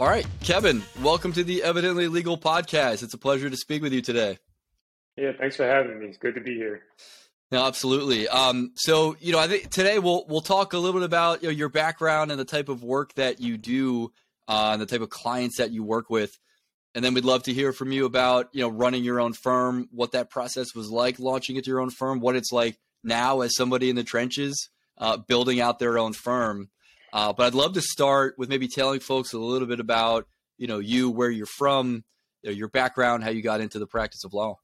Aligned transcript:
All 0.00 0.08
right, 0.08 0.26
Kevin, 0.42 0.82
welcome 1.02 1.30
to 1.34 1.44
the 1.44 1.62
Evidently 1.62 2.08
Legal 2.08 2.38
podcast. 2.38 3.02
It's 3.02 3.12
a 3.12 3.18
pleasure 3.18 3.50
to 3.50 3.56
speak 3.58 3.82
with 3.82 3.92
you 3.92 4.00
today. 4.00 4.38
Yeah, 5.18 5.32
thanks 5.38 5.56
for 5.56 5.66
having 5.66 6.00
me. 6.00 6.06
It's 6.06 6.16
good 6.16 6.36
to 6.36 6.40
be 6.40 6.54
here. 6.54 6.80
No, 7.52 7.66
absolutely. 7.66 8.26
Um, 8.26 8.72
so, 8.76 9.14
you 9.20 9.30
know, 9.30 9.38
I 9.38 9.46
think 9.46 9.68
today 9.68 9.98
we'll 9.98 10.24
we'll 10.26 10.40
talk 10.40 10.72
a 10.72 10.78
little 10.78 10.98
bit 10.98 11.04
about 11.04 11.42
you 11.42 11.50
know, 11.50 11.52
your 11.52 11.68
background 11.68 12.30
and 12.30 12.40
the 12.40 12.46
type 12.46 12.70
of 12.70 12.82
work 12.82 13.12
that 13.16 13.42
you 13.42 13.58
do, 13.58 14.10
uh, 14.48 14.70
and 14.72 14.80
the 14.80 14.86
type 14.86 15.02
of 15.02 15.10
clients 15.10 15.58
that 15.58 15.70
you 15.70 15.84
work 15.84 16.08
with, 16.08 16.34
and 16.94 17.04
then 17.04 17.12
we'd 17.12 17.26
love 17.26 17.42
to 17.42 17.52
hear 17.52 17.74
from 17.74 17.92
you 17.92 18.06
about 18.06 18.48
you 18.54 18.62
know 18.62 18.70
running 18.70 19.04
your 19.04 19.20
own 19.20 19.34
firm, 19.34 19.86
what 19.92 20.12
that 20.12 20.30
process 20.30 20.74
was 20.74 20.88
like, 20.88 21.18
launching 21.18 21.56
into 21.56 21.68
your 21.68 21.80
own 21.80 21.90
firm, 21.90 22.20
what 22.20 22.36
it's 22.36 22.52
like 22.52 22.78
now 23.04 23.42
as 23.42 23.54
somebody 23.54 23.90
in 23.90 23.96
the 23.96 24.02
trenches, 24.02 24.70
uh, 24.96 25.18
building 25.18 25.60
out 25.60 25.78
their 25.78 25.98
own 25.98 26.14
firm. 26.14 26.70
Uh, 27.12 27.32
but 27.32 27.46
I'd 27.46 27.54
love 27.54 27.74
to 27.74 27.82
start 27.82 28.34
with 28.38 28.48
maybe 28.48 28.68
telling 28.68 29.00
folks 29.00 29.32
a 29.32 29.38
little 29.38 29.68
bit 29.68 29.80
about 29.80 30.26
you 30.58 30.66
know 30.66 30.78
you, 30.78 31.10
where 31.10 31.30
you're 31.30 31.46
from, 31.46 32.04
you 32.42 32.50
know, 32.50 32.56
your 32.56 32.68
background, 32.68 33.24
how 33.24 33.30
you 33.30 33.42
got 33.42 33.60
into 33.60 33.78
the 33.78 33.86
practice 33.86 34.24
of 34.24 34.32
law. 34.32 34.56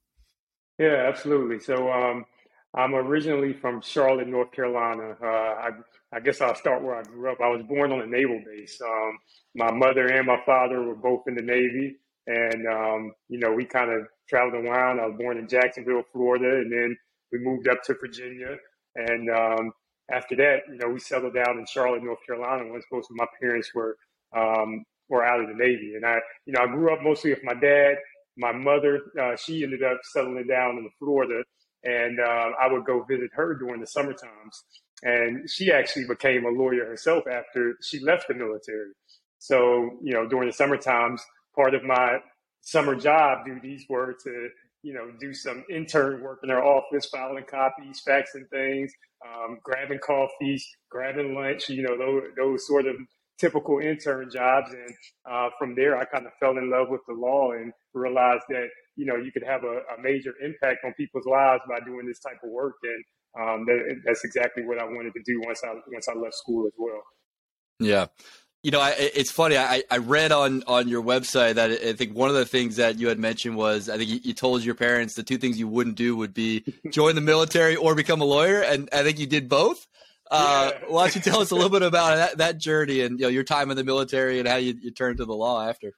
Yeah, 0.79 1.07
absolutely. 1.09 1.59
So 1.61 1.91
um, 1.91 2.27
I'm 2.75 2.95
originally 2.95 3.55
from 3.55 3.81
Charlotte, 3.81 4.29
North 4.29 4.53
Carolina. 4.53 5.17
Uh, 5.23 5.27
I, 5.27 5.71
I, 6.13 6.21
guess 6.21 6.43
I'll 6.43 6.55
start 6.55 6.83
where 6.83 6.97
I 6.97 7.03
grew 7.03 7.33
up. 7.33 7.41
I 7.41 7.49
was 7.49 7.63
born 7.63 7.93
on 7.93 8.03
a 8.03 8.07
naval 8.07 8.43
base. 8.45 8.79
Um, 8.85 9.19
my 9.55 9.73
mother 9.73 10.07
and 10.07 10.27
my 10.27 10.39
father 10.45 10.83
were 10.83 10.95
both 10.95 11.23
in 11.27 11.35
the 11.35 11.43
Navy, 11.43 11.97
and 12.27 12.67
um, 12.69 13.13
you 13.29 13.39
know 13.39 13.53
we 13.53 13.65
kind 13.65 13.91
of 13.91 14.07
traveled 14.29 14.67
around. 14.67 15.01
I 15.01 15.07
was 15.07 15.17
born 15.19 15.39
in 15.39 15.49
Jacksonville, 15.49 16.03
Florida, 16.13 16.57
and 16.57 16.71
then 16.71 16.97
we 17.33 17.39
moved 17.39 17.69
up 17.69 17.83
to 17.85 17.95
Virginia, 17.95 18.57
and 18.95 19.31
um, 19.31 19.73
after 20.11 20.37
that, 20.37 20.61
you 20.71 20.79
know, 20.79 20.89
we 20.89 21.01
settled 21.01 21.35
down 21.35 21.59
in 21.59 21.67
Charlotte, 21.67 22.03
North 22.03 22.25
Carolina, 22.27 22.71
once 22.71 22.85
most 22.93 23.11
of 23.11 23.17
my 23.17 23.27
parents 23.41 23.71
were 23.75 23.97
um, 24.37 24.85
were 25.09 25.25
out 25.25 25.41
of 25.41 25.49
the 25.49 25.55
Navy. 25.55 25.95
And 25.95 26.05
I, 26.05 26.19
you 26.47 26.53
know, 26.53 26.63
I 26.63 26.67
grew 26.67 26.93
up 26.93 27.03
mostly 27.03 27.31
with 27.31 27.45
my 27.45 27.55
dad. 27.55 27.97
My 28.37 28.53
mother, 28.53 29.01
uh, 29.21 29.37
she 29.37 29.63
ended 29.63 29.83
up 29.83 29.99
settling 30.13 30.47
down 30.47 30.77
in 30.77 30.89
Florida, 30.99 31.43
and 31.85 32.21
uh, 32.21 32.51
I 32.61 32.71
would 32.71 32.85
go 32.85 33.03
visit 33.05 33.31
her 33.35 33.55
during 33.55 33.81
the 33.81 33.87
summer 33.87 34.13
times. 34.13 34.65
And 35.03 35.49
she 35.49 35.73
actually 35.73 36.07
became 36.07 36.45
a 36.45 36.51
lawyer 36.51 36.87
herself 36.87 37.25
after 37.31 37.77
she 37.83 38.01
left 38.01 38.29
the 38.29 38.35
military. 38.35 38.93
So, 39.39 39.99
you 40.03 40.13
know, 40.13 40.27
during 40.27 40.49
the 40.49 40.53
summer 40.53 40.77
times, 40.77 41.23
part 41.55 41.75
of 41.75 41.85
my 41.85 42.19
summer 42.63 42.95
job 42.95 43.47
duties 43.47 43.85
were 43.89 44.17
to 44.25 44.49
you 44.87 44.95
know, 44.95 45.11
do 45.19 45.35
some 45.35 45.65
intern 45.69 46.23
work 46.23 46.39
in 46.45 46.51
our 46.51 46.65
office, 46.65 47.07
filing 47.07 47.45
copies, 47.51 48.01
faxing 48.07 48.49
things, 48.53 48.93
um, 49.27 49.59
grabbing 49.65 49.99
coffees, 49.99 50.65
grabbing 50.89 51.35
lunch, 51.35 51.69
you 51.69 51.83
know, 51.83 51.99
those, 51.99 52.23
those 52.37 52.67
sort 52.69 52.87
of 52.87 52.95
typical 53.37 53.81
intern 53.81 54.31
jobs. 54.33 54.71
And 54.73 54.95
uh, 55.29 55.49
from 55.59 55.75
there, 55.75 55.99
I 55.99 56.05
kind 56.05 56.25
of 56.25 56.33
fell 56.39 56.57
in 56.57 56.71
love 56.71 56.87
with 56.89 57.01
the 57.09 57.15
law 57.15 57.51
and 57.51 57.73
realized 57.95 58.45
that, 58.51 58.69
you 58.95 59.07
know, 59.07 59.17
you 59.17 59.33
could 59.33 59.43
have 59.43 59.65
a, 59.65 59.79
a 59.99 60.01
major 60.01 60.35
impact 60.41 60.85
on 60.85 60.95
people's 60.95 61.27
lives 61.27 61.63
by 61.69 61.81
doing 61.85 62.07
this 62.07 62.21
type 62.21 62.39
of 62.45 62.51
work. 62.51 62.77
And 62.85 63.05
um, 63.43 63.67
that, 63.67 64.03
that's 64.05 64.25
exactly 64.25 64.65
what 64.65 64.79
I 64.79 64.85
wanted 64.85 65.15
to 65.15 65.23
do 65.27 65.43
once 65.45 65.63
I, 65.65 65.75
once 65.93 66.07
I 66.09 66.15
left 66.15 66.37
school 66.37 66.65
as 66.65 66.75
well. 66.79 67.03
Yeah 67.81 68.07
you 68.67 68.73
know, 68.73 68.81
I, 68.81 68.97
it's 68.99 69.31
funny. 69.31 69.57
I, 69.57 69.85
I 69.93 69.99
read 69.99 70.33
on, 70.33 70.65
on 70.67 70.89
your 70.89 71.01
website 71.01 71.55
that 71.55 71.71
I 71.71 71.93
think 71.93 72.17
one 72.17 72.31
of 72.31 72.35
the 72.35 72.45
things 72.45 72.75
that 72.77 72.99
you 72.99 73.07
had 73.07 73.17
mentioned 73.17 73.57
was 73.57 73.89
I 73.89 73.97
think 73.97 74.11
you, 74.11 74.19
you 74.25 74.35
told 74.35 74.65
your 74.65 74.75
parents 74.75 75.15
the 75.15 75.23
two 75.23 75.39
things 75.39 75.57
you 75.57 75.69
wouldn't 75.69 75.95
do 75.95 76.17
would 76.17 76.35
be 76.35 76.65
join 76.91 77.15
the 77.15 77.21
military 77.21 77.77
or 77.77 77.95
become 77.95 78.21
a 78.21 78.25
lawyer, 78.25 78.63
and 78.63 78.89
I 78.93 79.05
think 79.05 79.21
you 79.21 79.29
did 79.29 79.49
both. 79.49 79.87
Uh, 80.33 80.73
yeah. 80.73 80.89
why 80.89 81.05
don't 81.05 81.15
you 81.15 81.21
tell 81.21 81.39
us 81.39 81.53
a 81.53 81.55
little 81.55 81.71
bit 81.71 81.83
about 81.83 82.17
that, 82.17 82.39
that 82.39 82.59
journey 82.59 83.03
and 83.03 83.21
you 83.21 83.27
know 83.27 83.29
your 83.31 83.45
time 83.45 83.71
in 83.71 83.77
the 83.77 83.85
military 83.85 84.41
and 84.41 84.49
how 84.49 84.57
you, 84.57 84.75
you 84.83 84.91
turned 84.91 85.19
to 85.19 85.25
the 85.25 85.37
law 85.37 85.65
after? 85.65 85.93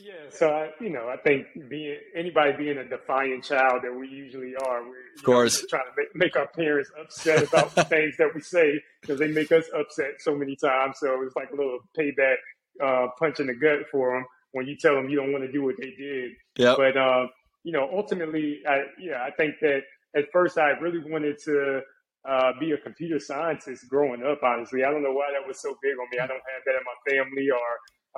Yeah, 0.00 0.30
so 0.30 0.48
I, 0.50 0.70
you 0.80 0.90
know, 0.90 1.08
I 1.08 1.16
think 1.16 1.46
being 1.68 1.98
anybody 2.14 2.52
being 2.56 2.78
a 2.78 2.88
defiant 2.88 3.44
child 3.44 3.82
that 3.82 3.92
we 3.92 4.08
usually 4.08 4.54
are, 4.54 4.82
we're 4.82 5.14
of 5.16 5.22
course 5.24 5.60
know, 5.62 5.66
trying 5.70 5.86
to 5.86 5.92
make, 5.96 6.14
make, 6.14 6.36
our 6.36 6.46
parents 6.46 6.90
upset 7.00 7.42
about 7.48 7.74
the 7.74 7.84
things 7.84 8.16
that 8.18 8.34
we 8.34 8.40
say 8.40 8.80
because 9.00 9.18
they 9.18 9.28
make 9.28 9.50
us 9.50 9.64
upset 9.76 10.20
so 10.20 10.36
many 10.36 10.56
times. 10.56 10.96
So 11.00 11.22
it's 11.22 11.34
like 11.34 11.50
a 11.50 11.56
little 11.56 11.80
payback, 11.98 12.36
uh, 12.82 13.08
punch 13.18 13.40
in 13.40 13.48
the 13.48 13.54
gut 13.54 13.88
for 13.90 14.14
them 14.14 14.24
when 14.52 14.66
you 14.66 14.76
tell 14.76 14.94
them 14.94 15.08
you 15.08 15.16
don't 15.16 15.32
want 15.32 15.44
to 15.44 15.52
do 15.52 15.62
what 15.62 15.76
they 15.78 15.90
did. 15.90 16.32
Yeah. 16.56 16.74
But 16.76 16.96
uh, 16.96 17.26
you 17.64 17.72
know, 17.72 17.88
ultimately, 17.92 18.60
I 18.68 18.84
yeah, 19.00 19.22
I 19.22 19.30
think 19.32 19.56
that 19.62 19.80
at 20.14 20.24
first 20.32 20.58
I 20.58 20.70
really 20.78 21.00
wanted 21.10 21.38
to 21.44 21.80
uh, 22.28 22.52
be 22.60 22.72
a 22.72 22.78
computer 22.78 23.18
scientist 23.18 23.88
growing 23.88 24.22
up. 24.22 24.42
Honestly, 24.42 24.84
I 24.84 24.90
don't 24.90 25.02
know 25.02 25.12
why 25.12 25.30
that 25.32 25.46
was 25.46 25.60
so 25.60 25.76
big 25.82 25.92
on 25.92 26.06
me. 26.10 26.18
I 26.18 26.26
don't 26.26 26.36
have 26.36 26.62
that 26.66 26.76
in 26.76 26.84
my 26.84 27.24
family 27.24 27.48
or 27.50 27.58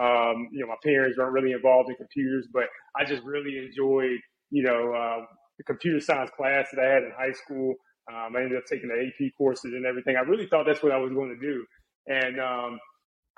um, 0.00 0.48
you 0.52 0.60
know, 0.60 0.66
my 0.66 0.80
parents 0.82 1.18
weren't 1.18 1.32
really 1.32 1.52
involved 1.52 1.88
in 1.88 1.96
computers, 1.96 2.48
but 2.52 2.64
I 2.98 3.04
just 3.04 3.22
really 3.22 3.58
enjoyed, 3.58 4.18
you 4.50 4.62
know, 4.62 4.92
uh, 4.92 5.24
the 5.58 5.64
computer 5.64 6.00
science 6.00 6.30
class 6.36 6.66
that 6.72 6.84
I 6.84 6.88
had 6.88 7.02
in 7.04 7.12
high 7.16 7.32
school. 7.32 7.74
Um, 8.10 8.36
I 8.36 8.42
ended 8.42 8.58
up 8.58 8.64
taking 8.68 8.88
the 8.88 9.00
AP 9.06 9.32
courses 9.38 9.72
and 9.72 9.86
everything. 9.86 10.16
I 10.16 10.28
really 10.28 10.46
thought 10.46 10.66
that's 10.66 10.82
what 10.82 10.92
I 10.92 10.98
was 10.98 11.12
going 11.12 11.30
to 11.30 11.40
do. 11.40 11.64
And 12.06 12.40
um, 12.40 12.78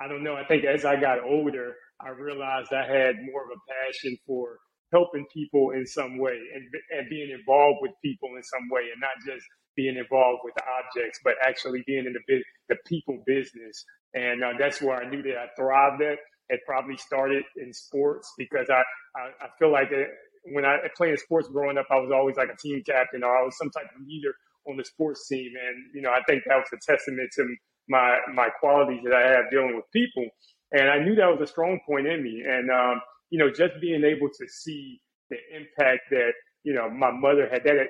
I 0.00 0.08
don't 0.08 0.24
know. 0.24 0.34
I 0.34 0.44
think 0.44 0.64
as 0.64 0.84
I 0.84 0.98
got 1.00 1.22
older, 1.22 1.74
I 2.00 2.10
realized 2.10 2.72
I 2.72 2.86
had 2.86 3.16
more 3.30 3.44
of 3.44 3.50
a 3.52 3.60
passion 3.70 4.16
for 4.26 4.58
helping 4.92 5.26
people 5.32 5.70
in 5.70 5.86
some 5.86 6.18
way 6.18 6.38
and, 6.54 6.64
and 6.96 7.08
being 7.10 7.30
involved 7.30 7.78
with 7.82 7.92
people 8.02 8.30
in 8.36 8.42
some 8.42 8.68
way 8.70 8.82
and 8.92 9.00
not 9.00 9.16
just 9.26 9.44
being 9.76 9.96
involved 9.96 10.40
with 10.42 10.54
the 10.56 10.64
objects, 10.64 11.20
but 11.22 11.34
actually 11.46 11.82
being 11.86 12.06
in 12.06 12.14
the, 12.14 12.42
the 12.68 12.76
people 12.86 13.22
business. 13.26 13.84
And 14.14 14.42
uh, 14.42 14.52
that's 14.58 14.80
where 14.80 14.96
I 14.96 15.08
knew 15.08 15.22
that 15.22 15.36
I 15.36 15.46
thrived 15.56 16.02
at 16.02 16.18
it 16.48 16.60
probably 16.66 16.96
started 16.96 17.44
in 17.56 17.72
sports 17.72 18.32
because 18.38 18.68
I, 18.70 18.82
I, 19.16 19.46
I 19.46 19.48
feel 19.58 19.72
like 19.72 19.90
it, 19.90 20.08
when 20.52 20.64
I 20.64 20.78
played 20.96 21.18
sports 21.18 21.48
growing 21.48 21.78
up, 21.78 21.86
I 21.90 21.96
was 21.96 22.12
always 22.12 22.36
like 22.36 22.50
a 22.52 22.56
team 22.56 22.82
captain 22.86 23.24
or 23.24 23.36
I 23.36 23.42
was 23.42 23.56
some 23.58 23.70
type 23.70 23.86
of 23.94 24.06
leader 24.06 24.34
on 24.68 24.76
the 24.76 24.84
sports 24.84 25.26
team. 25.28 25.52
And, 25.60 25.76
you 25.94 26.02
know, 26.02 26.10
I 26.10 26.22
think 26.28 26.44
that 26.46 26.56
was 26.56 26.68
a 26.72 26.78
testament 26.92 27.30
to 27.36 27.54
my, 27.88 28.18
my 28.32 28.48
qualities 28.60 29.00
that 29.04 29.14
I 29.14 29.28
have 29.28 29.50
dealing 29.50 29.76
with 29.76 29.90
people. 29.92 30.26
And 30.72 30.88
I 30.88 30.98
knew 30.98 31.14
that 31.16 31.30
was 31.30 31.40
a 31.40 31.50
strong 31.50 31.80
point 31.86 32.06
in 32.06 32.22
me. 32.22 32.42
And, 32.46 32.70
um, 32.70 33.00
you 33.30 33.38
know, 33.38 33.50
just 33.50 33.74
being 33.80 34.04
able 34.04 34.28
to 34.28 34.48
see 34.48 35.00
the 35.30 35.36
impact 35.54 36.02
that, 36.10 36.32
you 36.62 36.74
know, 36.74 36.88
my 36.90 37.10
mother 37.10 37.48
had 37.50 37.64
that, 37.64 37.88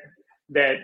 that, 0.50 0.76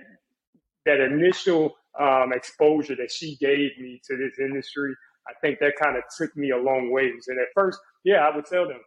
that 0.85 1.01
initial 1.01 1.75
um, 1.99 2.33
exposure 2.33 2.97
that 2.97 3.11
she 3.11 3.37
gave 3.37 3.71
me 3.79 4.01
to 4.09 4.17
this 4.17 4.39
industry 4.39 4.95
I 5.29 5.33
think 5.41 5.59
that 5.61 5.75
kind 5.81 5.97
of 5.97 6.03
took 6.17 6.37
me 6.37 6.51
a 6.51 6.57
long 6.57 6.91
ways. 6.91 7.27
And 7.29 7.39
at 7.39 7.49
first, 7.55 7.79
yeah, 8.05 8.27
I 8.27 8.35
would 8.35 8.47
tell 8.47 8.67
them 8.67 8.81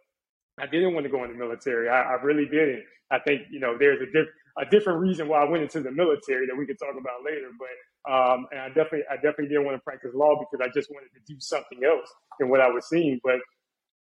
I 0.58 0.66
didn't 0.66 0.94
want 0.94 1.04
to 1.04 1.10
go 1.10 1.24
in 1.24 1.30
the 1.30 1.36
military. 1.36 1.88
I, 1.88 2.02
I 2.02 2.22
really 2.22 2.46
didn't. 2.46 2.84
I 3.10 3.18
think 3.20 3.42
you 3.50 3.60
know 3.60 3.76
there's 3.78 4.00
a, 4.00 4.06
diff- 4.06 4.34
a 4.58 4.64
different 4.70 5.00
reason 5.00 5.28
why 5.28 5.42
I 5.42 5.48
went 5.48 5.62
into 5.62 5.80
the 5.80 5.92
military 5.92 6.46
that 6.46 6.56
we 6.56 6.66
could 6.66 6.78
talk 6.78 6.94
about 6.98 7.24
later. 7.24 7.50
But 7.58 8.12
um, 8.12 8.46
and 8.50 8.60
I 8.60 8.68
definitely 8.68 9.04
I 9.10 9.16
definitely 9.16 9.48
didn't 9.48 9.64
want 9.64 9.76
to 9.76 9.82
practice 9.82 10.12
law 10.14 10.38
because 10.38 10.66
I 10.66 10.70
just 10.72 10.90
wanted 10.90 11.10
to 11.14 11.20
do 11.26 11.38
something 11.40 11.84
else 11.84 12.08
than 12.38 12.48
what 12.48 12.60
I 12.60 12.68
was 12.68 12.88
seeing. 12.88 13.20
But 13.22 13.40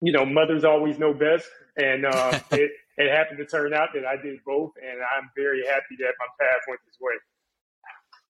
you 0.03 0.13
know, 0.13 0.25
mothers 0.25 0.65
always 0.65 0.99
know 0.99 1.15
best, 1.15 1.47
and 1.77 2.05
uh, 2.05 2.39
it 2.53 2.71
it 2.97 3.11
happened 3.11 3.39
to 3.39 3.47
turn 3.47 3.73
out 3.73 3.91
that 3.95 4.05
I 4.05 4.21
did 4.21 4.39
both, 4.45 4.73
and 4.83 5.01
I'm 5.01 5.31
very 5.37 5.65
happy 5.67 5.97
that 6.01 6.13
my 6.19 6.27
path 6.39 6.61
went 6.69 6.81
this 6.87 6.97
way. 7.01 7.15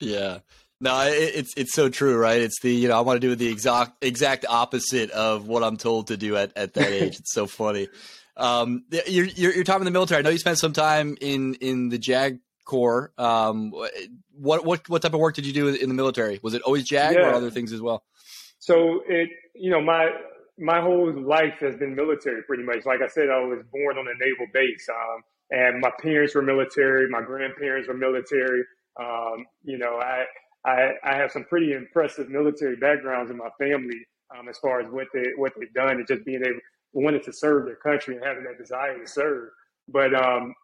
Yeah. 0.00 0.38
No, 0.80 0.98
it, 1.02 1.32
it's 1.34 1.54
it's 1.56 1.74
so 1.74 1.88
true, 1.88 2.16
right? 2.16 2.40
It's 2.40 2.60
the 2.60 2.72
you 2.72 2.88
know 2.88 2.96
I 2.96 3.02
want 3.02 3.20
to 3.20 3.26
do 3.26 3.34
the 3.34 3.48
exact 3.48 4.02
exact 4.02 4.46
opposite 4.48 5.10
of 5.10 5.46
what 5.46 5.62
I'm 5.62 5.76
told 5.76 6.08
to 6.08 6.16
do 6.16 6.36
at, 6.36 6.56
at 6.56 6.74
that 6.74 6.88
age. 6.88 7.18
it's 7.18 7.34
so 7.34 7.46
funny. 7.46 7.88
Um, 8.36 8.84
your, 9.06 9.26
your 9.26 9.52
your 9.52 9.64
time 9.64 9.82
in 9.82 9.84
the 9.84 9.90
military. 9.90 10.20
I 10.20 10.22
know 10.22 10.30
you 10.30 10.38
spent 10.38 10.58
some 10.58 10.72
time 10.72 11.16
in 11.20 11.54
in 11.56 11.90
the 11.90 11.98
JAG 11.98 12.38
Corps. 12.64 13.12
Um, 13.18 13.72
what 14.32 14.64
what 14.64 14.88
what 14.88 15.02
type 15.02 15.12
of 15.12 15.20
work 15.20 15.34
did 15.34 15.44
you 15.44 15.52
do 15.52 15.68
in 15.68 15.88
the 15.88 15.94
military? 15.94 16.40
Was 16.42 16.54
it 16.54 16.62
always 16.62 16.88
JAG 16.88 17.14
yeah. 17.14 17.28
or 17.28 17.34
other 17.34 17.50
things 17.50 17.72
as 17.72 17.82
well? 17.82 18.04
So 18.58 19.02
it 19.06 19.28
you 19.54 19.70
know 19.70 19.82
my 19.82 20.10
my 20.58 20.80
whole 20.80 21.12
life 21.12 21.58
has 21.60 21.76
been 21.76 21.94
military 21.94 22.42
pretty 22.44 22.62
much. 22.62 22.86
Like 22.86 23.02
I 23.02 23.08
said, 23.08 23.28
I 23.28 23.40
was 23.40 23.62
born 23.70 23.98
on 23.98 24.06
a 24.06 24.24
naval 24.24 24.46
base, 24.54 24.88
um, 24.88 25.22
and 25.50 25.80
my 25.80 25.90
parents 26.00 26.34
were 26.34 26.42
military. 26.42 27.08
My 27.10 27.20
grandparents 27.20 27.88
were 27.88 27.94
military. 27.94 28.64
Um, 28.98 29.46
you 29.62 29.78
know, 29.78 29.98
I 30.00 30.24
I, 30.66 30.92
I 31.04 31.16
have 31.16 31.32
some 31.32 31.44
pretty 31.44 31.72
impressive 31.72 32.28
military 32.28 32.76
backgrounds 32.76 33.30
in 33.30 33.36
my 33.36 33.48
family 33.58 34.06
um, 34.36 34.48
as 34.48 34.58
far 34.58 34.80
as 34.80 34.86
what 34.90 35.06
they 35.14 35.24
what 35.36 35.52
they've 35.58 35.72
done 35.72 35.96
and 35.96 36.06
just 36.06 36.24
being 36.24 36.42
able 36.44 36.60
wanted 36.92 37.22
to 37.22 37.32
serve 37.32 37.66
their 37.66 37.76
country 37.76 38.16
and 38.16 38.24
having 38.24 38.44
that 38.44 38.58
desire 38.58 38.98
to 38.98 39.06
serve. 39.06 39.50
But 39.88 40.14
um, 40.14 40.54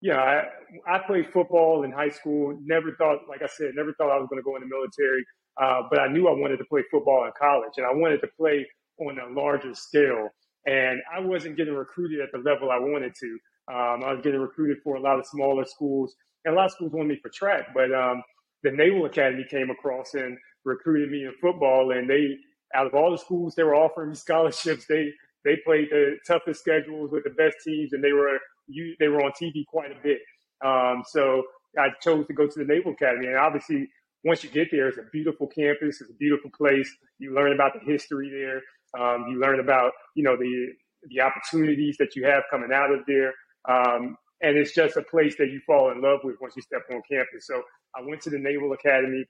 yeah, 0.00 0.18
I, 0.18 0.96
I 0.96 0.98
played 1.06 1.32
football 1.32 1.84
in 1.84 1.92
high 1.92 2.08
school. 2.08 2.58
Never 2.64 2.94
thought, 2.96 3.20
like 3.28 3.42
I 3.42 3.46
said, 3.46 3.72
never 3.74 3.92
thought 3.94 4.10
I 4.10 4.18
was 4.18 4.28
going 4.28 4.40
to 4.40 4.44
go 4.44 4.56
in 4.56 4.62
the 4.62 4.68
military. 4.68 5.24
Uh, 5.60 5.82
but 5.90 6.00
I 6.00 6.08
knew 6.08 6.28
I 6.28 6.32
wanted 6.32 6.56
to 6.58 6.64
play 6.64 6.82
football 6.90 7.24
in 7.24 7.32
college, 7.38 7.72
and 7.76 7.86
I 7.86 7.92
wanted 7.92 8.20
to 8.22 8.28
play 8.38 8.66
on 8.98 9.18
a 9.18 9.28
larger 9.38 9.74
scale. 9.74 10.28
And 10.66 11.00
I 11.14 11.20
wasn't 11.20 11.56
getting 11.56 11.74
recruited 11.74 12.20
at 12.20 12.30
the 12.32 12.38
level 12.38 12.70
I 12.70 12.78
wanted 12.78 13.12
to. 13.20 13.38
Um, 13.72 14.04
I 14.04 14.12
was 14.12 14.20
getting 14.22 14.40
recruited 14.40 14.78
for 14.82 14.96
a 14.96 15.00
lot 15.00 15.18
of 15.18 15.26
smaller 15.26 15.64
schools, 15.64 16.14
and 16.44 16.54
a 16.54 16.56
lot 16.56 16.66
of 16.66 16.72
schools 16.72 16.92
wanted 16.92 17.08
me 17.08 17.18
for 17.22 17.30
track. 17.34 17.68
But 17.74 17.92
um, 17.92 18.22
the 18.62 18.70
Naval 18.70 19.06
Academy 19.06 19.44
came 19.48 19.70
across 19.70 20.14
and 20.14 20.38
recruited 20.64 21.10
me 21.10 21.24
in 21.24 21.32
football. 21.40 21.92
And 21.92 22.08
they, 22.08 22.36
out 22.74 22.86
of 22.86 22.94
all 22.94 23.10
the 23.10 23.18
schools 23.18 23.54
they 23.54 23.62
were 23.62 23.74
offering 23.74 24.10
me 24.10 24.14
scholarships, 24.16 24.86
they 24.88 25.12
they 25.44 25.56
played 25.64 25.88
the 25.90 26.18
toughest 26.26 26.60
schedules 26.60 27.10
with 27.10 27.24
the 27.24 27.30
best 27.30 27.56
teams, 27.64 27.92
and 27.92 28.02
they 28.02 28.12
were 28.12 28.38
you 28.68 28.94
they 28.98 29.08
were 29.08 29.22
on 29.22 29.32
TV 29.32 29.64
quite 29.66 29.90
a 29.90 30.00
bit. 30.02 30.18
Um, 30.64 31.02
so 31.06 31.42
I 31.78 31.88
chose 32.00 32.26
to 32.26 32.34
go 32.34 32.46
to 32.46 32.58
the 32.58 32.64
Naval 32.64 32.92
Academy, 32.92 33.26
and 33.26 33.36
obviously 33.36 33.88
once 34.24 34.44
you 34.44 34.50
get 34.50 34.68
there, 34.70 34.88
it's 34.88 34.98
a 34.98 35.10
beautiful 35.12 35.48
campus. 35.48 36.00
It's 36.00 36.10
a 36.10 36.14
beautiful 36.14 36.50
place. 36.56 36.88
You 37.18 37.34
learn 37.34 37.52
about 37.52 37.72
the 37.74 37.80
history 37.80 38.30
there. 38.30 38.62
Um, 39.00 39.26
you 39.28 39.40
learn 39.40 39.60
about 39.60 39.92
you 40.14 40.22
know 40.22 40.36
the 40.36 40.68
the 41.08 41.20
opportunities 41.20 41.96
that 41.98 42.14
you 42.14 42.24
have 42.26 42.44
coming 42.50 42.72
out 42.72 42.92
of 42.92 43.00
there. 43.06 43.32
Um, 43.68 44.16
and 44.42 44.56
it's 44.56 44.74
just 44.74 44.96
a 44.96 45.02
place 45.02 45.36
that 45.38 45.48
you 45.50 45.60
fall 45.66 45.90
in 45.92 46.02
love 46.02 46.20
with 46.24 46.36
once 46.40 46.54
you 46.56 46.62
step 46.62 46.82
on 46.90 47.02
campus. 47.10 47.46
So 47.46 47.62
I 47.96 48.02
went 48.04 48.22
to 48.22 48.30
the 48.30 48.38
Naval 48.38 48.72
Academy 48.72 49.24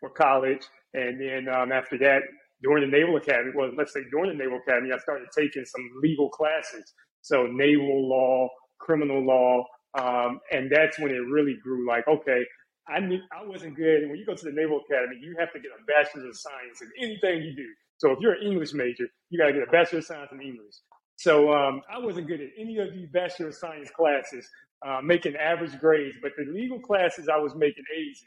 for 0.00 0.10
college, 0.10 0.62
and 0.94 1.20
then 1.20 1.48
um, 1.54 1.72
after 1.72 1.98
that, 1.98 2.22
during 2.62 2.90
the 2.90 2.96
Naval 2.96 3.16
Academy, 3.16 3.52
well, 3.54 3.70
let's 3.76 3.92
say 3.92 4.00
during 4.10 4.36
the 4.36 4.42
Naval 4.42 4.58
Academy, 4.66 4.90
I 4.92 4.98
started 4.98 5.28
taking 5.36 5.64
some 5.64 5.82
legal 6.02 6.28
classes. 6.30 6.94
So 7.22 7.46
naval 7.46 8.08
law, 8.08 8.48
criminal 8.78 9.24
law, 9.24 9.64
um, 9.98 10.40
and 10.50 10.70
that's 10.70 10.98
when 10.98 11.10
it 11.10 11.24
really 11.30 11.56
grew. 11.62 11.86
Like, 11.86 12.06
okay, 12.08 12.44
I 12.88 13.00
knew 13.00 13.20
I 13.32 13.46
wasn't 13.46 13.76
good. 13.76 14.02
And 14.02 14.10
when 14.10 14.18
you 14.18 14.26
go 14.26 14.34
to 14.34 14.44
the 14.44 14.52
Naval 14.52 14.80
Academy, 14.88 15.16
you 15.20 15.36
have 15.38 15.52
to 15.52 15.60
get 15.60 15.70
a 15.72 15.84
bachelor's 15.86 16.24
of 16.24 16.36
science 16.36 16.82
in 16.82 16.90
anything 17.00 17.42
you 17.42 17.56
do. 17.56 17.68
So 17.98 18.10
if 18.12 18.18
you're 18.20 18.34
an 18.34 18.46
English 18.46 18.72
major, 18.72 19.06
you 19.30 19.38
got 19.38 19.46
to 19.46 19.52
get 19.52 19.62
a 19.62 19.70
bachelor's 19.70 20.04
of 20.10 20.16
science 20.16 20.32
in 20.32 20.40
English. 20.40 20.74
So 21.16 21.52
um, 21.52 21.82
I 21.90 21.98
wasn't 21.98 22.26
good 22.26 22.40
at 22.40 22.50
any 22.58 22.78
of 22.78 22.92
these 22.92 23.08
bachelor 23.08 23.48
of 23.48 23.54
science 23.54 23.90
classes, 23.96 24.48
uh, 24.86 25.00
making 25.02 25.36
average 25.36 25.78
grades. 25.78 26.16
But 26.20 26.32
the 26.36 26.50
legal 26.50 26.80
classes, 26.80 27.28
I 27.28 27.38
was 27.38 27.54
making 27.54 27.84
A's 27.96 28.22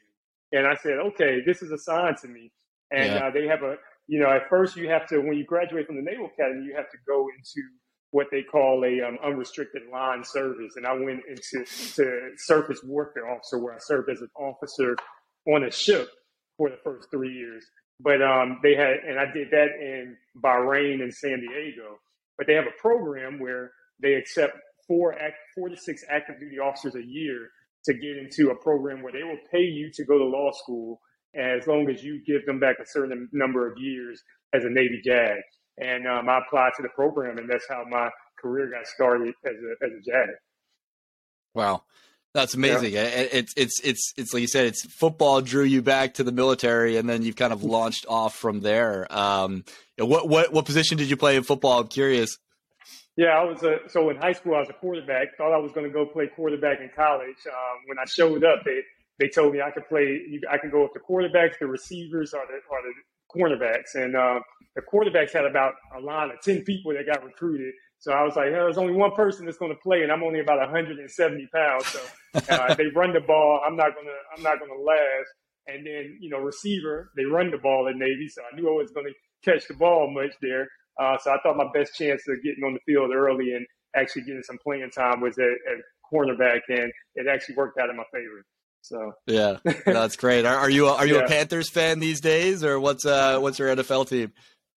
in. 0.51 0.59
And 0.59 0.67
I 0.67 0.75
said, 0.75 0.99
okay, 0.99 1.41
this 1.45 1.61
is 1.61 1.71
a 1.71 1.77
sign 1.77 2.15
to 2.21 2.27
me. 2.27 2.51
And 2.91 3.11
yeah. 3.11 3.27
uh, 3.27 3.31
they 3.31 3.47
have 3.47 3.63
a, 3.63 3.75
you 4.07 4.19
know, 4.19 4.29
at 4.29 4.47
first 4.49 4.77
you 4.77 4.89
have 4.89 5.05
to, 5.07 5.19
when 5.19 5.37
you 5.37 5.45
graduate 5.45 5.87
from 5.87 5.97
the 5.97 6.01
Naval 6.01 6.27
Academy, 6.27 6.65
you 6.65 6.75
have 6.75 6.89
to 6.89 6.97
go 7.05 7.27
into 7.37 7.67
what 8.11 8.27
they 8.31 8.41
call 8.41 8.85
a 8.85 9.05
um, 9.05 9.17
unrestricted 9.23 9.81
line 9.91 10.23
service. 10.23 10.77
And 10.77 10.87
I 10.87 10.93
went 10.93 11.21
into 11.27 11.65
to 11.95 12.31
surface 12.37 12.79
warfare 12.83 13.29
officer, 13.29 13.59
where 13.59 13.73
I 13.73 13.79
served 13.79 14.09
as 14.09 14.21
an 14.21 14.29
officer 14.39 14.95
on 15.47 15.65
a 15.65 15.71
ship 15.71 16.09
for 16.55 16.69
the 16.69 16.77
first 16.83 17.11
three 17.11 17.33
years. 17.33 17.65
But 17.99 18.21
um, 18.21 18.59
they 18.63 18.75
had, 18.75 18.97
and 19.05 19.19
I 19.19 19.25
did 19.33 19.51
that 19.51 19.69
in 19.81 20.15
Bahrain 20.41 21.01
and 21.01 21.13
San 21.13 21.41
Diego. 21.41 21.99
But 22.37 22.47
they 22.47 22.53
have 22.53 22.65
a 22.65 22.81
program 22.81 23.39
where 23.39 23.71
they 24.01 24.13
accept 24.13 24.57
four, 24.87 25.15
four 25.55 25.69
to 25.69 25.77
six 25.77 26.03
active 26.09 26.39
duty 26.39 26.59
officers 26.59 26.95
a 26.95 27.03
year 27.03 27.49
to 27.85 27.93
get 27.93 28.17
into 28.17 28.51
a 28.51 28.55
program 28.55 29.01
where 29.01 29.13
they 29.13 29.23
will 29.23 29.39
pay 29.51 29.63
you 29.63 29.89
to 29.93 30.05
go 30.05 30.17
to 30.17 30.25
law 30.25 30.51
school 30.51 30.99
as 31.35 31.67
long 31.67 31.89
as 31.89 32.03
you 32.03 32.21
give 32.25 32.45
them 32.45 32.59
back 32.59 32.77
a 32.81 32.85
certain 32.85 33.29
number 33.31 33.69
of 33.71 33.77
years 33.77 34.21
as 34.53 34.63
a 34.63 34.69
Navy 34.69 35.01
JAG. 35.03 35.37
And 35.77 36.07
um, 36.07 36.27
I 36.27 36.39
applied 36.39 36.71
to 36.77 36.83
the 36.83 36.89
program, 36.89 37.37
and 37.37 37.49
that's 37.49 37.67
how 37.69 37.83
my 37.87 38.09
career 38.41 38.71
got 38.71 38.87
started 38.87 39.33
as 39.45 39.53
a, 39.53 39.85
as 39.85 39.91
a 39.91 40.11
JAG. 40.11 40.29
Wow. 41.53 41.83
That's 42.37 42.53
amazing. 42.53 42.93
Yeah. 42.93 43.01
It's 43.01 43.51
it's 43.57 43.81
it's 43.83 44.13
it's 44.15 44.31
like 44.31 44.41
you 44.41 44.47
said. 44.47 44.67
It's 44.67 44.85
football 44.93 45.41
drew 45.41 45.63
you 45.63 45.81
back 45.81 46.13
to 46.15 46.23
the 46.23 46.31
military, 46.31 46.97
and 46.97 47.09
then 47.09 47.23
you've 47.23 47.35
kind 47.35 47.51
of 47.51 47.63
launched 47.63 48.05
off 48.07 48.35
from 48.35 48.59
there. 48.59 49.07
Um, 49.09 49.65
what 49.97 50.29
what 50.29 50.53
what 50.53 50.63
position 50.63 50.99
did 50.99 51.09
you 51.09 51.17
play 51.17 51.35
in 51.35 51.41
football? 51.41 51.79
I'm 51.79 51.87
curious. 51.87 52.37
Yeah, 53.15 53.29
I 53.29 53.43
was 53.43 53.63
a 53.63 53.79
so 53.87 54.11
in 54.11 54.17
high 54.17 54.33
school 54.33 54.53
I 54.53 54.59
was 54.59 54.69
a 54.69 54.73
quarterback. 54.73 55.35
Thought 55.35 55.51
I 55.51 55.57
was 55.57 55.71
going 55.71 55.87
to 55.87 55.91
go 55.91 56.05
play 56.05 56.27
quarterback 56.27 56.79
in 56.79 56.91
college. 56.95 57.41
Um, 57.47 57.77
when 57.87 57.97
I 57.97 58.05
showed 58.05 58.43
up, 58.43 58.59
they 58.63 58.81
they 59.17 59.29
told 59.29 59.53
me 59.53 59.61
I 59.61 59.71
could 59.71 59.89
play. 59.89 60.21
I 60.47 60.59
could 60.59 60.71
go 60.71 60.83
with 60.83 60.93
the 60.93 60.99
quarterbacks, 60.99 61.57
the 61.59 61.65
receivers, 61.65 62.35
or 62.35 62.41
the 62.45 62.59
or 62.69 62.81
the 62.83 62.93
cornerbacks. 63.35 63.95
And 63.95 64.15
uh, 64.15 64.41
the 64.75 64.83
quarterbacks 64.83 65.31
had 65.31 65.45
about 65.45 65.73
a 65.97 66.01
line 66.01 66.29
of 66.29 66.39
ten 66.41 66.61
people 66.61 66.93
that 66.93 67.07
got 67.11 67.25
recruited. 67.25 67.73
So 67.99 68.11
I 68.13 68.23
was 68.23 68.35
like, 68.35 68.47
oh, 68.47 68.51
there's 68.51 68.77
only 68.77 68.93
one 68.93 69.11
person 69.11 69.45
that's 69.45 69.57
going 69.57 69.71
to 69.71 69.79
play, 69.81 70.03
and 70.03 70.11
I'm 70.11 70.23
only 70.23 70.39
about 70.39 70.59
170 70.59 71.49
pounds. 71.53 71.87
So 71.87 71.99
uh, 72.49 72.75
they 72.75 72.87
run 72.87 73.13
the 73.13 73.21
ball. 73.21 73.61
I'm 73.65 73.75
not 73.75 73.95
gonna 73.95 74.17
I'm 74.35 74.43
not 74.43 74.59
gonna 74.59 74.79
last. 74.79 75.29
And 75.67 75.85
then 75.85 76.17
you 76.19 76.29
know 76.29 76.39
receiver, 76.39 77.11
they 77.17 77.25
run 77.25 77.51
the 77.51 77.57
ball 77.57 77.87
at 77.89 77.95
Navy, 77.95 78.27
so 78.29 78.41
I 78.41 78.55
knew 78.55 78.69
I 78.69 78.77
was 78.77 78.91
going 78.91 79.07
to 79.07 79.13
catch 79.49 79.67
the 79.67 79.73
ball 79.73 80.11
much 80.13 80.33
there. 80.41 80.67
Uh, 80.99 81.17
so 81.17 81.31
I 81.31 81.37
thought 81.41 81.57
my 81.57 81.69
best 81.73 81.95
chance 81.95 82.23
of 82.27 82.41
getting 82.43 82.63
on 82.63 82.73
the 82.73 82.79
field 82.85 83.11
early 83.13 83.53
and 83.53 83.65
actually 83.95 84.23
getting 84.23 84.43
some 84.43 84.57
playing 84.63 84.89
time 84.89 85.21
was 85.21 85.37
at, 85.37 85.45
at 85.45 85.77
cornerback, 86.11 86.61
and 86.69 86.91
it 87.15 87.27
actually 87.27 87.55
worked 87.55 87.79
out 87.79 87.89
in 87.89 87.97
my 87.97 88.03
favor. 88.13 88.45
So 88.81 89.13
yeah, 89.25 89.57
that's 89.85 90.15
great. 90.15 90.45
Are, 90.45 90.55
are 90.55 90.69
you 90.69 90.87
are 90.87 91.05
you 91.05 91.15
yeah. 91.17 91.25
a 91.25 91.27
Panthers 91.27 91.69
fan 91.69 91.99
these 91.99 92.21
days, 92.21 92.63
or 92.63 92.79
what's 92.79 93.05
uh 93.05 93.39
what's 93.39 93.59
your 93.59 93.75
NFL 93.75 94.07
team? 94.07 94.31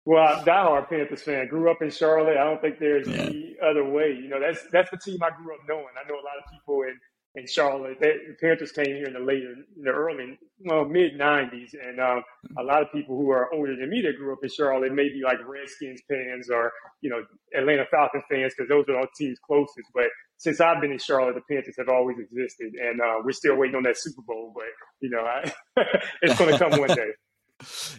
Well, 0.06 0.43
diehard 0.44 0.88
Panthers 0.88 1.23
fan. 1.23 1.49
Grew 1.49 1.70
up 1.70 1.82
in 1.82 1.91
Charlotte. 1.91 2.38
I 2.38 2.44
don't 2.44 2.61
think 2.61 2.79
there's 2.79 3.06
yeah. 3.06 3.23
any 3.23 3.56
other 3.62 3.85
way. 3.85 4.12
You 4.12 4.29
know, 4.29 4.41
that's 4.41 4.62
that's 4.73 4.91
the 4.91 4.97
team 4.97 5.19
I 5.23 5.31
grew 5.31 5.55
up 5.55 5.61
knowing. 5.69 5.93
I 5.97 6.08
know 6.08 6.14
a 6.14 6.25
lot 6.25 6.38
of 6.44 6.50
people 6.50 6.82
in 6.82 6.99
in 7.35 7.47
Charlotte. 7.47 7.99
They, 8.00 8.12
the 8.29 8.35
Panthers 8.41 8.73
came 8.73 8.87
here 8.87 9.06
in 9.06 9.12
the 9.12 9.20
later, 9.20 9.52
in 9.52 9.85
the 9.85 9.91
early, 9.91 10.38
well, 10.64 10.85
mid 10.85 11.19
'90s, 11.19 11.75
and 11.75 12.00
um, 12.00 12.23
a 12.58 12.62
lot 12.62 12.82
of 12.82 12.91
people 12.93 13.17
who 13.17 13.31
are 13.31 13.52
older 13.55 13.76
than 13.76 13.91
me 13.91 14.00
that 14.02 14.17
grew 14.17 14.32
up 14.32 14.41
in 14.43 14.49
Charlotte 14.49 14.93
may 14.93 15.08
be 15.08 15.23
like 15.25 15.38
Redskins 15.47 16.00
fans 16.08 16.50
or 16.50 16.73
you 17.03 17.11
know 17.11 17.23
Atlanta 17.56 17.85
Falcons 17.91 18.25
fans 18.31 18.55
because 18.56 18.69
those 18.69 18.87
are 18.88 18.99
all 18.99 19.06
teams 19.17 19.38
closest. 19.46 19.88
But 19.94 20.06
since 20.38 20.61
I've 20.61 20.81
been 20.81 20.93
in 20.93 20.99
Charlotte, 20.99 21.35
the 21.35 21.55
Panthers 21.55 21.76
have 21.79 21.88
always 21.88 22.17
existed, 22.19 22.73
and 22.75 23.00
uh, 23.00 23.17
we're 23.23 23.32
still 23.32 23.56
waiting 23.56 23.76
on 23.76 23.82
that 23.85 23.99
Super 23.99 24.23
Bowl. 24.23 24.53
But 24.55 24.64
you 25.00 25.11
know, 25.11 25.20
I, 25.25 25.53
it's 26.23 26.38
going 26.38 26.53
to 26.53 26.58
come 26.58 26.81
one 26.81 26.88
day. 26.88 27.11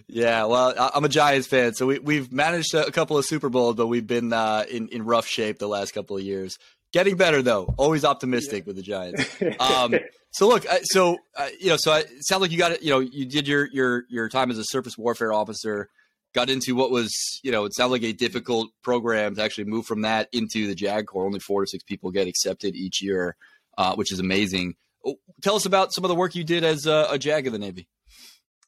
Yeah, 0.07 0.45
well, 0.45 0.91
I'm 0.93 1.05
a 1.05 1.09
Giants 1.09 1.47
fan, 1.47 1.73
so 1.73 1.85
we, 1.85 1.99
we've 1.99 2.31
managed 2.31 2.73
a 2.73 2.91
couple 2.91 3.17
of 3.17 3.25
Super 3.25 3.49
Bowls, 3.49 3.75
but 3.75 3.87
we've 3.87 4.07
been 4.07 4.33
uh, 4.33 4.65
in 4.69 4.87
in 4.89 5.05
rough 5.05 5.27
shape 5.27 5.59
the 5.59 5.67
last 5.67 5.93
couple 5.93 6.17
of 6.17 6.23
years. 6.23 6.57
Getting 6.93 7.15
better 7.15 7.41
though. 7.41 7.73
Always 7.77 8.03
optimistic 8.03 8.63
yeah. 8.63 8.67
with 8.67 8.75
the 8.75 8.81
Giants. 8.81 9.37
Um, 9.59 9.95
so 10.31 10.47
look, 10.47 10.65
so 10.83 11.17
uh, 11.37 11.47
you 11.59 11.69
know, 11.69 11.77
so 11.77 11.93
it 11.93 12.09
sounds 12.21 12.41
like 12.41 12.51
you 12.51 12.57
got 12.57 12.73
it. 12.73 12.81
You 12.81 12.89
know, 12.89 12.99
you 12.99 13.25
did 13.25 13.47
your 13.47 13.67
your 13.71 14.03
your 14.09 14.29
time 14.29 14.51
as 14.51 14.57
a 14.57 14.63
surface 14.65 14.97
warfare 14.97 15.31
officer. 15.33 15.89
Got 16.33 16.49
into 16.49 16.75
what 16.75 16.91
was, 16.91 17.11
you 17.43 17.51
know, 17.51 17.65
it 17.65 17.75
sounded 17.75 17.91
like 17.91 18.03
a 18.03 18.13
difficult 18.13 18.69
program 18.81 19.35
to 19.35 19.41
actually 19.41 19.65
move 19.65 19.85
from 19.85 20.03
that 20.03 20.29
into 20.31 20.65
the 20.65 20.75
JAG 20.75 21.07
Corps. 21.07 21.25
Only 21.25 21.39
four 21.39 21.61
to 21.61 21.67
six 21.67 21.83
people 21.83 22.09
get 22.09 22.25
accepted 22.25 22.73
each 22.73 23.01
year, 23.01 23.35
uh, 23.77 23.95
which 23.95 24.13
is 24.13 24.19
amazing. 24.19 24.75
Oh, 25.05 25.17
tell 25.41 25.55
us 25.55 25.65
about 25.65 25.93
some 25.93 26.05
of 26.05 26.09
the 26.09 26.15
work 26.15 26.33
you 26.33 26.45
did 26.45 26.63
as 26.63 26.85
a, 26.85 27.07
a 27.09 27.17
JAG 27.17 27.47
in 27.47 27.53
the 27.53 27.59
Navy. 27.59 27.89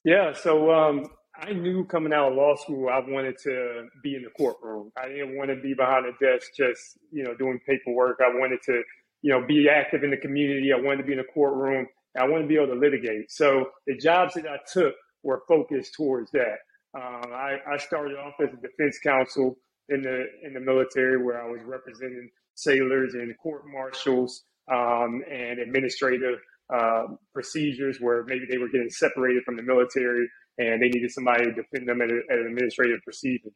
Yeah, 0.03 0.33
so 0.33 0.72
um, 0.74 1.07
I 1.38 1.53
knew 1.53 1.86
coming 1.86 2.13
out 2.13 2.31
of 2.31 2.36
law 2.38 2.55
school, 2.57 2.89
I 2.89 3.00
wanted 3.00 3.38
to 3.43 3.88
be 4.03 4.15
in 4.15 4.24
the 4.24 4.31
courtroom. 4.31 4.91
I 4.98 5.10
didn't 5.10 5.38
want 5.38 5.51
to 5.51 5.57
be 5.57 5.75
behind 5.75 6.07
a 6.07 6.13
desk 6.24 6.51
just, 6.57 7.00
you 7.12 7.24
know, 7.24 7.36
doing 7.36 7.60
paperwork. 7.67 8.19
I 8.22 8.29
wanted 8.29 8.62
to, 8.63 8.83
you 9.22 9.31
know, 9.31 9.45
be 9.45 9.69
active 9.69 10.03
in 10.03 10.12
the 10.12 10.17
community. 10.17 10.74
I 10.74 10.81
wanted 10.81 10.98
to 10.98 11.03
be 11.03 11.13
in 11.13 11.19
the 11.19 11.33
courtroom. 11.33 11.88
I 12.17 12.27
wanted 12.27 12.43
to 12.43 12.48
be 12.50 12.55
able 12.55 12.74
to 12.74 12.79
litigate. 12.79 13.31
So 13.31 13.72
the 13.88 13.98
jobs 13.98 14.36
that 14.36 14.48
I 14.48 14.57
took 14.72 14.95
were 15.24 15.43
focused 15.48 15.93
towards 15.95 16.31
that. 16.31 16.57
Um, 16.95 17.31
I, 17.33 17.57
I 17.72 17.77
started 17.77 18.17
off 18.17 18.33
as 18.41 18.50
a 18.53 18.57
defense 18.57 19.00
counsel 19.00 19.57
in 19.89 20.01
the 20.01 20.25
in 20.43 20.53
the 20.53 20.60
military, 20.60 21.24
where 21.24 21.41
I 21.41 21.50
was 21.50 21.62
representing 21.65 22.29
sailors 22.55 23.15
and 23.15 23.36
court 23.38 23.63
martials 23.67 24.43
um, 24.72 25.24
and 25.31 25.60
administrative 25.60 26.39
uh, 26.74 27.03
procedures 27.34 27.98
where 28.00 28.24
maybe 28.25 28.46
they 28.50 28.58
were 28.58 28.70
getting 28.70 28.89
separated 28.89 29.44
from 29.44 29.56
the 29.56 29.63
military 29.63 30.27
and 30.58 30.82
they 30.82 30.89
needed 30.89 31.12
somebody 31.12 31.46
to 31.46 31.51
defend 31.51 31.88
them 31.88 32.01
at, 32.01 32.10
a, 32.10 32.20
at 32.32 32.39
an 32.39 32.48
administrative 32.48 33.00
proceeding. 33.03 33.51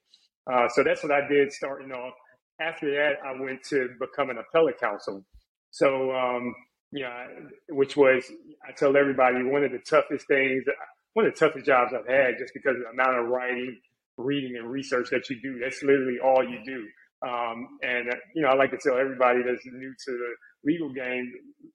Uh, 0.52 0.68
so 0.70 0.84
that's 0.84 1.04
what 1.04 1.12
I 1.12 1.28
did 1.28 1.52
starting 1.52 1.92
off. 1.92 2.14
After 2.62 2.90
that, 2.92 3.14
I 3.26 3.40
went 3.40 3.64
to 3.70 3.90
become 4.00 4.30
an 4.30 4.38
appellate 4.38 4.80
counsel. 4.80 5.24
So, 5.72 6.12
um, 6.12 6.56
which 7.70 7.98
was, 7.98 8.24
I 8.68 8.72
tell 8.72 8.96
everybody, 8.96 9.44
one 9.44 9.64
of 9.64 9.72
the 9.72 9.80
toughest 9.80 10.28
things, 10.28 10.64
one 11.14 11.26
of 11.26 11.34
the 11.34 11.40
toughest 11.40 11.66
jobs 11.66 11.94
I've 11.94 12.08
had 12.08 12.38
just 12.40 12.54
because 12.54 12.76
of 12.78 12.84
the 12.84 12.90
amount 12.90 13.20
of 13.20 13.28
writing, 13.28 13.80
reading, 14.18 14.56
and 14.58 14.70
research 14.70 15.10
that 15.12 15.30
you 15.30 15.42
do. 15.42 15.60
That's 15.60 15.84
literally 15.84 16.18
all 16.24 16.44
you 16.44 16.60
do. 16.66 16.88
Um, 17.28 17.78
and, 17.84 18.10
uh, 18.10 18.16
you 18.34 18.42
know, 18.42 18.50
I 18.50 18.56
like 18.56 18.72
to 18.72 18.78
tell 18.78 18.98
everybody 18.98 19.42
that's 19.44 19.66
new 19.66 19.94
to 20.06 20.12
the 20.12 20.32
legal 20.64 20.90
game, 20.90 21.32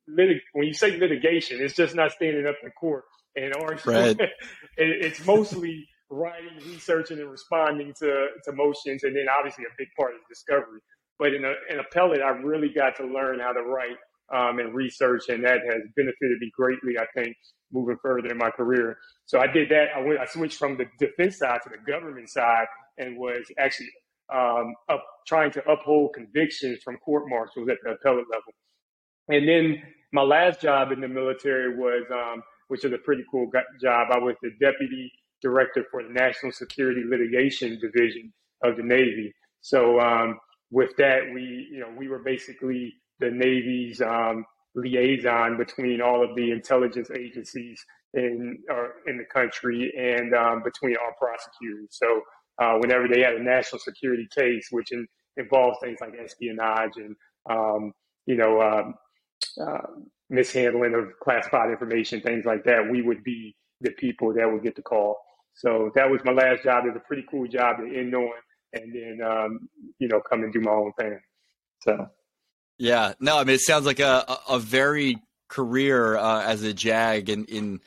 litig- 0.09 0.41
when 0.53 0.67
you 0.67 0.75
say 0.75 0.97
litigation, 0.97 1.61
it's 1.61 1.75
just 1.75 1.95
not 1.95 2.13
standing 2.13 2.47
up 2.47 2.57
in 2.63 2.71
court 2.73 3.05
and 3.37 3.55
arguing. 3.57 4.17
Right. 4.19 4.31
it's 4.77 5.25
mostly 5.27 5.87
writing, 6.11 6.57
researching, 6.67 7.19
and 7.19 7.31
responding 7.31 7.95
to, 8.01 8.27
to 8.45 8.53
motions, 8.53 9.03
and 9.05 9.17
then 9.17 9.27
obviously 9.37 9.65
a 9.65 9.75
big 9.79 9.89
part 9.99 10.13
is 10.15 10.21
discovery. 10.29 10.81
But 11.19 11.35
in 11.35 11.45
a, 11.45 11.53
an 11.71 11.81
appellate, 11.81 12.21
I 12.21 12.31
really 12.31 12.69
got 12.69 12.97
to 12.97 13.07
learn 13.07 13.41
how 13.41 13.53
to 13.53 13.63
write 13.63 13.97
um, 14.35 14.59
and 14.59 14.75
research, 14.75 15.25
and 15.29 15.45
that 15.45 15.61
has 15.65 15.83
benefited 15.97 16.39
me 16.41 16.51
greatly. 16.57 16.95
I 16.99 17.07
think 17.15 17.37
moving 17.73 17.97
further 18.03 18.29
in 18.29 18.39
my 18.39 18.51
career. 18.51 18.97
So 19.27 19.39
I 19.41 19.47
did 19.47 19.69
that. 19.71 19.89
I 19.97 20.01
went. 20.01 20.19
I 20.21 20.27
switched 20.27 20.59
from 20.59 20.77
the 20.77 20.87
defense 20.99 21.39
side 21.39 21.61
to 21.65 21.71
the 21.71 21.91
government 21.91 22.29
side, 22.29 22.67
and 22.99 23.17
was 23.17 23.45
actually 23.59 23.91
um, 24.33 24.75
up, 24.89 25.05
trying 25.27 25.51
to 25.53 25.71
uphold 25.71 26.15
convictions 26.15 26.81
from 26.85 26.97
court 26.99 27.25
martials 27.29 27.69
at 27.69 27.77
the 27.85 27.91
appellate 27.91 28.27
level. 28.31 28.53
And 29.29 29.49
then 29.49 29.83
my 30.13 30.23
last 30.23 30.61
job 30.61 30.93
in 30.93 31.01
the 31.01 31.09
military 31.09 31.77
was, 31.77 32.05
um, 32.13 32.43
which 32.69 32.85
is 32.85 32.93
a 32.93 32.99
pretty 32.99 33.25
cool 33.31 33.51
job. 33.81 34.09
I 34.11 34.19
was 34.19 34.37
the 34.43 34.51
deputy 34.61 35.13
director 35.41 35.85
for 35.91 36.03
the 36.03 36.11
National 36.11 36.53
Security 36.53 37.03
Litigation 37.07 37.79
Division 37.81 38.33
of 38.63 38.77
the 38.77 38.83
Navy. 38.83 39.33
So 39.61 40.01
um, 40.01 40.39
with 40.71 40.91
that, 40.99 41.21
we 41.35 41.69
you 41.71 41.81
know 41.81 41.89
we 41.97 42.09
were 42.09 42.21
basically 42.21 42.95
the 43.21 43.31
Navy's 43.31 44.01
um, 44.01 44.45
liaison 44.75 45.57
between 45.57 46.01
all 46.01 46.23
of 46.25 46.35
the 46.37 46.51
intelligence 46.51 47.11
agencies 47.11 47.85
in 48.15 48.59
or 48.69 48.95
in 49.07 49.19
the 49.19 49.25
country 49.33 49.93
and 49.97 50.35
um, 50.35 50.63
between 50.63 50.97
our 50.97 51.15
prosecutors. 51.19 51.89
So 51.91 52.23
uh, 52.61 52.79
whenever 52.79 53.09
they 53.09 53.21
had 53.21 53.35
a 53.35 53.43
national 53.43 53.81
security 53.81 54.29
case, 54.37 54.69
which 54.71 54.93
in, 54.93 55.07
involves 55.37 55.79
things 55.83 55.99
like 56.01 56.13
espionage 56.23 56.97
and 56.97 57.17
um, 57.51 57.93
you 58.27 58.37
know 58.37 58.61
um, 58.61 58.95
uh, 59.61 59.87
mishandling 60.31 60.95
of 60.95 61.19
classified 61.23 61.71
information, 61.71 62.21
things 62.21 62.45
like 62.45 62.65
that, 62.65 62.89
we 62.91 63.03
would 63.03 63.23
be 63.23 63.57
the 63.81 63.91
people 63.91 64.33
that 64.35 64.51
would 64.51 64.63
get 64.63 64.77
the 64.77 64.83
call. 64.83 65.19
So 65.55 65.91
that 65.95 66.11
was 66.11 66.21
my 66.25 66.33
last 66.33 66.65
job. 66.65 66.85
It 66.85 66.89
was 66.89 66.97
a 66.97 67.07
pretty 67.07 67.25
cool 67.31 67.47
job 67.47 67.79
to 67.79 67.85
end 67.85 68.15
on, 68.15 68.33
and 68.73 68.95
then 68.95 69.21
um, 69.27 69.69
you 69.99 70.09
know 70.09 70.21
come 70.21 70.43
and 70.43 70.53
do 70.53 70.61
my 70.61 70.71
own 70.71 70.93
thing. 70.99 71.21
So 71.83 72.09
yeah, 72.79 73.13
no, 73.21 73.39
I 73.39 73.45
mean 73.45 73.55
it 73.55 73.61
sounds 73.61 73.85
like 73.85 74.01
a 74.01 74.25
a, 74.29 74.55
a 74.55 74.59
very 74.59 75.19
career 75.49 76.17
uh, 76.17 76.43
as 76.43 76.63
a 76.63 76.73
JAG 76.73 77.29
and 77.29 77.47
in 77.51 77.81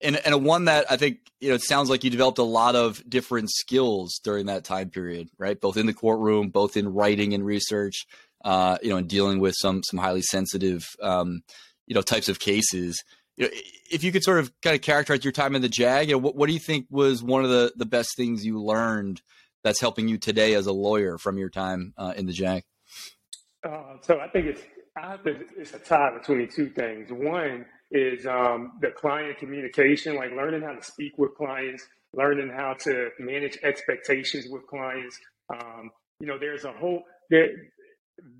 and 0.00 0.16
and 0.16 0.34
a 0.34 0.38
one 0.38 0.64
that 0.64 0.90
I 0.90 0.96
think 0.96 1.18
you 1.40 1.50
know 1.50 1.56
it 1.56 1.62
sounds 1.62 1.90
like 1.90 2.04
you 2.04 2.10
developed 2.10 2.38
a 2.38 2.42
lot 2.42 2.74
of 2.74 3.02
different 3.08 3.50
skills 3.50 4.18
during 4.24 4.46
that 4.46 4.64
time 4.64 4.88
period, 4.88 5.28
right? 5.38 5.60
Both 5.60 5.76
in 5.76 5.86
the 5.86 5.94
courtroom, 5.94 6.48
both 6.48 6.76
in 6.76 6.94
writing 6.94 7.34
and 7.34 7.44
research, 7.44 8.06
uh, 8.44 8.78
you 8.82 8.90
know, 8.90 8.96
and 8.96 9.08
dealing 9.08 9.40
with 9.40 9.54
some 9.58 9.82
some 9.82 9.98
highly 9.98 10.22
sensitive, 10.22 10.86
um, 11.02 11.42
you 11.86 11.94
know, 11.94 12.02
types 12.02 12.28
of 12.28 12.38
cases. 12.38 13.02
You 13.36 13.46
know, 13.46 13.50
if 13.90 14.04
you 14.04 14.12
could 14.12 14.22
sort 14.22 14.38
of 14.38 14.52
kind 14.60 14.76
of 14.76 14.82
characterize 14.82 15.24
your 15.24 15.32
time 15.32 15.54
in 15.54 15.62
the 15.62 15.68
JAG, 15.68 16.08
you 16.08 16.14
know, 16.14 16.18
what, 16.18 16.36
what 16.36 16.46
do 16.46 16.52
you 16.52 16.60
think 16.60 16.86
was 16.90 17.22
one 17.22 17.44
of 17.44 17.50
the 17.50 17.72
the 17.76 17.86
best 17.86 18.16
things 18.16 18.44
you 18.44 18.62
learned 18.62 19.22
that's 19.62 19.80
helping 19.80 20.08
you 20.08 20.18
today 20.18 20.54
as 20.54 20.66
a 20.66 20.72
lawyer 20.72 21.18
from 21.18 21.38
your 21.38 21.50
time 21.50 21.92
uh, 21.96 22.14
in 22.16 22.26
the 22.26 22.32
JAG? 22.32 22.64
Uh, 23.62 23.96
so 24.02 24.18
I 24.20 24.28
think 24.28 24.46
it's 24.46 24.62
I 24.96 25.16
to, 25.16 25.44
it's 25.56 25.74
a 25.74 25.78
tie 25.78 26.16
between 26.16 26.48
two 26.48 26.70
things. 26.70 27.10
One 27.10 27.66
is 27.90 28.26
um, 28.26 28.72
the 28.80 28.90
client 28.90 29.38
communication, 29.38 30.16
like 30.16 30.32
learning 30.32 30.62
how 30.62 30.72
to 30.72 30.82
speak 30.82 31.18
with 31.18 31.34
clients, 31.34 31.86
learning 32.14 32.50
how 32.50 32.74
to 32.80 33.10
manage 33.18 33.58
expectations 33.62 34.46
with 34.48 34.66
clients. 34.66 35.18
Um, 35.52 35.90
you 36.20 36.26
know, 36.26 36.38
there's 36.38 36.64
a 36.64 36.72
whole 36.72 37.02
there. 37.30 37.48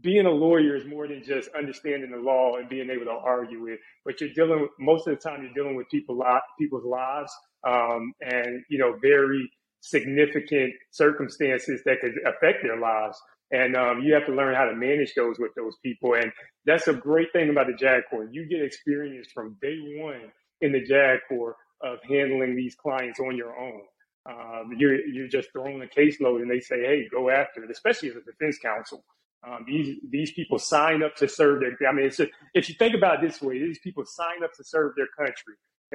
Being 0.02 0.26
a 0.26 0.30
lawyer 0.30 0.76
is 0.76 0.86
more 0.86 1.06
than 1.06 1.22
just 1.22 1.50
understanding 1.56 2.10
the 2.10 2.18
law 2.18 2.56
and 2.56 2.68
being 2.68 2.90
able 2.90 3.04
to 3.04 3.10
argue 3.10 3.66
it, 3.66 3.80
but 4.04 4.20
you're 4.20 4.32
dealing 4.34 4.62
with 4.62 4.70
most 4.78 5.06
of 5.06 5.14
the 5.14 5.20
time 5.20 5.42
you're 5.42 5.52
dealing 5.52 5.76
with 5.76 5.88
people 5.90 6.22
people's 6.58 6.84
lives 6.84 7.32
um, 7.66 8.12
and 8.20 8.62
you 8.68 8.78
know 8.78 8.96
very 9.00 9.50
significant 9.80 10.74
circumstances 10.90 11.82
that 11.84 12.00
could 12.00 12.12
affect 12.26 12.62
their 12.62 12.78
lives. 12.78 13.20
And 13.52 13.76
um, 13.76 14.00
you 14.02 14.14
have 14.14 14.26
to 14.26 14.32
learn 14.34 14.54
how 14.54 14.64
to 14.66 14.74
manage 14.76 15.14
those 15.14 15.38
with 15.38 15.52
those 15.56 15.74
people. 15.82 16.14
And 16.14 16.30
that's 16.66 16.86
a 16.86 16.92
great 16.92 17.32
thing 17.32 17.50
about 17.50 17.66
the 17.66 17.74
JAG 17.74 18.02
Corps. 18.08 18.28
You 18.30 18.48
get 18.48 18.62
experience 18.62 19.28
from 19.34 19.56
day 19.60 19.76
one 19.96 20.30
in 20.60 20.72
the 20.72 20.84
JAG 20.84 21.20
Corps 21.28 21.56
of 21.82 21.98
handling 22.08 22.54
these 22.54 22.76
clients 22.76 23.18
on 23.18 23.36
your 23.36 23.58
own. 23.58 23.80
Um, 24.28 24.72
you're, 24.76 25.04
you're 25.06 25.28
just 25.28 25.50
throwing 25.50 25.82
a 25.82 25.86
caseload 25.86 26.42
and 26.42 26.50
they 26.50 26.60
say, 26.60 26.80
hey, 26.82 27.08
go 27.10 27.30
after 27.30 27.64
it, 27.64 27.70
especially 27.70 28.10
as 28.10 28.16
a 28.16 28.20
defense 28.20 28.58
counsel. 28.58 29.02
Um, 29.46 29.64
these 29.66 29.96
these 30.10 30.32
people 30.32 30.58
sign 30.58 31.02
up 31.02 31.16
to 31.16 31.28
serve 31.28 31.60
their. 31.60 31.88
I 31.88 31.92
mean, 31.92 32.06
it's 32.06 32.20
if 32.54 32.68
you 32.68 32.74
think 32.78 32.94
about 32.94 33.22
it 33.22 33.28
this 33.28 33.40
way, 33.40 33.58
these 33.58 33.78
people 33.78 34.04
sign 34.04 34.44
up 34.44 34.52
to 34.54 34.64
serve 34.64 34.92
their 34.96 35.08
country 35.16 35.54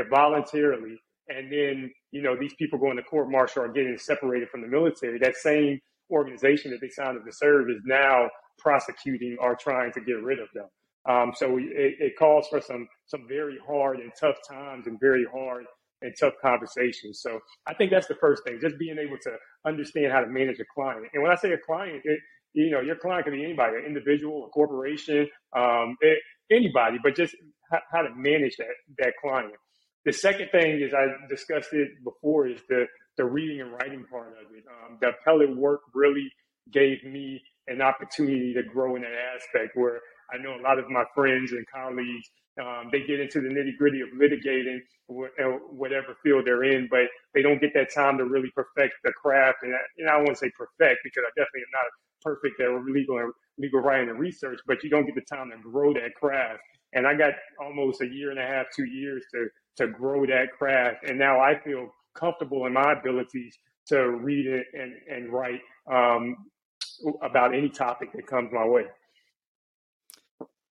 voluntarily, 0.09 0.97
and 1.29 1.51
then 1.51 1.91
you 2.11 2.21
know 2.21 2.35
these 2.35 2.53
people 2.55 2.79
going 2.79 2.97
to 2.97 3.03
court 3.03 3.29
martial 3.29 3.63
are 3.63 3.71
getting 3.71 3.97
separated 3.97 4.49
from 4.49 4.61
the 4.61 4.67
military. 4.67 5.19
That 5.19 5.35
same 5.35 5.79
organization 6.11 6.71
that 6.71 6.81
they 6.81 6.89
signed 6.89 7.17
up 7.17 7.25
to 7.25 7.31
serve 7.31 7.69
is 7.69 7.81
now 7.85 8.29
prosecuting 8.57 9.37
or 9.39 9.55
trying 9.55 9.91
to 9.93 10.01
get 10.01 10.21
rid 10.23 10.39
of 10.39 10.47
them. 10.53 10.67
Um, 11.07 11.33
so 11.35 11.57
it, 11.57 11.95
it, 11.99 12.13
calls 12.17 12.47
for 12.47 12.61
some 12.61 12.87
some 13.05 13.27
very 13.27 13.57
hard 13.67 13.99
and 13.99 14.11
tough 14.19 14.37
times 14.49 14.87
and 14.87 14.99
very 14.99 15.25
hard 15.31 15.65
and 16.01 16.13
tough 16.19 16.33
conversations. 16.41 17.21
So 17.21 17.39
I 17.67 17.75
think 17.75 17.91
that's 17.91 18.07
the 18.07 18.15
first 18.15 18.43
thing, 18.43 18.59
just 18.59 18.79
being 18.79 18.97
able 18.97 19.17
to 19.21 19.37
understand 19.65 20.11
how 20.11 20.21
to 20.21 20.27
manage 20.27 20.59
a 20.59 20.65
client. 20.73 21.05
And 21.13 21.21
when 21.21 21.31
I 21.31 21.35
say 21.35 21.51
a 21.51 21.57
client, 21.57 22.01
it, 22.03 22.19
you 22.55 22.71
know, 22.71 22.81
your 22.81 22.95
client 22.95 23.25
could 23.25 23.33
be 23.33 23.43
anybody, 23.43 23.77
an 23.77 23.85
individual, 23.85 24.45
a 24.45 24.49
corporation, 24.49 25.27
um, 25.55 25.97
it, 26.01 26.19
anybody, 26.51 26.97
but 27.03 27.15
just 27.15 27.35
how 27.91 28.01
to 28.01 28.09
manage 28.15 28.55
that 28.57 28.75
that 28.99 29.13
client. 29.21 29.53
The 30.05 30.13
second 30.13 30.49
thing 30.51 30.81
is 30.81 30.93
I 30.93 31.07
discussed 31.29 31.73
it 31.73 31.89
before 32.03 32.47
is 32.47 32.61
the 32.69 32.85
the 33.17 33.25
reading 33.25 33.61
and 33.61 33.71
writing 33.71 34.05
part 34.09 34.29
of 34.29 34.55
it. 34.55 34.63
Um, 34.69 34.97
the 35.01 35.09
appellate 35.09 35.55
work 35.55 35.81
really 35.93 36.31
gave 36.71 37.03
me 37.03 37.41
an 37.67 37.81
opportunity 37.81 38.53
to 38.53 38.63
grow 38.63 38.95
in 38.95 39.01
that 39.01 39.13
aspect 39.35 39.75
where 39.75 39.99
I 40.33 40.37
know 40.37 40.55
a 40.59 40.61
lot 40.61 40.79
of 40.79 40.89
my 40.89 41.03
friends 41.13 41.51
and 41.51 41.65
colleagues, 41.73 42.29
um, 42.61 42.89
they 42.91 43.01
get 43.01 43.19
into 43.19 43.41
the 43.41 43.49
nitty 43.49 43.77
gritty 43.77 44.01
of 44.01 44.09
litigating 44.09 44.79
uh, 45.09 45.57
whatever 45.69 46.15
field 46.23 46.45
they're 46.45 46.63
in, 46.63 46.87
but 46.89 47.07
they 47.33 47.41
don't 47.41 47.61
get 47.61 47.73
that 47.73 47.93
time 47.93 48.17
to 48.17 48.25
really 48.25 48.51
perfect 48.55 48.95
the 49.03 49.11
craft. 49.13 49.59
And 49.63 49.73
I, 49.75 49.79
and 49.99 50.09
I 50.09 50.23
to 50.23 50.35
say 50.35 50.51
perfect 50.57 51.01
because 51.03 51.23
I 51.25 51.31
definitely 51.35 51.61
am 51.61 51.73
not 51.73 51.85
perfect 52.25 52.59
at 52.59 52.69
legal 52.85 53.19
and 53.19 53.31
legal 53.57 53.79
writing 53.79 54.09
and 54.09 54.19
research, 54.19 54.59
but 54.67 54.83
you 54.83 54.89
don't 54.89 55.05
get 55.05 55.15
the 55.15 55.35
time 55.35 55.51
to 55.51 55.57
grow 55.69 55.93
that 55.93 56.15
craft. 56.19 56.59
And 56.93 57.07
I 57.07 57.13
got 57.13 57.33
almost 57.61 58.01
a 58.01 58.07
year 58.07 58.31
and 58.31 58.39
a 58.39 58.45
half, 58.45 58.65
two 58.75 58.85
years 58.85 59.23
to 59.33 59.47
to 59.77 59.87
grow 59.91 60.25
that 60.25 60.51
craft, 60.57 61.03
and 61.07 61.19
now 61.19 61.39
I 61.39 61.59
feel 61.63 61.89
comfortable 62.15 62.65
in 62.65 62.73
my 62.73 62.93
abilities 62.93 63.53
to 63.87 64.09
read 64.09 64.47
it 64.47 64.65
and, 64.73 64.93
and 65.11 65.31
write 65.31 65.59
um, 65.91 66.37
about 67.21 67.53
any 67.53 67.69
topic 67.69 68.13
that 68.13 68.25
comes 68.25 68.51
my 68.53 68.65
way. 68.65 68.85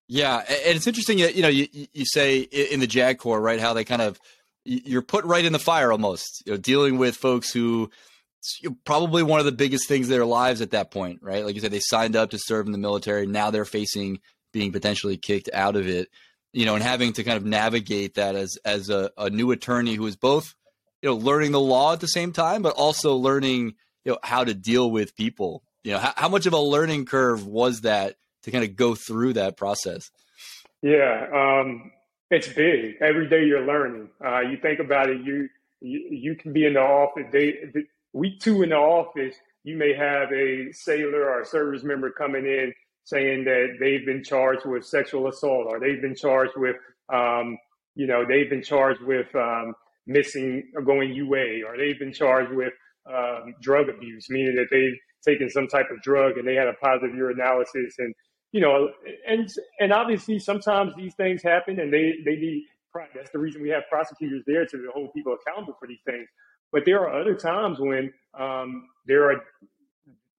Yeah, 0.07 0.37
and 0.37 0.75
it's 0.75 0.87
interesting 0.87 1.19
that 1.19 1.35
you 1.35 1.41
know 1.41 1.49
you, 1.49 1.67
you 1.71 2.05
say 2.05 2.39
in 2.39 2.79
the 2.79 2.87
JAG 2.87 3.19
Corps, 3.19 3.41
right? 3.41 3.59
How 3.59 3.73
they 3.73 3.83
kind 3.83 4.01
of 4.01 4.19
you're 4.65 5.03
put 5.03 5.23
right 5.25 5.45
in 5.45 5.53
the 5.53 5.59
fire 5.59 5.91
almost, 5.91 6.43
you 6.45 6.53
know, 6.53 6.57
dealing 6.57 6.97
with 6.97 7.15
folks 7.15 7.51
who 7.51 7.89
probably 8.85 9.23
one 9.23 9.39
of 9.39 9.45
the 9.45 9.51
biggest 9.51 9.87
things 9.87 10.07
in 10.07 10.11
their 10.11 10.25
lives 10.25 10.61
at 10.61 10.71
that 10.71 10.91
point, 10.91 11.19
right? 11.21 11.45
Like 11.45 11.55
you 11.55 11.61
said, 11.61 11.71
they 11.71 11.79
signed 11.79 12.15
up 12.15 12.31
to 12.31 12.39
serve 12.39 12.65
in 12.65 12.71
the 12.71 12.77
military. 12.77 13.25
Now 13.25 13.51
they're 13.51 13.65
facing 13.65 14.19
being 14.53 14.71
potentially 14.71 15.17
kicked 15.17 15.49
out 15.53 15.75
of 15.75 15.87
it, 15.87 16.09
you 16.53 16.65
know, 16.65 16.75
and 16.75 16.83
having 16.83 17.13
to 17.13 17.23
kind 17.23 17.37
of 17.37 17.45
navigate 17.45 18.15
that 18.15 18.35
as 18.35 18.57
as 18.63 18.89
a, 18.89 19.11
a 19.17 19.29
new 19.29 19.51
attorney 19.51 19.95
who 19.95 20.05
is 20.07 20.15
both 20.15 20.55
you 21.01 21.09
know 21.09 21.15
learning 21.15 21.51
the 21.51 21.59
law 21.59 21.93
at 21.93 21.99
the 21.99 22.07
same 22.07 22.31
time, 22.31 22.61
but 22.61 22.75
also 22.75 23.15
learning 23.15 23.75
you 24.03 24.13
know 24.13 24.17
how 24.23 24.43
to 24.43 24.53
deal 24.53 24.89
with 24.89 25.15
people. 25.15 25.63
You 25.83 25.93
know, 25.93 25.99
how, 25.99 26.13
how 26.15 26.29
much 26.29 26.45
of 26.45 26.53
a 26.53 26.59
learning 26.59 27.05
curve 27.05 27.45
was 27.45 27.81
that 27.81 28.15
to 28.43 28.51
kind 28.51 28.63
of 28.63 28.75
go 28.75 28.95
through 28.95 29.33
that 29.33 29.57
process? 29.57 30.09
Yeah, 30.81 31.27
um, 31.33 31.91
it's 32.31 32.47
big. 32.47 32.95
Every 33.01 33.27
day 33.29 33.45
you're 33.45 33.65
learning. 33.65 34.09
Uh, 34.23 34.39
you 34.39 34.57
think 34.57 34.79
about 34.79 35.09
it. 35.09 35.21
You 35.21 35.49
you, 35.81 36.07
you 36.09 36.35
can 36.35 36.53
be 36.53 36.65
in 36.65 36.73
the 36.73 36.79
office. 36.79 37.25
They, 37.31 37.85
week 38.15 38.39
two 38.39 38.63
in 38.63 38.69
the 38.69 38.75
office, 38.75 39.35
you 39.63 39.77
may 39.77 39.93
have 39.93 40.31
a 40.31 40.71
sailor 40.71 41.25
or 41.25 41.41
a 41.41 41.45
service 41.45 41.83
member 41.83 42.09
coming 42.11 42.45
in 42.45 42.73
saying 43.03 43.43
that 43.43 43.75
they've 43.79 44.05
been 44.05 44.23
charged 44.23 44.65
with 44.65 44.85
sexual 44.85 45.27
assault 45.27 45.67
or 45.67 45.79
they've 45.79 46.01
been 46.01 46.15
charged 46.15 46.53
with, 46.55 46.77
um, 47.13 47.57
you 47.93 48.07
know, 48.07 48.23
they've 48.27 48.49
been 48.49 48.63
charged 48.63 49.01
with 49.01 49.27
um, 49.35 49.73
missing 50.07 50.63
or 50.75 50.81
going 50.81 51.13
UA, 51.13 51.67
or 51.67 51.77
they've 51.77 51.99
been 51.99 52.13
charged 52.13 52.51
with 52.51 52.73
um, 53.13 53.53
drug 53.61 53.89
abuse, 53.89 54.27
meaning 54.29 54.55
that 54.55 54.67
they've 54.71 54.97
taken 55.23 55.49
some 55.49 55.67
type 55.67 55.87
of 55.91 56.01
drug 56.01 56.37
and 56.37 56.47
they 56.47 56.55
had 56.55 56.67
a 56.67 56.73
positive 56.81 57.15
urinalysis, 57.15 57.93
and 57.99 58.13
you 58.51 58.61
know, 58.61 58.89
and 59.27 59.49
and 59.79 59.91
obviously 59.91 60.39
sometimes 60.39 60.93
these 60.95 61.13
things 61.15 61.43
happen, 61.43 61.79
and 61.79 61.93
they 61.93 62.13
they 62.23 62.37
need. 62.37 62.63
That's 63.13 63.29
the 63.31 63.39
reason 63.39 63.61
we 63.61 63.67
have 63.71 63.83
prosecutors 63.91 64.41
there 64.47 64.65
to 64.65 64.89
hold 64.93 65.13
people 65.13 65.35
accountable 65.35 65.75
for 65.77 65.85
these 65.85 65.99
things. 66.05 66.29
But 66.71 66.83
there 66.85 66.99
are 67.01 67.21
other 67.21 67.35
times 67.35 67.79
when 67.79 68.13
um, 68.37 68.87
there 69.05 69.31
are 69.31 69.43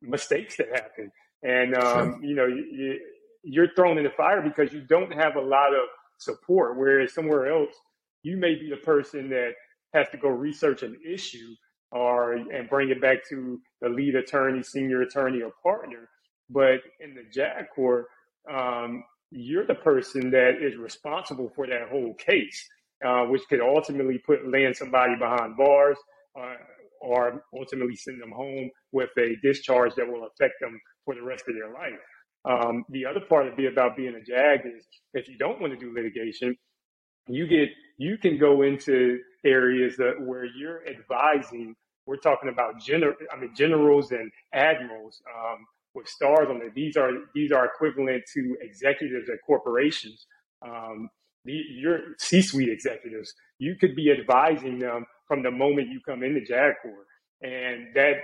mistakes 0.03 0.57
that 0.57 0.69
happen, 0.73 1.11
and 1.43 1.75
um, 1.75 2.15
sure. 2.15 2.25
you 2.25 2.35
know 2.35 2.47
you, 2.47 3.01
you're 3.43 3.73
thrown 3.75 3.99
in 3.99 4.05
the 4.05 4.11
fire 4.11 4.43
because 4.43 4.73
you 4.73 4.83
don't 4.83 5.13
have 5.13 5.37
a 5.37 5.41
lot 5.41 5.73
of 5.73 5.89
support. 6.19 6.77
Whereas 6.77 7.15
somewhere 7.15 7.47
else, 7.53 7.75
you 8.23 8.37
may 8.37 8.55
be 8.55 8.69
the 8.69 8.77
person 8.77 9.31
that 9.31 9.53
has 9.95 10.09
to 10.11 10.19
go 10.19 10.29
research 10.29 10.83
an 10.83 10.97
issue 11.07 11.55
or 11.93 12.33
and 12.35 12.69
bring 12.69 12.91
it 12.91 13.01
back 13.01 13.27
to 13.29 13.61
the 13.81 13.89
lead 13.89 14.15
attorney, 14.17 14.63
senior 14.63 15.03
attorney, 15.03 15.43
or 15.43 15.53
partner. 15.63 16.09
But 16.51 16.81
in 17.01 17.15
the 17.15 17.25
JAG 17.33 17.67
Corps, 17.75 18.07
um, 18.53 19.05
you're 19.31 19.67
the 19.67 19.75
person 19.75 20.31
that 20.31 20.63
is 20.63 20.77
responsible 20.77 21.51
for 21.55 21.67
that 21.67 21.89
whole 21.91 22.15
case, 22.15 22.69
uh, 23.05 23.25
which 23.25 23.43
could 23.49 23.61
ultimately 23.61 24.19
put 24.19 24.51
land 24.51 24.77
somebody 24.77 25.17
behind 25.17 25.57
bars, 25.57 25.99
uh, 26.39 26.55
or 27.01 27.43
ultimately 27.55 27.97
send 27.97 28.21
them 28.21 28.33
home 28.33 28.71
with 28.93 29.11
a 29.19 29.37
discharge 29.43 29.95
that 29.97 30.07
will 30.07 30.27
affect 30.27 30.55
them 30.61 30.79
for 31.05 31.15
the 31.15 31.23
rest 31.23 31.45
of 31.49 31.55
their 31.55 31.73
life. 31.73 32.01
Um, 32.45 32.85
the 32.91 33.05
other 33.07 33.21
part 33.21 33.49
of 33.49 33.59
it 33.59 33.73
about 33.73 33.97
being 33.97 34.15
a 34.15 34.25
JAG 34.25 34.61
is 34.67 34.87
if 35.15 35.29
you 35.29 35.37
don't 35.37 35.61
want 35.61 35.73
to 35.73 35.79
do 35.79 35.93
litigation, 35.95 36.57
you 37.29 37.47
get 37.47 37.69
you 37.99 38.19
can 38.19 38.39
go 38.39 38.63
into 38.63 39.19
areas 39.45 39.97
that 39.97 40.15
where 40.21 40.45
you're 40.45 40.87
advising 40.87 41.75
we're 42.07 42.17
talking 42.17 42.51
about 42.51 42.81
general 42.81 43.15
i 43.33 43.41
mean 43.41 43.53
generals 43.57 44.13
and 44.13 44.31
admirals 44.53 45.21
um, 45.35 45.59
with 45.97 46.07
stars 46.07 46.47
on 46.49 46.63
it. 46.63 46.75
These 46.75 46.97
are 46.97 47.11
these 47.35 47.51
are 47.51 47.65
equivalent 47.65 48.23
to 48.35 48.57
executives 48.61 49.29
at 49.29 49.39
corporations. 49.45 50.27
Um, 50.65 51.09
the, 51.45 51.53
your 51.53 52.01
C-suite 52.19 52.69
executives. 52.69 53.33
You 53.59 53.77
could 53.81 53.97
be 53.97 54.11
advising 54.13 54.79
them 54.79 55.07
from 55.27 55.43
the 55.43 55.51
moment 55.51 55.89
you 55.89 56.01
come 56.07 56.23
into 56.23 56.41
JAG 56.41 56.75
Corps. 56.83 57.07
And 57.43 57.89
that, 57.95 58.15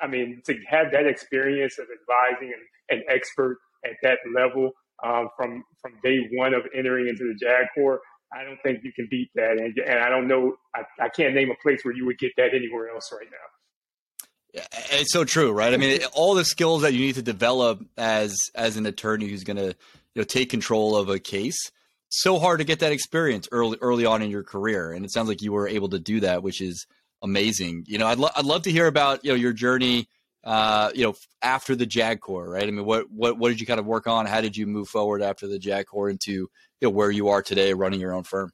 I 0.00 0.06
mean, 0.06 0.42
to 0.46 0.54
have 0.68 0.90
that 0.92 1.06
experience 1.06 1.78
of 1.78 1.86
advising 1.86 2.54
an, 2.54 2.98
an 2.98 3.04
expert 3.08 3.58
at 3.84 3.92
that 4.02 4.18
level 4.34 4.72
um, 5.04 5.28
from 5.36 5.64
from 5.82 5.92
day 6.02 6.18
one 6.32 6.54
of 6.54 6.62
entering 6.74 7.08
into 7.08 7.24
the 7.24 7.34
JAG 7.38 7.66
Corps, 7.74 8.00
I 8.32 8.44
don't 8.44 8.58
think 8.62 8.80
you 8.82 8.92
can 8.92 9.06
beat 9.10 9.30
that. 9.34 9.58
And, 9.58 9.76
and 9.78 9.98
I 10.00 10.08
don't 10.08 10.26
know, 10.26 10.56
I, 10.74 10.82
I 11.00 11.08
can't 11.08 11.34
name 11.34 11.50
a 11.50 11.62
place 11.62 11.84
where 11.84 11.94
you 11.94 12.06
would 12.06 12.18
get 12.18 12.32
that 12.36 12.54
anywhere 12.54 12.88
else 12.88 13.10
right 13.12 13.28
now. 13.30 14.62
It's 14.92 15.12
so 15.12 15.24
true, 15.24 15.52
right? 15.52 15.74
I 15.74 15.76
mean, 15.76 16.00
all 16.12 16.34
the 16.34 16.44
skills 16.44 16.82
that 16.82 16.94
you 16.94 17.00
need 17.00 17.16
to 17.16 17.22
develop 17.22 17.84
as 17.98 18.36
as 18.54 18.76
an 18.76 18.86
attorney 18.86 19.26
who's 19.26 19.42
going 19.42 19.56
to 19.56 19.66
you 19.66 19.74
know 20.14 20.22
take 20.22 20.48
control 20.48 20.96
of 20.96 21.08
a 21.08 21.18
case. 21.18 21.72
So 22.16 22.38
hard 22.38 22.60
to 22.60 22.64
get 22.64 22.78
that 22.78 22.92
experience 22.92 23.48
early 23.50 23.76
early 23.80 24.06
on 24.06 24.22
in 24.22 24.30
your 24.30 24.44
career, 24.44 24.92
and 24.92 25.04
it 25.04 25.10
sounds 25.10 25.26
like 25.26 25.42
you 25.42 25.50
were 25.50 25.66
able 25.66 25.88
to 25.88 25.98
do 25.98 26.20
that, 26.20 26.44
which 26.44 26.60
is 26.60 26.86
amazing. 27.24 27.82
You 27.88 27.98
know, 27.98 28.06
I'd 28.06 28.18
lo- 28.18 28.30
I'd 28.36 28.44
love 28.44 28.62
to 28.62 28.70
hear 28.70 28.86
about 28.86 29.24
you 29.24 29.32
know 29.32 29.34
your 29.34 29.52
journey. 29.52 30.06
Uh, 30.44 30.92
you 30.94 31.02
know, 31.02 31.14
after 31.42 31.74
the 31.74 31.86
JAG 31.86 32.20
Corps, 32.20 32.48
right? 32.48 32.62
I 32.62 32.70
mean, 32.70 32.84
what 32.84 33.10
what 33.10 33.36
what 33.36 33.48
did 33.48 33.60
you 33.60 33.66
kind 33.66 33.80
of 33.80 33.86
work 33.86 34.06
on? 34.06 34.26
How 34.26 34.40
did 34.40 34.56
you 34.56 34.64
move 34.64 34.88
forward 34.88 35.22
after 35.22 35.48
the 35.48 35.58
JAG 35.58 35.86
Corps 35.86 36.08
into 36.08 36.32
you 36.32 36.48
know 36.82 36.90
where 36.90 37.10
you 37.10 37.30
are 37.30 37.42
today, 37.42 37.72
running 37.72 37.98
your 37.98 38.14
own 38.14 38.22
firm? 38.22 38.52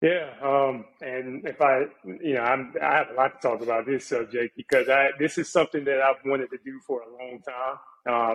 Yeah, 0.00 0.30
um, 0.44 0.84
and 1.02 1.44
if 1.48 1.60
I, 1.60 1.86
you 2.22 2.34
know, 2.34 2.42
I'm, 2.42 2.72
I 2.80 2.98
have 2.98 3.10
a 3.10 3.14
lot 3.14 3.40
to 3.42 3.48
talk 3.48 3.62
about 3.62 3.84
this 3.84 4.06
subject 4.06 4.56
because 4.56 4.88
I 4.88 5.08
this 5.18 5.38
is 5.38 5.50
something 5.50 5.84
that 5.86 6.00
I've 6.00 6.24
wanted 6.24 6.50
to 6.50 6.58
do 6.64 6.78
for 6.86 7.02
a 7.02 7.10
long 7.10 7.40
time. 7.42 7.78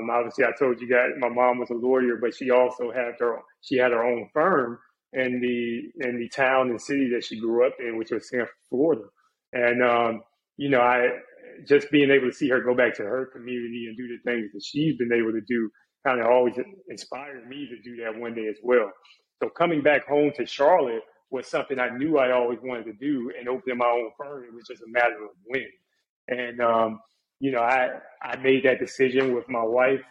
Um, 0.02 0.10
obviously, 0.10 0.44
I 0.44 0.52
told 0.60 0.82
you 0.82 0.90
guys 0.90 1.12
my 1.20 1.30
mom 1.30 1.60
was 1.60 1.70
a 1.70 1.74
lawyer, 1.76 2.18
but 2.22 2.36
she 2.36 2.52
also 2.52 2.92
had 2.92 3.14
her 3.20 3.40
she 3.62 3.78
had 3.78 3.94
her 3.94 4.04
own 4.04 4.30
firm 4.34 4.78
in 5.14 5.40
the 5.40 6.06
in 6.06 6.20
the 6.20 6.28
town 6.28 6.70
and 6.70 6.82
city 6.82 7.10
that 7.14 7.24
she 7.24 7.40
grew 7.40 7.66
up 7.66 7.76
in, 7.80 7.98
which 7.98 8.12
was 8.12 8.28
Sanford, 8.30 8.50
Florida. 8.70 9.04
And, 9.54 9.82
um, 9.82 10.24
you 10.58 10.68
know, 10.70 10.82
I 10.82 11.08
just 11.66 11.90
being 11.92 12.12
able 12.12 12.28
to 12.30 12.36
see 12.36 12.50
her 12.50 12.60
go 12.62 12.76
back 12.76 12.94
to 12.96 13.04
her 13.04 13.28
community 13.28 13.86
and 13.88 13.96
do 13.96 14.08
the 14.10 14.20
things 14.30 14.52
that 14.54 14.64
she's 14.66 14.98
been 14.98 15.14
able 15.14 15.32
to 15.32 15.42
do 15.48 15.70
kind 16.06 16.20
of 16.20 16.28
always 16.28 16.56
inspired 16.90 17.48
me 17.48 17.68
to 17.70 17.82
do 17.90 18.04
that 18.04 18.20
one 18.20 18.34
day 18.36 18.48
as 18.50 18.58
well. 18.64 18.92
So 19.42 19.50
coming 19.50 19.82
back 19.82 20.08
home 20.08 20.32
to 20.36 20.46
Charlotte 20.46 21.02
was 21.30 21.48
something 21.48 21.80
I 21.80 21.90
knew 21.90 22.18
I 22.18 22.32
always 22.32 22.60
wanted 22.64 22.86
to 22.86 22.94
do 22.94 23.32
and 23.38 23.50
opening 23.50 23.78
my 23.78 23.88
own 23.88 24.12
firm. 24.18 24.44
It 24.44 24.54
was 24.54 24.68
just 24.68 24.82
a 24.82 24.88
matter 24.88 25.24
of 25.24 25.32
when. 25.46 25.66
And, 26.28 26.62
um, 26.62 27.00
you 27.40 27.52
know, 27.52 27.62
I, 27.62 27.90
I 28.22 28.38
made 28.38 28.64
that 28.64 28.80
decision 28.80 29.36
with 29.36 29.50
my 29.50 29.64
wife 29.64 30.02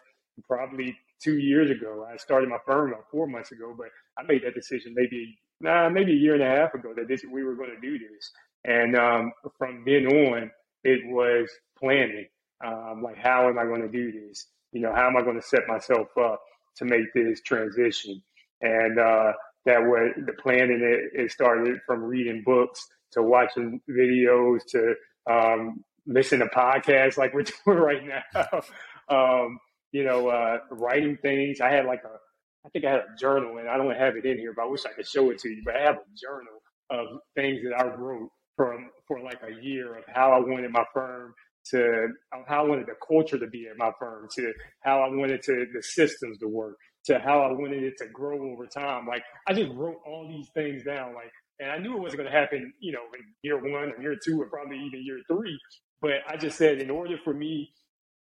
probably 0.47 0.97
two 1.23 1.39
years 1.39 1.71
ago. 1.71 2.07
I 2.13 2.17
started 2.17 2.49
my 2.49 2.59
firm 2.67 2.93
about 2.93 3.11
four 3.11 3.27
months 3.27 3.53
ago, 3.53 3.75
but 3.77 3.89
I 4.19 4.23
made 4.27 4.45
that 4.45 4.55
decision 4.55 4.93
maybe, 4.95 5.39
nah, 5.61 5.89
maybe 5.89 6.13
a 6.13 6.17
year 6.17 6.35
and 6.35 6.43
a 6.43 6.47
half 6.47 6.75
ago 6.75 6.93
that 6.97 7.09
this, 7.09 7.23
we 7.31 7.45
were 7.45 7.55
going 7.55 7.71
to 7.71 7.81
do 7.81 7.99
this. 7.99 8.31
And 8.65 8.97
um, 8.97 9.33
from 9.59 9.85
then 9.87 10.07
on, 10.07 10.51
it 10.83 11.01
was 11.07 11.49
planning. 11.79 12.27
Um, 12.65 13.03
like, 13.03 13.17
how 13.17 13.49
am 13.49 13.59
I 13.59 13.65
going 13.65 13.83
to 13.83 13.89
do 13.89 14.13
this? 14.13 14.47
You 14.73 14.81
know, 14.81 14.93
how 14.95 15.07
am 15.07 15.17
I 15.17 15.23
going 15.23 15.41
to 15.41 15.47
set 15.47 15.67
myself 15.69 16.09
up 16.19 16.41
to 16.77 16.85
make 16.85 17.13
this 17.15 17.41
transition? 17.43 18.23
And 18.61 18.99
uh, 18.99 19.33
that 19.67 19.81
was 19.81 20.13
the 20.27 20.33
planning. 20.35 20.81
It, 20.83 21.23
it 21.23 21.31
started 21.31 21.79
from 21.87 22.03
reading 22.03 22.43
books 22.45 22.87
to 23.13 23.23
watching 23.23 23.81
videos 23.89 24.61
to 24.71 24.95
um, 25.31 25.85
listen 26.07 26.41
to 26.41 26.47
podcasts 26.47 27.17
like 27.17 27.35
we're 27.35 27.43
doing 27.43 27.79
right 27.79 28.03
now. 28.05 28.63
um, 29.09 29.59
you 29.93 30.05
know, 30.05 30.29
uh, 30.29 30.59
writing 30.71 31.17
things. 31.23 31.61
I 31.61 31.71
had 31.71 31.87
like 31.87 32.03
a, 32.05 32.17
I 32.67 32.69
think 32.71 32.85
I 32.85 32.91
had 32.91 33.01
a 33.01 33.17
journal, 33.19 33.59
and 33.59 33.69
I 33.69 33.77
don't 33.77 33.95
have 33.95 34.17
it 34.17 34.25
in 34.25 34.39
here, 34.39 34.53
but 34.55 34.63
I 34.63 34.69
wish 34.69 34.85
I 34.85 34.93
could 34.93 35.07
show 35.07 35.31
it 35.31 35.39
to 35.41 35.49
you. 35.49 35.63
But 35.65 35.77
I 35.77 35.83
have 35.83 35.97
a 35.97 36.17
journal 36.21 36.61
of 36.91 37.21
things 37.37 37.61
that 37.63 37.79
I 37.79 37.87
wrote 37.95 38.31
for 38.57 38.77
for 39.07 39.21
like 39.21 39.41
a 39.43 39.63
year 39.63 39.97
of 39.97 40.05
how 40.09 40.33
I 40.33 40.39
wanted 40.39 40.73
my 40.73 40.85
firm 40.93 41.35
to 41.71 42.09
how 42.47 42.65
I 42.65 42.69
wanted 42.69 42.87
the 42.87 42.97
culture 43.07 43.39
to 43.39 43.47
be 43.47 43.69
at 43.69 43.79
my 43.79 43.93
firm, 43.99 44.29
to 44.37 44.53
how 44.81 45.01
I 45.01 45.09
wanted 45.09 45.43
to 45.45 45.67
the 45.73 45.83
systems 45.83 46.39
to 46.39 46.49
work, 46.49 46.77
to 47.07 47.19
how 47.19 47.43
I 47.43 47.53
wanted 47.53 47.83
it 47.83 47.95
to 47.99 48.09
grow 48.09 48.53
over 48.53 48.67
time. 48.67 49.07
Like 49.07 49.23
I 49.47 49.53
just 49.53 49.73
wrote 49.73 50.01
all 50.07 50.27
these 50.29 50.49
things 50.55 50.85
down, 50.85 51.15
like, 51.15 51.31
and 51.61 51.71
I 51.71 51.79
knew 51.79 51.97
it 51.97 52.01
wasn't 52.01 52.23
going 52.23 52.33
to 52.33 52.37
happen, 52.37 52.73
you 52.81 52.93
know, 52.93 53.03
in 53.17 53.25
year 53.43 53.59
one 53.59 53.93
or 53.93 54.03
year 54.03 54.17
two 54.23 54.41
or 54.41 54.47
probably 54.47 54.79
even 54.79 55.05
year 55.05 55.21
three. 55.29 55.59
But 56.01 56.23
I 56.29 56.37
just 56.37 56.59
said, 56.59 56.81
in 56.81 56.91
order 56.91 57.17
for 57.23 57.33
me 57.33 57.71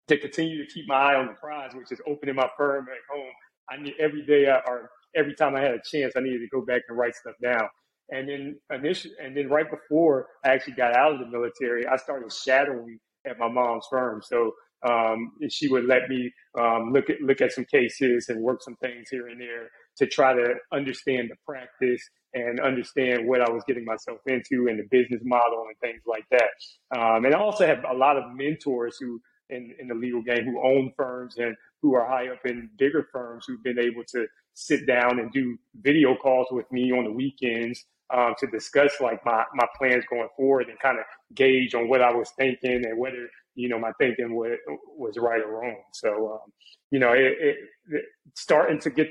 to 0.08 0.16
continue 0.18 0.64
to 0.64 0.72
keep 0.72 0.86
my 0.86 0.94
eye 0.94 1.14
on 1.16 1.26
the 1.26 1.32
prize, 1.34 1.72
which 1.74 1.90
is 1.90 2.00
opening 2.06 2.36
my 2.36 2.48
firm 2.56 2.86
at 2.88 3.14
home, 3.14 3.32
I 3.68 3.82
need 3.82 3.94
every 3.98 4.24
day 4.24 4.48
I, 4.48 4.58
or 4.66 4.90
every 5.16 5.34
time 5.34 5.56
I 5.56 5.60
had 5.60 5.72
a 5.72 5.80
chance, 5.84 6.14
I 6.16 6.20
needed 6.20 6.38
to 6.38 6.48
go 6.52 6.64
back 6.64 6.82
and 6.88 6.96
write 6.96 7.16
stuff 7.16 7.34
down. 7.42 7.68
And 8.10 8.28
then 8.28 8.60
initially, 8.70 9.14
and 9.20 9.36
then 9.36 9.48
right 9.48 9.68
before 9.68 10.28
I 10.44 10.50
actually 10.50 10.74
got 10.74 10.94
out 10.94 11.12
of 11.12 11.18
the 11.18 11.26
military, 11.26 11.86
I 11.86 11.96
started 11.96 12.32
shadowing 12.32 13.00
at 13.26 13.38
my 13.38 13.48
mom's 13.48 13.86
firm. 13.90 14.22
So 14.24 14.52
um, 14.82 15.32
she 15.48 15.68
would 15.68 15.84
let 15.84 16.08
me 16.08 16.32
um, 16.58 16.92
look 16.92 17.10
at 17.10 17.20
look 17.20 17.40
at 17.40 17.52
some 17.52 17.64
cases 17.64 18.28
and 18.28 18.42
work 18.42 18.62
some 18.62 18.76
things 18.76 19.08
here 19.10 19.28
and 19.28 19.40
there 19.40 19.70
to 19.96 20.06
try 20.06 20.34
to 20.34 20.54
understand 20.72 21.30
the 21.30 21.36
practice 21.46 22.02
and 22.34 22.60
understand 22.60 23.26
what 23.26 23.40
I 23.40 23.50
was 23.50 23.64
getting 23.66 23.84
myself 23.84 24.18
into 24.26 24.68
and 24.68 24.78
the 24.78 24.86
business 24.90 25.22
model 25.24 25.64
and 25.68 25.78
things 25.80 26.02
like 26.06 26.26
that. 26.30 26.98
Um, 26.98 27.24
and 27.24 27.34
I 27.34 27.38
also 27.38 27.66
have 27.66 27.84
a 27.88 27.94
lot 27.94 28.18
of 28.18 28.24
mentors 28.34 28.98
who 29.00 29.20
in, 29.48 29.74
in 29.78 29.88
the 29.88 29.94
legal 29.94 30.22
game 30.22 30.44
who 30.44 30.60
own 30.62 30.92
firms 30.96 31.36
and 31.38 31.56
who 31.82 31.94
are 31.94 32.06
high 32.06 32.28
up 32.28 32.44
in 32.44 32.68
bigger 32.76 33.08
firms 33.12 33.44
who've 33.46 33.62
been 33.62 33.78
able 33.78 34.02
to 34.08 34.26
sit 34.54 34.86
down 34.86 35.18
and 35.18 35.32
do 35.32 35.56
video 35.80 36.16
calls 36.16 36.48
with 36.50 36.70
me 36.72 36.90
on 36.92 37.04
the 37.04 37.12
weekends 37.12 37.84
um, 38.14 38.34
to 38.38 38.46
discuss 38.48 38.92
like 39.00 39.24
my, 39.24 39.44
my 39.54 39.66
plans 39.78 40.04
going 40.08 40.28
forward 40.36 40.68
and 40.68 40.78
kind 40.78 40.98
of 40.98 41.04
gauge 41.34 41.74
on 41.74 41.88
what 41.88 42.00
I 42.00 42.12
was 42.12 42.30
thinking 42.38 42.84
and 42.84 42.98
whether 42.98 43.28
you 43.56 43.68
know 43.68 43.78
my 43.78 43.92
thinking 43.98 44.36
was, 44.36 44.58
was 44.96 45.16
right 45.16 45.40
or 45.40 45.60
wrong. 45.60 45.76
So 45.94 46.32
um, 46.34 46.52
you 46.90 46.98
know, 46.98 47.12
it, 47.12 47.34
it, 47.40 47.56
it, 47.90 48.04
starting 48.34 48.78
to 48.80 48.90
get 48.90 49.08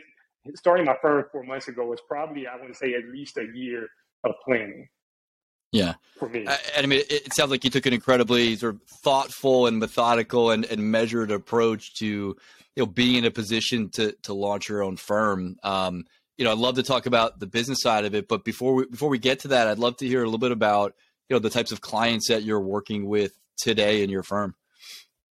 starting 0.56 0.86
my 0.86 0.96
firm 1.02 1.26
four 1.32 1.44
months 1.44 1.68
ago 1.68 1.86
was 1.86 2.00
probably 2.08 2.48
I 2.48 2.56
want 2.56 2.70
to 2.70 2.76
say 2.76 2.94
at 2.94 3.06
least 3.12 3.38
a 3.38 3.48
year 3.54 3.88
of 4.24 4.34
planning. 4.46 4.88
Yeah, 5.72 5.96
for 6.18 6.30
me. 6.30 6.46
I, 6.48 6.58
I 6.78 6.86
mean, 6.86 7.00
it, 7.00 7.12
it, 7.12 7.34
sounds 7.34 7.52
like 7.52 7.66
you 7.66 7.70
took 7.70 7.86
an 7.86 7.94
incredibly 7.94 8.56
sort 8.56 8.76
of 8.76 8.82
thoughtful 9.04 9.68
and 9.68 9.78
methodical 9.78 10.52
and, 10.52 10.64
and 10.64 10.90
measured 10.90 11.32
approach 11.32 11.96
to 11.96 12.06
you 12.06 12.36
know 12.78 12.86
being 12.86 13.16
in 13.16 13.26
a 13.26 13.32
position 13.32 13.90
to 13.96 14.16
to 14.24 14.34
launch 14.34 14.70
your 14.70 14.84
own 14.84 14.96
firm. 14.96 15.58
Um, 15.64 16.06
you 16.38 16.46
know, 16.46 16.52
I'd 16.52 16.58
love 16.58 16.76
to 16.76 16.84
talk 16.84 17.08
about 17.08 17.40
the 17.40 17.48
business 17.48 17.80
side 17.82 18.06
of 18.06 18.14
it, 18.16 18.28
but 18.28 18.46
before 18.46 18.74
we 18.74 18.86
before 18.86 19.10
we 19.10 19.20
get 19.20 19.40
to 19.40 19.50
that, 19.50 19.68
I'd 19.68 19.80
love 19.80 19.98
to 19.98 20.08
hear 20.08 20.22
a 20.22 20.26
little 20.26 20.38
bit 20.38 20.52
about 20.52 20.94
you 21.30 21.36
know 21.36 21.40
the 21.40 21.50
types 21.50 21.72
of 21.72 21.82
clients 21.82 22.30
that 22.30 22.44
you're 22.44 22.62
working 22.62 23.08
with 23.08 23.38
today 23.58 24.04
in 24.04 24.10
your 24.10 24.24
firm. 24.24 24.56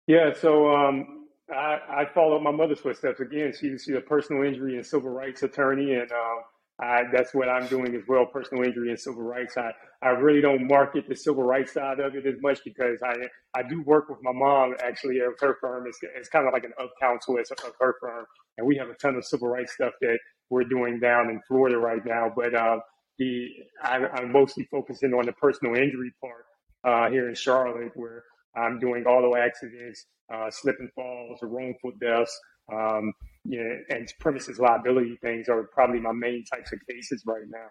Yeah, 0.07 0.33
so 0.33 0.75
um, 0.75 1.27
I, 1.51 1.79
I 1.89 2.05
followed 2.15 2.43
my 2.43 2.51
mother's 2.51 2.81
footsteps 2.81 3.21
again. 3.21 3.53
She's 3.59 3.85
she's 3.85 3.97
a 3.97 4.01
personal 4.01 4.43
injury 4.43 4.77
and 4.77 4.85
civil 4.85 5.11
rights 5.11 5.43
attorney, 5.43 5.95
and 5.95 6.11
um, 6.11 6.43
I, 6.81 7.03
that's 7.13 7.35
what 7.35 7.49
I'm 7.49 7.67
doing 7.67 7.95
as 7.95 8.03
well, 8.09 8.25
personal 8.27 8.65
injury 8.65 8.89
and 8.89 8.99
civil 8.99 9.23
rights. 9.23 9.57
I, 9.57 9.73
I 10.03 10.09
really 10.11 10.41
don't 10.41 10.67
market 10.67 11.07
the 11.09 11.15
civil 11.15 11.43
rights 11.43 11.75
side 11.75 12.01
of 12.01 12.15
it 12.15 12.27
as 12.27 12.37
much 12.41 12.61
because 12.65 12.99
I 13.05 13.15
I 13.55 13.63
do 13.63 13.83
work 13.83 14.09
with 14.09 14.19
my 14.23 14.33
mom 14.33 14.75
actually 14.83 15.21
at 15.21 15.29
her 15.41 15.59
firm. 15.61 15.87
It's, 15.87 15.99
it's 16.17 16.29
kind 16.29 16.47
of 16.47 16.53
like 16.53 16.65
an 16.65 16.73
up 16.81 16.91
counsel 17.01 17.39
of 17.39 17.75
her 17.81 17.95
firm, 18.01 18.25
and 18.59 18.67
we 18.67 18.77
have 18.77 18.89
a 18.89 18.95
ton 18.95 19.17
of 19.17 19.25
civil 19.25 19.49
rights 19.49 19.75
stuff 19.75 19.93
that 20.01 20.19
we're 20.49 20.65
doing 20.65 21.01
down 21.01 21.31
in 21.31 21.41
Florida 21.47 21.79
right 21.79 22.05
now. 22.05 22.33
But 22.35 22.55
uh, 22.55 22.79
the 23.19 23.49
I, 23.83 24.21
am 24.21 24.33
mostly 24.33 24.67
focusing 24.71 25.13
on 25.13 25.27
the 25.27 25.33
personal 25.33 25.75
injury 25.75 26.13
part 26.21 26.47
uh, 26.85 27.11
here 27.11 27.29
in 27.29 27.35
Charlotte, 27.35 27.93
where 27.95 28.25
I'm 28.57 28.79
doing 28.79 29.05
auto 29.05 29.37
accidents, 29.37 30.07
uh, 30.33 30.51
slip 30.51 30.77
and 30.79 30.91
falls, 30.95 31.39
wrongful 31.43 31.93
deaths, 32.01 32.39
um, 32.73 33.13
you 33.45 33.63
know, 33.63 33.97
and 33.97 34.09
premises 34.21 34.59
liability 34.59 35.19
things 35.23 35.49
are 35.49 35.69
probably 35.73 36.01
my 36.01 36.13
main 36.13 36.45
types 36.53 36.73
of 36.73 36.79
cases 36.89 37.23
right 37.27 37.47
now. 37.49 37.69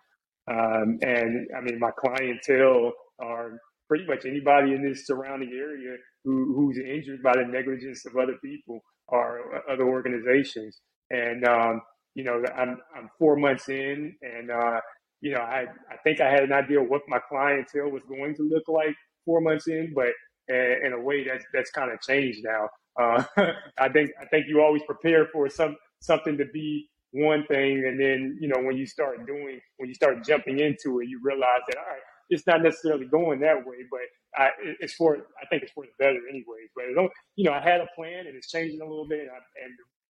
Um, 0.52 0.98
and 1.02 1.48
I 1.56 1.62
mean, 1.62 1.80
my 1.80 1.91
clientele 1.98 2.91
are 3.19 3.60
pretty 3.88 4.06
much 4.06 4.26
anybody 4.26 4.74
in 4.74 4.84
this 4.84 5.06
surrounding 5.06 5.52
area 5.54 5.95
who, 6.24 6.54
who's 6.56 6.78
injured 6.78 7.22
by 7.24 7.34
the 7.34 7.45
negligence 7.45 8.06
of 8.06 8.15
other 8.17 8.36
people 8.43 8.82
or 9.08 9.63
other 9.72 9.88
organizations. 9.88 10.80
And 11.10 11.45
um, 11.45 11.82
you 12.15 12.24
know, 12.24 12.43
I'm 12.56 12.78
I'm 12.95 13.10
four 13.17 13.36
months 13.36 13.69
in, 13.69 14.15
and 14.22 14.52
uh, 14.52 14.80
you 15.22 15.34
know, 15.34 15.42
I 15.42 15.66
I 15.92 15.98
think 16.04 16.22
I 16.22 16.30
had 16.30 16.44
an 16.44 16.54
idea 16.54 16.82
what 16.82 17.02
my 17.08 17.20
clientele 17.20 17.92
was 17.92 18.04
going 18.08 18.36
to 18.36 18.44
look 18.44 18.68
like 18.68 18.96
four 19.26 19.42
months 19.42 19.68
in, 19.68 19.94
but 19.94 20.12
uh, 20.52 20.86
in 20.86 20.94
a 20.94 21.00
way 21.00 21.24
that's 21.24 21.46
that's 21.54 21.72
kind 21.72 21.92
of 21.92 22.02
changed 22.02 22.40
now. 22.44 22.70
Uh, 23.00 23.24
I 23.80 23.90
think 23.90 24.12
I 24.22 24.26
think 24.26 24.48
you 24.48 24.62
always 24.62 24.84
prepare 24.84 25.28
for 25.32 25.50
some 25.50 25.76
something 26.00 26.38
to 26.38 26.46
be 26.54 26.90
one 27.12 27.46
thing, 27.48 27.86
and 27.86 28.00
then 28.00 28.38
you 28.40 28.48
know 28.48 28.62
when 28.62 28.78
you 28.78 28.86
start 28.86 29.26
doing, 29.28 29.60
when 29.78 29.90
you 29.90 29.96
start 29.96 30.24
jumping 30.26 30.60
into 30.60 31.00
it, 31.00 31.08
you 31.10 31.20
realize 31.24 31.62
that 31.68 31.78
all 31.78 31.86
right, 31.86 32.02
it's 32.30 32.48
not 32.48 32.62
necessarily 32.62 33.06
going 33.06 33.40
that 33.42 33.58
way, 33.66 33.78
but 33.90 34.02
I, 34.36 34.50
it's 34.80 34.94
for 34.94 35.18
I 35.18 35.46
think 35.50 35.64
it's 35.64 35.72
for 35.72 35.86
the 35.86 35.92
better 35.98 36.20
anyway. 36.30 36.70
But 36.76 36.86
don't, 36.96 37.12
you 37.36 37.46
know, 37.46 37.54
I 37.54 37.62
had 37.62 37.82
a 37.82 37.88
plan 37.96 38.28
and 38.28 38.36
it's 38.36 38.50
changing 38.50 38.82
a 38.82 38.86
little 38.86 39.08
bit, 39.08 39.22
and, 39.22 39.30
I, 39.32 39.40
and 39.64 39.74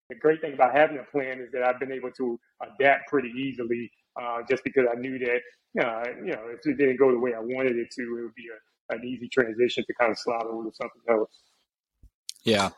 the 0.10 0.16
great 0.16 0.42
thing 0.42 0.54
about 0.54 0.76
having 0.76 0.98
a 0.98 1.12
plan 1.12 1.40
is 1.40 1.52
that 1.52 1.64
I've 1.64 1.80
been 1.80 1.92
able 1.92 2.12
to 2.12 2.40
adapt 2.62 3.10
pretty 3.10 3.30
easily, 3.30 3.92
uh, 4.20 4.42
just 4.50 4.64
because 4.64 4.86
I 4.92 5.00
knew 5.00 5.20
that 5.20 5.42
uh, 5.84 6.04
you 6.24 6.32
know 6.32 6.44
if 6.50 6.60
it 6.66 6.78
didn't 6.78 6.98
go 6.98 7.12
the 7.12 7.20
way 7.20 7.34
I 7.34 7.40
wanted 7.40 7.78
it 7.78 7.88
to, 7.92 8.02
it 8.02 8.22
would 8.24 8.36
be 8.36 8.48
a, 8.50 8.96
an 8.96 9.04
easy 9.06 9.30
transition 9.30 9.84
to 9.86 9.94
kind 10.00 10.12
of 10.12 10.20
slide 10.20 10.44
over 10.44 10.70
to 10.70 10.76
something 10.76 11.02
else. 11.10 11.32
Yeah. 12.44 12.70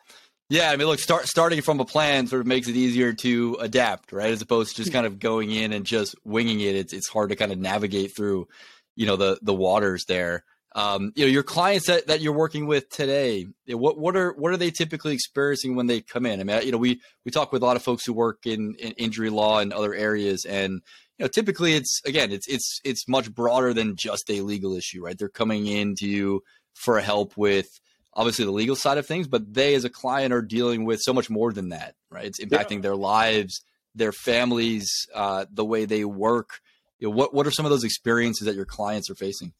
Yeah, 0.50 0.72
I 0.72 0.78
mean, 0.78 0.88
look, 0.88 1.00
start 1.00 1.28
starting 1.28 1.62
from 1.62 1.82
a 1.82 1.86
plan 1.86 2.28
sort 2.28 2.40
of 2.40 2.48
makes 2.48 2.70
it 2.70 2.76
easier 2.78 3.12
to 3.12 3.58
adapt, 3.60 4.14
right? 4.14 4.32
As 4.32 4.42
opposed 4.42 4.72
to 4.72 4.76
just 4.78 4.94
kind 4.94 5.06
of 5.06 5.20
going 5.20 5.52
in 5.52 5.74
and 5.74 5.86
just 5.86 6.16
winging 6.24 6.62
it. 6.62 6.74
It's 6.74 6.94
it's 6.94 7.10
hard 7.10 7.30
to 7.30 7.36
kind 7.36 7.52
of 7.52 7.58
navigate 7.58 8.16
through, 8.16 8.48
you 8.96 9.06
know, 9.06 9.18
the 9.18 9.40
the 9.42 9.54
waters 9.54 10.06
there. 10.06 10.46
Um, 10.74 11.12
you 11.16 11.26
know, 11.26 11.32
your 11.32 11.44
clients 11.44 11.88
that, 11.88 12.08
that 12.08 12.22
you're 12.22 12.32
working 12.32 12.66
with 12.66 12.88
today, 12.90 13.48
what 13.68 13.98
what 13.98 14.16
are 14.16 14.32
what 14.34 14.54
are 14.54 14.58
they 14.58 14.72
typically 14.72 15.14
experiencing 15.14 15.76
when 15.76 15.88
they 15.88 16.00
come 16.00 16.26
in? 16.26 16.40
I 16.40 16.46
mean, 16.46 16.62
you 16.66 16.72
know, 16.72 16.78
we 16.78 17.02
we 17.26 17.32
talk 17.32 17.52
with 17.52 17.62
a 17.62 17.66
lot 17.66 17.76
of 17.76 17.84
folks 17.84 18.06
who 18.06 18.14
work 18.14 18.46
in, 18.46 18.76
in 18.76 18.94
injury 18.94 19.30
law 19.30 19.60
and 19.60 19.74
other 19.74 19.94
areas, 19.94 20.46
and 20.46 20.82
you 21.18 21.24
know, 21.24 21.28
typically 21.28 21.74
it's 21.74 22.02
again, 22.06 22.32
it's 22.32 22.48
it's 22.48 22.80
it's 22.84 23.08
much 23.08 23.34
broader 23.34 23.74
than 23.74 23.96
just 23.96 24.30
a 24.30 24.42
legal 24.42 24.76
issue, 24.76 25.04
right? 25.04 25.18
They're 25.18 25.30
coming 25.30 25.66
in 25.68 25.96
to 25.96 26.08
you 26.08 26.44
for 26.74 27.00
help 27.00 27.36
with 27.36 27.68
obviously 28.14 28.46
the 28.46 28.52
legal 28.52 28.76
side 28.76 28.98
of 28.98 29.06
things, 29.06 29.28
but 29.28 29.54
they 29.54 29.76
as 29.76 29.84
a 29.84 29.90
client 29.90 30.34
are 30.34 30.42
dealing 30.42 30.86
with 30.86 31.00
so 31.02 31.14
much 31.14 31.30
more 31.30 31.52
than 31.52 31.70
that, 31.70 31.96
right? 32.10 32.26
It's 32.26 32.40
impacting 32.40 32.78
yeah. 32.78 32.82
their 32.82 32.96
lives, 32.96 33.62
their 33.96 34.12
families, 34.12 34.90
uh, 35.14 35.46
the 35.52 35.66
way 35.66 35.86
they 35.86 36.06
work. 36.06 36.60
You 37.00 37.10
know, 37.10 37.16
what 37.16 37.34
what 37.34 37.48
are 37.48 37.52
some 37.52 37.66
of 37.66 37.72
those 37.72 37.84
experiences 37.84 38.46
that 38.46 38.56
your 38.56 38.66
clients 38.66 39.10
are 39.10 39.16
facing? 39.16 39.54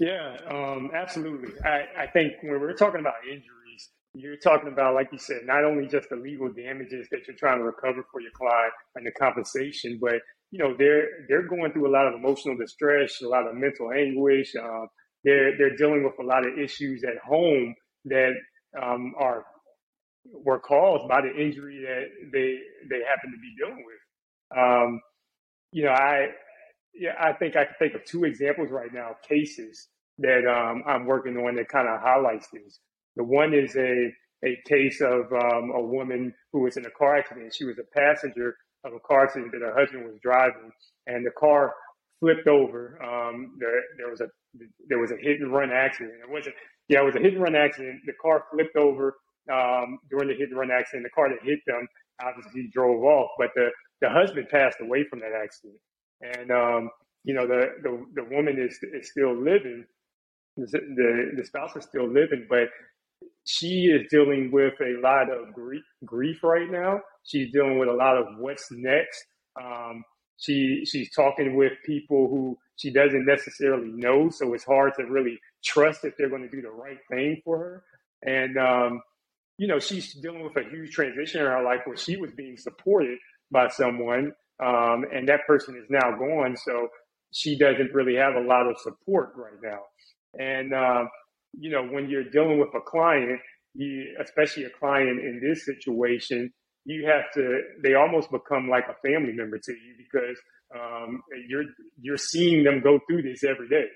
Yeah, 0.00 0.36
um, 0.50 0.90
absolutely. 0.94 1.52
I, 1.64 2.04
I 2.04 2.06
think 2.06 2.32
when 2.42 2.60
we're 2.60 2.72
talking 2.72 3.00
about 3.00 3.14
injuries, 3.30 3.90
you're 4.14 4.36
talking 4.36 4.68
about, 4.68 4.94
like 4.94 5.08
you 5.12 5.18
said, 5.18 5.42
not 5.44 5.64
only 5.64 5.86
just 5.86 6.08
the 6.08 6.16
legal 6.16 6.48
damages 6.52 7.08
that 7.10 7.20
you're 7.26 7.36
trying 7.36 7.58
to 7.58 7.64
recover 7.64 8.04
for 8.10 8.20
your 8.20 8.32
client 8.32 8.72
and 8.96 9.06
the 9.06 9.12
compensation, 9.12 9.98
but 10.00 10.16
you 10.54 10.60
know 10.60 10.72
they're 10.78 11.08
they're 11.28 11.48
going 11.48 11.72
through 11.72 11.88
a 11.88 11.90
lot 11.90 12.06
of 12.06 12.14
emotional 12.14 12.56
distress, 12.56 13.20
a 13.20 13.26
lot 13.26 13.48
of 13.48 13.56
mental 13.56 13.90
anguish. 13.90 14.54
Uh, 14.54 14.86
they're 15.24 15.58
they're 15.58 15.74
dealing 15.76 16.04
with 16.04 16.14
a 16.20 16.22
lot 16.22 16.46
of 16.46 16.56
issues 16.56 17.02
at 17.02 17.18
home 17.28 17.74
that 18.04 18.34
um, 18.80 19.14
are 19.18 19.44
were 20.32 20.60
caused 20.60 21.08
by 21.08 21.22
the 21.22 21.34
injury 21.34 21.82
that 21.82 22.04
they 22.32 22.56
they 22.88 23.02
happen 23.04 23.32
to 23.32 23.38
be 23.42 23.54
dealing 23.58 23.84
with. 23.84 24.56
Um, 24.56 25.00
you 25.72 25.82
know, 25.82 25.90
I 25.90 26.28
yeah, 26.94 27.14
I 27.18 27.32
think 27.32 27.56
I 27.56 27.64
can 27.64 27.74
think 27.80 27.94
of 27.94 28.04
two 28.04 28.22
examples 28.22 28.70
right 28.70 28.94
now, 28.94 29.16
cases 29.28 29.88
that 30.18 30.46
um, 30.46 30.84
I'm 30.86 31.04
working 31.04 31.36
on 31.36 31.56
that 31.56 31.68
kind 31.68 31.88
of 31.88 32.00
highlights 32.00 32.46
this. 32.52 32.78
The 33.16 33.24
one 33.24 33.54
is 33.54 33.74
a 33.74 34.12
a 34.44 34.56
case 34.68 35.00
of 35.00 35.32
um, 35.32 35.72
a 35.74 35.82
woman 35.82 36.32
who 36.52 36.60
was 36.60 36.76
in 36.76 36.86
a 36.86 36.90
car 36.90 37.16
accident. 37.16 37.52
She 37.52 37.64
was 37.64 37.78
a 37.80 37.98
passenger 37.98 38.54
of 38.84 38.92
a 38.92 39.00
car 39.00 39.30
that 39.34 39.60
her 39.60 39.74
husband 39.78 40.04
was 40.04 40.18
driving, 40.22 40.70
and 41.06 41.24
the 41.24 41.30
car 41.38 41.74
flipped 42.20 42.46
over. 42.46 42.98
Um, 43.02 43.56
there, 43.58 43.80
there 43.98 44.10
was 44.10 44.20
a 44.20 44.28
there 44.88 44.98
was 44.98 45.10
a 45.10 45.16
hit 45.16 45.40
and 45.40 45.52
run 45.52 45.70
accident. 45.70 46.14
It 46.22 46.30
wasn't 46.30 46.54
yeah, 46.88 47.00
it 47.00 47.04
was 47.04 47.16
a 47.16 47.20
hit 47.20 47.34
and 47.34 47.42
run 47.42 47.56
accident. 47.56 48.00
The 48.06 48.12
car 48.20 48.44
flipped 48.52 48.76
over 48.76 49.16
um, 49.52 49.98
during 50.10 50.28
the 50.28 50.34
hit 50.34 50.50
and 50.50 50.58
run 50.58 50.70
accident. 50.70 51.04
The 51.04 51.14
car 51.14 51.28
that 51.28 51.38
hit 51.42 51.60
them 51.66 51.86
obviously 52.22 52.70
drove 52.72 53.02
off, 53.02 53.30
but 53.38 53.50
the, 53.54 53.70
the 54.00 54.10
husband 54.10 54.48
passed 54.50 54.78
away 54.80 55.04
from 55.08 55.20
that 55.20 55.32
accident. 55.32 55.78
And, 56.20 56.50
um, 56.50 56.90
you 57.24 57.34
know, 57.34 57.46
the, 57.46 57.66
the, 57.82 58.04
the 58.14 58.24
woman 58.24 58.58
is, 58.58 58.78
is 58.92 59.10
still 59.10 59.34
living. 59.34 59.84
The, 60.56 60.66
the, 60.66 61.32
the 61.36 61.44
spouse 61.44 61.74
is 61.74 61.84
still 61.84 62.06
living, 62.06 62.46
but 62.48 62.68
she 63.44 63.86
is 63.86 64.06
dealing 64.10 64.50
with 64.50 64.74
a 64.80 65.00
lot 65.02 65.30
of 65.30 65.52
grief, 65.52 65.84
grief 66.04 66.42
right 66.42 66.70
now. 66.70 67.00
She's 67.24 67.52
dealing 67.52 67.78
with 67.78 67.88
a 67.88 67.92
lot 67.92 68.16
of 68.16 68.26
what's 68.38 68.68
next. 68.70 69.24
Um, 69.60 70.02
she 70.36 70.84
she's 70.84 71.10
talking 71.12 71.54
with 71.54 71.72
people 71.84 72.28
who 72.28 72.58
she 72.76 72.90
doesn't 72.90 73.24
necessarily 73.24 73.90
know, 73.92 74.30
so 74.30 74.52
it's 74.54 74.64
hard 74.64 74.94
to 74.98 75.04
really 75.04 75.38
trust 75.64 76.02
that 76.02 76.14
they're 76.18 76.28
going 76.28 76.42
to 76.42 76.48
do 76.48 76.62
the 76.62 76.70
right 76.70 76.98
thing 77.10 77.40
for 77.44 77.58
her. 77.58 77.84
And 78.22 78.58
um, 78.58 79.02
you 79.58 79.66
know, 79.68 79.78
she's 79.78 80.12
dealing 80.14 80.42
with 80.42 80.56
a 80.56 80.68
huge 80.68 80.92
transition 80.92 81.40
in 81.40 81.46
her 81.46 81.62
life 81.62 81.80
where 81.84 81.96
she 81.96 82.16
was 82.16 82.32
being 82.32 82.56
supported 82.56 83.18
by 83.50 83.68
someone, 83.68 84.32
um, 84.62 85.04
and 85.12 85.28
that 85.28 85.46
person 85.46 85.76
is 85.76 85.86
now 85.88 86.16
gone. 86.16 86.56
So 86.56 86.88
she 87.32 87.56
doesn't 87.56 87.92
really 87.92 88.16
have 88.16 88.34
a 88.34 88.40
lot 88.40 88.66
of 88.66 88.78
support 88.78 89.32
right 89.36 89.60
now. 89.62 89.80
And 90.38 90.74
um, 90.74 91.08
you 91.58 91.70
know, 91.70 91.84
when 91.86 92.08
you're 92.08 92.30
dealing 92.30 92.58
with 92.58 92.74
a 92.74 92.80
client, 92.80 93.40
you, 93.74 94.16
especially 94.22 94.64
a 94.64 94.70
client 94.70 95.20
in 95.20 95.40
this 95.42 95.64
situation, 95.64 96.52
you 96.84 97.06
have 97.06 97.24
to 97.34 97.60
they 97.82 97.94
almost 97.94 98.30
become 98.30 98.68
like 98.68 98.84
a 98.88 99.08
family 99.08 99.32
member 99.32 99.58
to 99.58 99.72
you 99.72 99.94
because 99.98 100.38
um, 100.74 101.22
you're 101.48 101.64
you're 102.00 102.18
seeing 102.18 102.64
them 102.64 102.80
go 102.80 103.00
through 103.08 103.22
this 103.22 103.44
every 103.44 103.68
day. 103.68 103.86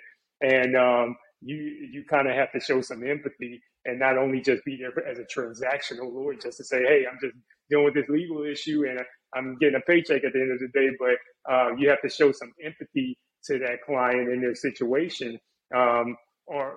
And 0.40 0.76
um, 0.76 1.16
you 1.40 1.56
you 1.90 2.04
kind 2.08 2.28
of 2.28 2.34
have 2.34 2.50
to 2.52 2.60
show 2.60 2.80
some 2.80 3.06
empathy 3.06 3.60
and 3.84 3.98
not 3.98 4.18
only 4.18 4.40
just 4.40 4.64
be 4.64 4.76
there 4.76 4.92
as 5.08 5.18
a 5.18 5.22
transactional 5.22 6.12
lawyer 6.12 6.34
just 6.34 6.56
to 6.56 6.64
say 6.64 6.78
hey 6.78 7.04
i'm 7.10 7.18
just 7.22 7.34
dealing 7.70 7.84
with 7.84 7.94
this 7.94 8.08
legal 8.08 8.44
issue 8.44 8.84
and 8.88 9.00
i'm 9.36 9.56
getting 9.58 9.76
a 9.76 9.80
paycheck 9.80 10.24
at 10.24 10.32
the 10.32 10.40
end 10.40 10.52
of 10.52 10.58
the 10.58 10.68
day 10.74 10.88
but 10.98 11.52
uh, 11.52 11.74
you 11.76 11.88
have 11.88 12.00
to 12.02 12.08
show 12.08 12.32
some 12.32 12.52
empathy 12.64 13.16
to 13.44 13.58
that 13.58 13.80
client 13.86 14.28
in 14.32 14.40
their 14.40 14.54
situation 14.54 15.38
um, 15.74 16.16
or 16.46 16.76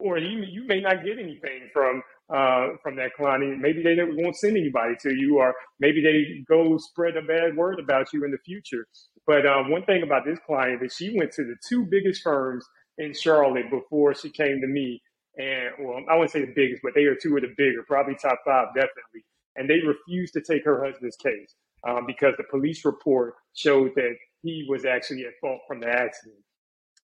or 0.00 0.18
you 0.18 0.44
you 0.50 0.66
may 0.66 0.80
not 0.80 1.04
get 1.04 1.18
anything 1.18 1.68
from 1.72 2.02
uh, 2.34 2.68
from 2.82 2.96
that 2.96 3.14
client. 3.16 3.60
Maybe 3.60 3.82
they 3.82 3.96
won't 4.02 4.36
send 4.36 4.56
anybody 4.56 4.94
to 5.02 5.14
you, 5.14 5.38
or 5.38 5.54
maybe 5.78 6.02
they 6.02 6.44
go 6.48 6.78
spread 6.78 7.16
a 7.16 7.22
bad 7.22 7.56
word 7.56 7.80
about 7.80 8.12
you 8.12 8.24
in 8.24 8.30
the 8.30 8.38
future. 8.38 8.86
But 9.26 9.46
um, 9.46 9.70
one 9.70 9.84
thing 9.84 10.02
about 10.02 10.24
this 10.24 10.38
client 10.46 10.82
is 10.82 10.94
she 10.94 11.16
went 11.16 11.32
to 11.32 11.44
the 11.44 11.56
two 11.68 11.84
biggest 11.84 12.22
firms 12.22 12.64
in 12.98 13.14
Charlotte 13.14 13.70
before 13.70 14.14
she 14.14 14.30
came 14.30 14.60
to 14.60 14.66
me. 14.66 15.02
And 15.36 15.70
well, 15.80 16.00
I 16.10 16.14
wouldn't 16.14 16.32
say 16.32 16.40
the 16.40 16.52
biggest, 16.54 16.82
but 16.82 16.92
they 16.94 17.04
are 17.04 17.14
two 17.14 17.36
of 17.36 17.42
the 17.42 17.54
bigger, 17.56 17.84
probably 17.86 18.14
top 18.14 18.38
five, 18.44 18.68
definitely. 18.74 19.24
And 19.56 19.68
they 19.68 19.80
refused 19.86 20.34
to 20.34 20.42
take 20.42 20.64
her 20.64 20.84
husband's 20.84 21.16
case 21.16 21.54
um, 21.88 22.06
because 22.06 22.34
the 22.36 22.44
police 22.50 22.84
report 22.84 23.34
showed 23.54 23.92
that 23.96 24.14
he 24.42 24.66
was 24.68 24.84
actually 24.84 25.24
at 25.24 25.32
fault 25.40 25.60
from 25.66 25.80
the 25.80 25.88
accident. 25.88 26.42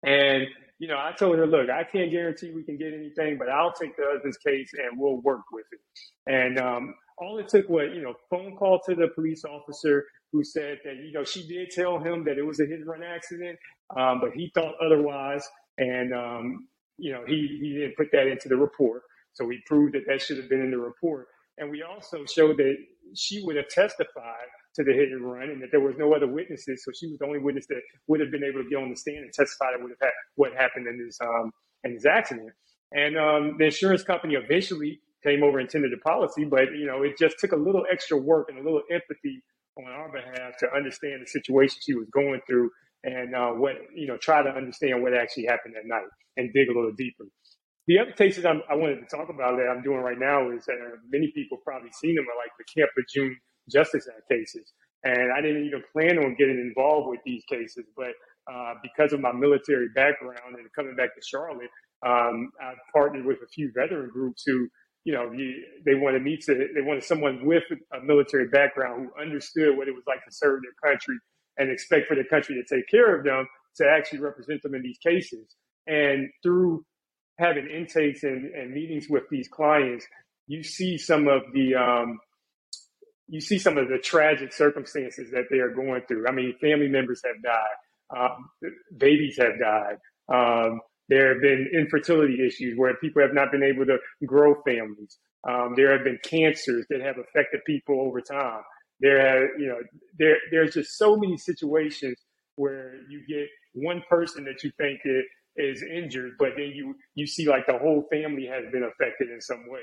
And 0.03 0.47
you 0.79 0.87
know, 0.87 0.97
I 0.97 1.13
told 1.17 1.37
her, 1.37 1.47
look, 1.47 1.69
I 1.69 1.83
can't 1.83 2.11
guarantee 2.11 2.51
we 2.51 2.63
can 2.63 2.77
get 2.77 2.93
anything, 2.93 3.37
but 3.37 3.49
I'll 3.49 3.73
take 3.73 3.95
the 3.95 4.03
husband's 4.05 4.37
case 4.37 4.71
and 4.73 4.99
we'll 4.99 5.21
work 5.21 5.43
with 5.51 5.65
it. 5.71 5.79
And 6.31 6.59
um, 6.59 6.95
all 7.17 7.37
it 7.37 7.47
took 7.47 7.69
was, 7.69 7.89
you 7.93 8.01
know, 8.01 8.15
phone 8.29 8.55
call 8.55 8.79
to 8.87 8.95
the 8.95 9.07
police 9.15 9.45
officer 9.45 10.05
who 10.31 10.43
said 10.43 10.79
that, 10.83 10.95
you 10.95 11.11
know, 11.13 11.23
she 11.23 11.47
did 11.47 11.69
tell 11.69 11.99
him 11.99 12.23
that 12.25 12.37
it 12.37 12.45
was 12.45 12.59
a 12.59 12.65
hit 12.65 12.79
and 12.79 12.87
run 12.87 13.03
accident, 13.03 13.57
um, 13.95 14.19
but 14.19 14.31
he 14.33 14.51
thought 14.53 14.73
otherwise. 14.83 15.47
And, 15.77 16.13
um, 16.13 16.67
you 16.97 17.11
know, 17.13 17.23
he, 17.25 17.59
he 17.61 17.73
didn't 17.73 17.95
put 17.95 18.11
that 18.11 18.27
into 18.27 18.49
the 18.49 18.57
report. 18.57 19.03
So 19.33 19.45
we 19.45 19.61
proved 19.65 19.93
that 19.95 20.03
that 20.07 20.21
should 20.21 20.37
have 20.37 20.49
been 20.49 20.61
in 20.61 20.71
the 20.71 20.77
report. 20.77 21.27
And 21.57 21.69
we 21.69 21.83
also 21.83 22.25
showed 22.25 22.57
that 22.57 22.75
she 23.15 23.43
would 23.43 23.55
have 23.55 23.67
testified 23.69 24.49
to 24.75 24.83
the 24.83 24.93
hit 24.93 25.09
and 25.09 25.23
run, 25.23 25.49
and 25.49 25.61
that 25.61 25.69
there 25.71 25.79
was 25.79 25.95
no 25.97 26.13
other 26.13 26.27
witnesses. 26.27 26.83
So 26.83 26.91
she 26.97 27.07
was 27.07 27.19
the 27.19 27.25
only 27.25 27.39
witness 27.39 27.67
that 27.67 27.81
would 28.07 28.19
have 28.19 28.31
been 28.31 28.43
able 28.43 28.63
to 28.63 28.69
get 28.69 28.77
on 28.77 28.89
the 28.89 28.95
stand 28.95 29.19
and 29.19 29.33
testify 29.33 29.71
that 29.71 29.81
would 29.81 29.91
have 29.91 30.01
had 30.01 30.13
what 30.35 30.53
happened 30.53 30.87
in 30.87 31.03
this 31.03 31.17
um, 31.21 31.51
in 31.83 31.93
this 31.93 32.05
accident. 32.05 32.51
And 32.91 33.17
um, 33.17 33.55
the 33.57 33.65
insurance 33.65 34.03
company 34.03 34.35
eventually 34.35 34.99
came 35.23 35.43
over 35.43 35.59
and 35.59 35.69
tended 35.69 35.91
the 35.91 35.97
policy, 35.97 36.45
but 36.45 36.71
you 36.75 36.85
know 36.85 37.03
it 37.03 37.17
just 37.17 37.39
took 37.39 37.51
a 37.51 37.57
little 37.57 37.85
extra 37.91 38.17
work 38.17 38.49
and 38.49 38.59
a 38.59 38.63
little 38.63 38.83
empathy 38.91 39.41
on 39.77 39.85
our 39.85 40.11
behalf 40.11 40.57
to 40.59 40.67
understand 40.75 41.21
the 41.21 41.27
situation 41.27 41.77
she 41.81 41.95
was 41.95 42.07
going 42.13 42.39
through 42.47 42.69
and 43.03 43.35
uh, 43.35 43.49
what 43.49 43.73
you 43.95 44.07
know 44.07 44.17
try 44.17 44.43
to 44.43 44.49
understand 44.49 45.01
what 45.01 45.13
actually 45.13 45.45
happened 45.45 45.73
that 45.75 45.85
night 45.85 46.07
and 46.37 46.51
dig 46.53 46.69
a 46.69 46.73
little 46.73 46.93
deeper. 46.97 47.25
The 47.85 47.99
other 47.99 48.13
cases 48.13 48.45
I'm, 48.45 48.61
i 48.69 48.75
wanted 48.75 49.03
to 49.03 49.07
talk 49.11 49.27
about 49.29 49.57
that 49.57 49.67
I'm 49.67 49.83
doing 49.83 49.99
right 49.99 50.17
now 50.17 50.51
is 50.51 50.65
that 50.65 50.79
uh, 50.79 50.95
many 51.09 51.31
people 51.35 51.57
probably 51.63 51.91
seen 51.91 52.15
them 52.15 52.25
are 52.25 52.39
like 52.39 52.51
the 52.57 52.63
Camp 52.63 52.89
Lejeune 52.95 53.37
Justice 53.69 54.07
Act 54.07 54.29
cases. 54.29 54.73
And 55.03 55.33
I 55.33 55.41
didn't 55.41 55.65
even 55.65 55.83
plan 55.91 56.17
on 56.17 56.35
getting 56.35 56.59
involved 56.59 57.09
with 57.09 57.19
these 57.25 57.43
cases, 57.49 57.85
but 57.95 58.13
uh, 58.51 58.75
because 58.81 59.13
of 59.13 59.19
my 59.19 59.31
military 59.33 59.89
background 59.95 60.55
and 60.57 60.67
coming 60.73 60.95
back 60.95 61.15
to 61.15 61.21
Charlotte, 61.21 61.69
um, 62.05 62.51
I 62.61 62.73
partnered 62.93 63.25
with 63.25 63.39
a 63.43 63.47
few 63.47 63.71
veteran 63.75 64.09
groups 64.09 64.43
who, 64.45 64.67
you 65.03 65.13
know, 65.13 65.29
they 65.85 65.95
wanted 65.95 66.23
me 66.23 66.37
to, 66.37 66.67
they 66.73 66.81
wanted 66.81 67.03
someone 67.03 67.45
with 67.45 67.63
a 67.93 68.01
military 68.01 68.47
background 68.47 69.09
who 69.15 69.21
understood 69.21 69.77
what 69.77 69.87
it 69.87 69.93
was 69.93 70.03
like 70.07 70.23
to 70.25 70.31
serve 70.31 70.61
their 70.61 70.91
country 70.91 71.17
and 71.57 71.69
expect 71.69 72.07
for 72.07 72.15
the 72.15 72.23
country 72.23 72.55
to 72.55 72.75
take 72.75 72.87
care 72.87 73.15
of 73.15 73.23
them 73.23 73.45
to 73.75 73.85
actually 73.87 74.19
represent 74.19 74.61
them 74.61 74.75
in 74.75 74.81
these 74.81 74.97
cases. 74.99 75.55
And 75.87 76.29
through 76.41 76.85
having 77.39 77.67
intakes 77.67 78.23
and, 78.23 78.53
and 78.53 78.73
meetings 78.73 79.07
with 79.09 79.23
these 79.29 79.47
clients, 79.47 80.05
you 80.47 80.63
see 80.63 80.97
some 80.97 81.27
of 81.27 81.41
the 81.53 81.75
um, 81.75 82.19
you 83.27 83.41
see 83.41 83.57
some 83.57 83.77
of 83.77 83.87
the 83.89 83.97
tragic 83.97 84.53
circumstances 84.53 85.31
that 85.31 85.45
they 85.49 85.59
are 85.59 85.73
going 85.73 86.01
through. 86.07 86.27
I 86.27 86.31
mean, 86.31 86.55
family 86.59 86.87
members 86.87 87.21
have 87.25 87.41
died, 87.41 88.17
um, 88.17 88.49
babies 88.97 89.37
have 89.37 89.59
died. 89.59 89.97
Um, 90.33 90.81
there 91.09 91.33
have 91.33 91.41
been 91.41 91.69
infertility 91.73 92.45
issues 92.45 92.77
where 92.77 92.95
people 92.95 93.21
have 93.21 93.33
not 93.33 93.51
been 93.51 93.63
able 93.63 93.85
to 93.85 93.97
grow 94.25 94.55
families. 94.65 95.17
Um, 95.47 95.73
there 95.75 95.91
have 95.91 96.03
been 96.03 96.19
cancers 96.23 96.85
that 96.89 97.01
have 97.01 97.17
affected 97.17 97.61
people 97.65 97.99
over 98.01 98.21
time. 98.21 98.61
There, 99.01 99.19
have, 99.19 99.49
you 99.59 99.67
know, 99.67 99.79
there 100.17 100.37
there's 100.51 100.75
just 100.75 100.97
so 100.97 101.17
many 101.17 101.37
situations 101.37 102.15
where 102.55 102.95
you 103.09 103.21
get 103.27 103.47
one 103.73 104.01
person 104.09 104.45
that 104.45 104.63
you 104.63 104.71
think 104.77 105.01
is, 105.03 105.25
is 105.57 105.83
injured, 105.83 106.33
but 106.39 106.49
then 106.55 106.71
you 106.73 106.95
you 107.15 107.27
see 107.27 107.47
like 107.47 107.65
the 107.67 107.77
whole 107.77 108.05
family 108.11 108.45
has 108.45 108.63
been 108.71 108.83
affected 108.83 109.29
in 109.29 109.41
some 109.41 109.65
way. 109.67 109.81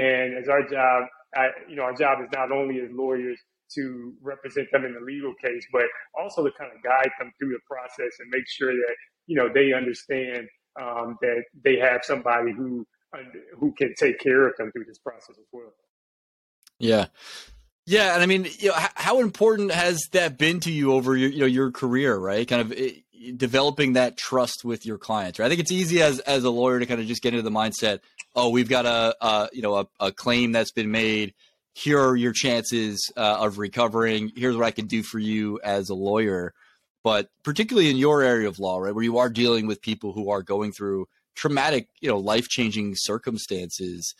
And 0.00 0.38
as 0.38 0.48
our 0.48 0.62
job, 0.68 1.04
I, 1.34 1.48
you 1.68 1.76
know, 1.76 1.82
our 1.82 1.94
job 1.94 2.20
is 2.22 2.28
not 2.32 2.50
only 2.50 2.80
as 2.80 2.88
lawyers 2.90 3.38
to 3.74 4.12
represent 4.22 4.68
them 4.72 4.84
in 4.84 4.94
the 4.94 5.00
legal 5.00 5.34
case, 5.44 5.64
but 5.72 5.84
also 6.18 6.44
to 6.44 6.50
kind 6.58 6.70
of 6.74 6.82
guide 6.82 7.10
them 7.18 7.32
through 7.38 7.50
the 7.50 7.60
process 7.68 8.12
and 8.18 8.28
make 8.30 8.44
sure 8.48 8.72
that 8.72 8.94
you 9.26 9.36
know 9.36 9.48
they 9.52 9.72
understand 9.72 10.48
um, 10.80 11.16
that 11.20 11.44
they 11.64 11.76
have 11.76 12.00
somebody 12.02 12.52
who 12.52 12.86
who 13.58 13.72
can 13.76 13.94
take 13.98 14.18
care 14.20 14.46
of 14.46 14.54
them 14.56 14.70
through 14.72 14.84
this 14.86 14.98
process 14.98 15.36
as 15.38 15.46
well. 15.52 15.72
Yeah. 16.78 17.06
Yeah, 17.86 18.14
and 18.14 18.22
I 18.22 18.26
mean, 18.26 18.46
you 18.58 18.68
know, 18.68 18.74
how 18.94 19.20
important 19.20 19.72
has 19.72 20.08
that 20.12 20.38
been 20.38 20.60
to 20.60 20.70
you 20.70 20.92
over 20.92 21.16
your, 21.16 21.30
you 21.30 21.40
know, 21.40 21.46
your 21.46 21.72
career, 21.72 22.16
right? 22.16 22.46
Kind 22.46 22.62
of 22.62 22.72
developing 23.36 23.94
that 23.94 24.16
trust 24.16 24.64
with 24.64 24.86
your 24.86 24.98
clients. 24.98 25.38
Right? 25.38 25.46
I 25.46 25.48
think 25.48 25.60
it's 25.60 25.72
easy 25.72 26.02
as 26.02 26.20
as 26.20 26.44
a 26.44 26.50
lawyer 26.50 26.80
to 26.80 26.86
kind 26.86 27.00
of 27.00 27.06
just 27.06 27.22
get 27.22 27.34
into 27.34 27.42
the 27.42 27.50
mindset, 27.50 28.00
oh, 28.34 28.50
we've 28.50 28.68
got 28.68 28.86
a, 28.86 29.14
a 29.20 29.48
you 29.52 29.62
know 29.62 29.76
a, 29.76 29.88
a, 29.98 30.12
claim 30.12 30.52
that's 30.52 30.72
been 30.72 30.90
made. 30.90 31.34
Here 31.74 32.00
are 32.00 32.16
your 32.16 32.32
chances 32.32 33.12
uh, 33.16 33.38
of 33.40 33.58
recovering. 33.58 34.32
Here's 34.34 34.56
what 34.56 34.66
I 34.66 34.70
can 34.70 34.86
do 34.86 35.02
for 35.02 35.18
you 35.18 35.60
as 35.62 35.88
a 35.88 35.94
lawyer. 35.94 36.52
But 37.02 37.30
particularly 37.44 37.90
in 37.90 37.96
your 37.96 38.22
area 38.22 38.48
of 38.48 38.58
law, 38.58 38.78
right, 38.78 38.94
where 38.94 39.04
you 39.04 39.18
are 39.18 39.30
dealing 39.30 39.66
with 39.66 39.80
people 39.80 40.12
who 40.12 40.30
are 40.30 40.42
going 40.42 40.72
through 40.72 41.06
traumatic, 41.34 41.88
you 42.00 42.08
know, 42.08 42.18
life 42.18 42.48
changing 42.48 42.94
circumstances, 42.96 44.14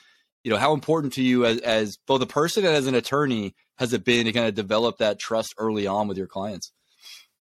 you 0.44 0.50
know, 0.50 0.56
how 0.56 0.72
important 0.72 1.12
to 1.14 1.22
you 1.22 1.44
as, 1.44 1.58
as 1.58 1.98
both 2.06 2.22
a 2.22 2.26
person 2.26 2.64
and 2.64 2.74
as 2.74 2.86
an 2.86 2.94
attorney 2.94 3.54
has 3.76 3.92
it 3.92 4.04
been 4.04 4.24
to 4.24 4.32
kind 4.32 4.46
of 4.46 4.54
develop 4.54 4.98
that 4.98 5.18
trust 5.18 5.54
early 5.58 5.86
on 5.86 6.08
with 6.08 6.16
your 6.16 6.26
clients? 6.26 6.72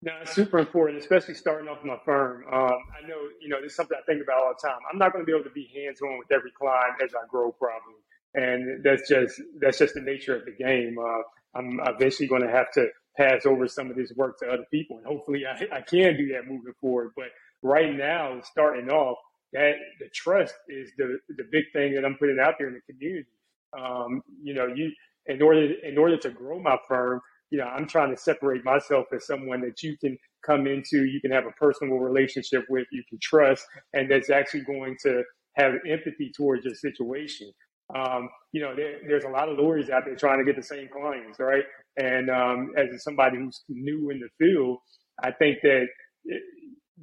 No, 0.04 0.12
it's 0.22 0.34
super 0.36 0.60
important, 0.60 1.00
especially 1.00 1.34
starting 1.34 1.70
off 1.70 1.84
my 1.86 1.98
firm. 2.04 2.44
Um, 2.52 2.78
I 2.94 3.08
know, 3.08 3.18
you 3.42 3.48
know, 3.48 3.62
this 3.62 3.72
is 3.72 3.78
something 3.78 3.98
I 3.98 4.04
think 4.06 4.22
about 4.22 4.44
all 4.44 4.54
the 4.54 4.68
time. 4.68 4.80
I'm 4.92 5.00
not 5.00 5.14
going 5.14 5.24
to 5.24 5.26
be 5.26 5.34
able 5.34 5.46
to 5.46 5.56
be 5.56 5.72
hands 5.74 6.02
on 6.02 6.20
with 6.20 6.30
every 6.32 6.52
client 6.52 6.96
as 7.02 7.12
I 7.16 7.26
grow, 7.30 7.54
probably, 7.54 8.04
and 8.34 8.84
that's 8.84 9.08
just 9.08 9.42
that's 9.62 9.80
just 9.80 9.94
the 9.94 10.02
nature 10.02 10.36
of 10.36 10.44
the 10.46 10.52
game. 10.52 10.98
Uh, 11.00 11.24
I'm 11.58 11.80
eventually 11.88 12.28
going 12.28 12.42
to 12.42 12.52
have 12.52 12.70
to 12.74 12.88
pass 13.18 13.46
over 13.46 13.66
some 13.68 13.90
of 13.90 13.96
this 13.96 14.12
work 14.18 14.40
to 14.40 14.48
other 14.48 14.66
people, 14.72 14.98
and 14.98 15.08
hopefully, 15.08 15.46
I, 15.48 15.78
I 15.78 15.82
can 15.82 16.18
do 16.18 16.34
that 16.34 16.48
moving 16.50 16.74
forward. 16.82 17.12
But 17.16 17.28
right 17.62 17.96
now, 17.96 18.42
starting 18.44 18.90
off, 18.90 19.20
that 19.54 19.76
the 20.02 20.10
trust 20.14 20.56
is 20.68 20.92
the 20.98 21.20
the 21.30 21.46
big 21.50 21.66
thing 21.72 21.96
that 21.96 22.04
I'm 22.04 22.18
putting 22.18 22.40
out 22.44 22.56
there 22.60 22.68
in 22.68 22.74
the 22.74 22.94
community. 22.94 23.30
Um, 23.80 24.22
you 24.44 24.54
know, 24.54 24.68
you 24.68 24.92
in 25.28 25.42
order 25.42 25.72
in 25.82 25.98
order 25.98 26.18
to 26.18 26.30
grow 26.30 26.60
my 26.60 26.78
firm, 26.90 27.22
you 27.54 27.60
know, 27.60 27.66
I'm 27.66 27.88
trying 27.88 28.10
to 28.10 28.20
separate 28.20 28.66
myself 28.66 29.06
as 29.14 29.28
someone 29.28 29.62
that 29.62 29.84
you 29.84 29.96
can 29.96 30.18
come 30.44 30.66
into, 30.66 31.06
you 31.06 31.22
can 31.22 31.30
have 31.30 31.46
a 31.46 31.52
personal 31.52 31.98
relationship 31.98 32.66
with, 32.68 32.88
you 32.92 33.04
can 33.08 33.20
trust, 33.22 33.64
and 33.94 34.10
that's 34.10 34.32
actually 34.32 34.62
going 34.62 34.98
to 35.04 35.22
have 35.56 35.74
empathy 35.88 36.32
towards 36.36 36.66
your 36.66 36.74
situation. 36.74 37.52
Um, 37.96 38.28
you 38.54 38.62
know, 38.64 38.76
there, 38.76 39.02
there's 39.08 39.26
a 39.26 39.30
lot 39.30 39.50
of 39.50 39.60
lawyers 39.60 39.92
out 39.92 40.02
there 40.04 40.16
trying 40.16 40.40
to 40.40 40.46
get 40.46 40.56
the 40.56 40.64
same 40.64 40.90
clients, 40.92 41.40
right? 41.40 41.64
And 41.96 42.32
um, 42.32 42.72
as 42.76 43.04
somebody 43.04 43.38
who's 43.38 43.62
new 43.70 44.10
in 44.10 44.20
the 44.20 44.30
field, 44.40 44.80
I 45.24 45.30
think 45.30 45.60
that 45.62 45.86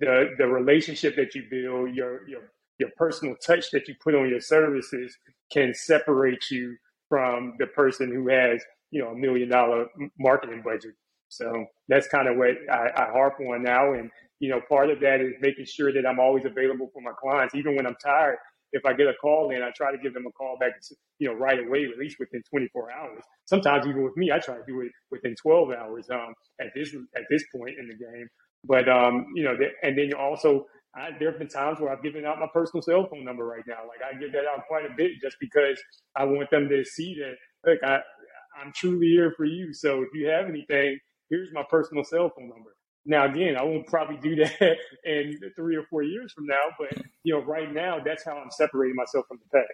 the 0.01 0.35
the 0.37 0.49
relationship 0.49 1.15
that 1.15 1.33
you 1.37 1.45
build, 1.49 1.95
your 1.95 2.29
your 2.29 2.51
your 2.81 2.89
personal 2.97 3.37
touch 3.47 3.71
that 3.71 3.87
you 3.87 3.95
put 4.03 4.17
on 4.17 4.29
your 4.29 4.41
services 4.41 5.17
can 5.53 5.73
separate 5.75 6.51
you 6.51 6.75
from 7.09 7.55
the 7.61 7.69
person 7.69 8.13
who 8.13 8.29
has 8.29 8.61
you 8.91 9.03
know 9.03 9.09
a 9.09 9.17
million 9.17 9.49
dollar 9.49 9.87
marketing 10.19 10.63
budget. 10.65 10.95
So 11.29 11.67
that's 11.89 12.09
kind 12.09 12.29
of 12.29 12.37
what 12.37 12.51
I, 12.71 12.91
I 12.97 13.11
harp 13.13 13.35
on 13.41 13.63
now, 13.63 13.93
and 13.93 14.11
you 14.41 14.51
know 14.51 14.61
part 14.69 14.91
of 14.91 15.01
that 15.01 15.21
is 15.21 15.35
making 15.41 15.67
sure 15.67 15.93
that 15.93 16.07
I'm 16.07 16.21
always 16.21 16.45
available 16.45 16.91
for 16.93 17.01
my 17.03 17.13
clients, 17.21 17.55
even 17.55 17.77
when 17.77 17.87
I'm 17.87 17.97
tired. 18.03 18.37
If 18.73 18.87
I 18.87 18.93
get 18.93 19.09
a 19.09 19.15
call 19.15 19.51
in, 19.51 19.63
I 19.63 19.71
try 19.77 19.91
to 19.91 19.99
give 19.99 20.15
them 20.15 20.27
a 20.27 20.31
call 20.31 20.57
back, 20.57 20.75
you 21.19 21.29
know, 21.29 21.35
right 21.35 21.59
away, 21.59 21.89
at 21.93 21.99
least 21.99 22.21
within 22.21 22.41
24 22.49 22.93
hours. 22.93 23.23
Sometimes 23.47 23.85
even 23.85 24.05
with 24.05 24.17
me, 24.17 24.31
I 24.31 24.39
try 24.39 24.55
to 24.55 24.63
do 24.65 24.83
it 24.83 24.93
within 25.11 25.35
12 25.43 25.71
hours. 25.73 26.09
Um, 26.09 26.35
at 26.61 26.69
this 26.75 26.95
at 27.17 27.23
this 27.31 27.43
point 27.55 27.79
in 27.81 27.89
the 27.89 27.95
game, 27.95 28.29
but 28.65 28.89
um, 28.89 29.27
you 29.35 29.45
know, 29.45 29.57
and 29.83 29.99
then 29.99 30.07
you 30.09 30.17
also 30.17 30.67
I, 30.95 31.11
there 31.19 31.31
have 31.31 31.39
been 31.39 31.49
times 31.49 31.81
where 31.81 31.93
I've 31.93 32.03
given 32.03 32.25
out 32.25 32.39
my 32.41 32.49
personal 32.53 32.83
cell 32.83 33.07
phone 33.11 33.25
number 33.25 33.47
right 33.47 33.63
now. 33.67 33.83
Like 33.87 34.01
I 34.03 34.19
give 34.19 34.33
that 34.33 34.45
out 34.47 34.67
quite 34.67 34.85
a 34.85 34.95
bit 34.97 35.13
just 35.23 35.37
because 35.41 35.81
I 36.17 36.25
want 36.25 36.51
them 36.51 36.69
to 36.69 36.85
see 36.85 37.17
that 37.21 37.71
look, 37.71 37.79
I 37.85 38.01
I'm 38.61 38.73
truly 38.73 39.09
here 39.09 39.33
for 39.37 39.45
you. 39.45 39.73
So 39.73 40.03
if 40.03 40.09
you 40.15 40.29
have 40.29 40.47
anything, 40.47 40.99
here's 41.29 41.53
my 41.53 41.65
personal 41.69 42.05
cell 42.05 42.31
phone 42.37 42.49
number. 42.49 42.77
Now 43.07 43.27
again, 43.27 43.57
I 43.57 43.63
won't 43.63 43.87
probably 43.87 44.17
do 44.17 44.37
that 44.37 44.77
in 45.05 45.41
three 45.57 45.77
or 45.77 45.85
four 45.89 46.03
years 46.03 46.33
from 46.33 46.47
now, 46.47 46.63
but 46.79 46.93
you 47.25 47.35
know, 47.35 47.43
right 47.43 47.73
now 47.73 47.99
that's 48.05 48.25
how 48.25 48.37
I'm 48.37 48.51
separating 48.51 48.97
myself 48.97 49.27
from 49.29 49.39
the 49.39 49.59
pack. 49.59 49.69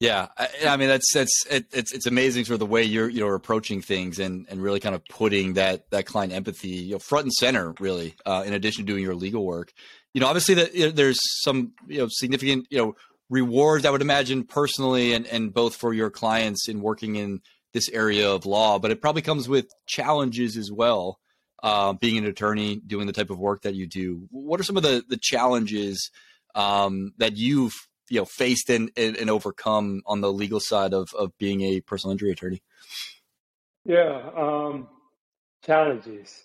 Yeah, 0.00 0.28
I, 0.38 0.48
I, 0.66 0.76
mean 0.78 0.88
that's 0.88 1.12
that's 1.12 1.46
it, 1.50 1.66
it's 1.72 1.92
it's 1.92 2.06
amazing 2.06 2.46
for 2.46 2.56
the 2.56 2.64
way 2.64 2.82
you're 2.82 3.08
you 3.10 3.20
know 3.20 3.28
approaching 3.34 3.82
things 3.82 4.18
and 4.18 4.46
and 4.48 4.62
really 4.62 4.80
kind 4.80 4.94
of 4.94 5.04
putting 5.04 5.54
that 5.54 5.90
that 5.90 6.06
client 6.06 6.32
empathy 6.32 6.68
you 6.68 6.92
know 6.92 6.98
front 6.98 7.24
and 7.24 7.32
center 7.34 7.74
really 7.78 8.14
uh, 8.24 8.42
in 8.46 8.54
addition 8.54 8.86
to 8.86 8.90
doing 8.90 9.04
your 9.04 9.14
legal 9.14 9.44
work. 9.44 9.74
You 10.14 10.22
know, 10.22 10.26
obviously 10.26 10.54
that 10.54 10.74
you 10.74 10.86
know, 10.86 10.90
there's 10.90 11.18
some 11.42 11.72
you 11.86 11.98
know 11.98 12.08
significant 12.08 12.66
you 12.70 12.78
know 12.78 12.96
rewards 13.30 13.86
I 13.86 13.90
would 13.90 14.02
imagine 14.02 14.44
personally 14.44 15.14
and 15.14 15.26
and 15.26 15.54
both 15.54 15.76
for 15.76 15.94
your 15.94 16.10
clients 16.10 16.68
in 16.68 16.82
working 16.82 17.16
in 17.16 17.40
this 17.72 17.88
area 17.88 18.28
of 18.28 18.44
law, 18.44 18.80
but 18.80 18.90
it 18.90 19.00
probably 19.00 19.22
comes 19.22 19.48
with 19.48 19.70
challenges 19.86 20.56
as 20.56 20.70
well. 20.70 21.18
Uh, 21.62 21.92
being 21.92 22.16
an 22.16 22.24
attorney, 22.24 22.80
doing 22.86 23.06
the 23.06 23.12
type 23.12 23.28
of 23.28 23.38
work 23.38 23.62
that 23.62 23.74
you 23.74 23.86
do, 23.86 24.26
what 24.30 24.58
are 24.58 24.64
some 24.64 24.78
of 24.78 24.82
the 24.82 25.04
the 25.08 25.18
challenges 25.18 26.10
um, 26.54 27.12
that 27.18 27.36
you've 27.36 27.74
you 28.08 28.18
know 28.18 28.24
faced 28.24 28.70
and, 28.70 28.90
and, 28.96 29.16
and 29.16 29.28
overcome 29.28 30.00
on 30.06 30.22
the 30.22 30.32
legal 30.32 30.58
side 30.58 30.94
of 30.94 31.12
of 31.14 31.36
being 31.38 31.60
a 31.60 31.80
personal 31.82 32.12
injury 32.12 32.30
attorney? 32.30 32.62
Yeah, 33.84 34.30
um, 34.34 34.88
challenges. 35.64 36.44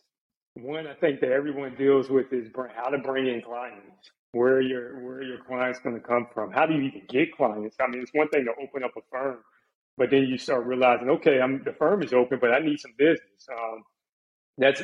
One 0.53 0.85
I 0.85 0.93
think 0.93 1.21
that 1.21 1.31
everyone 1.31 1.75
deals 1.75 2.09
with 2.09 2.31
is 2.33 2.49
how 2.75 2.89
to 2.89 2.97
bring 2.97 3.27
in 3.27 3.41
clients. 3.41 4.11
Where 4.35 4.55
are 4.55 4.61
your 4.61 4.99
where 5.01 5.15
are 5.19 5.23
your 5.23 5.37
clients 5.37 5.79
going 5.79 5.95
to 5.95 6.05
come 6.05 6.27
from? 6.33 6.51
How 6.51 6.65
do 6.65 6.73
you 6.73 6.81
even 6.81 7.03
get 7.07 7.33
clients? 7.37 7.77
I 7.79 7.87
mean, 7.87 8.01
it's 8.01 8.11
one 8.13 8.27
thing 8.27 8.43
to 8.43 8.51
open 8.61 8.83
up 8.83 8.91
a 8.97 9.01
firm, 9.09 9.37
but 9.97 10.11
then 10.11 10.23
you 10.23 10.37
start 10.37 10.65
realizing, 10.65 11.09
okay, 11.09 11.39
I'm 11.39 11.63
the 11.63 11.71
firm 11.71 12.03
is 12.03 12.11
open, 12.11 12.39
but 12.41 12.51
I 12.53 12.59
need 12.59 12.77
some 12.77 12.91
business. 12.97 13.47
Um, 13.49 13.83
that's 14.57 14.81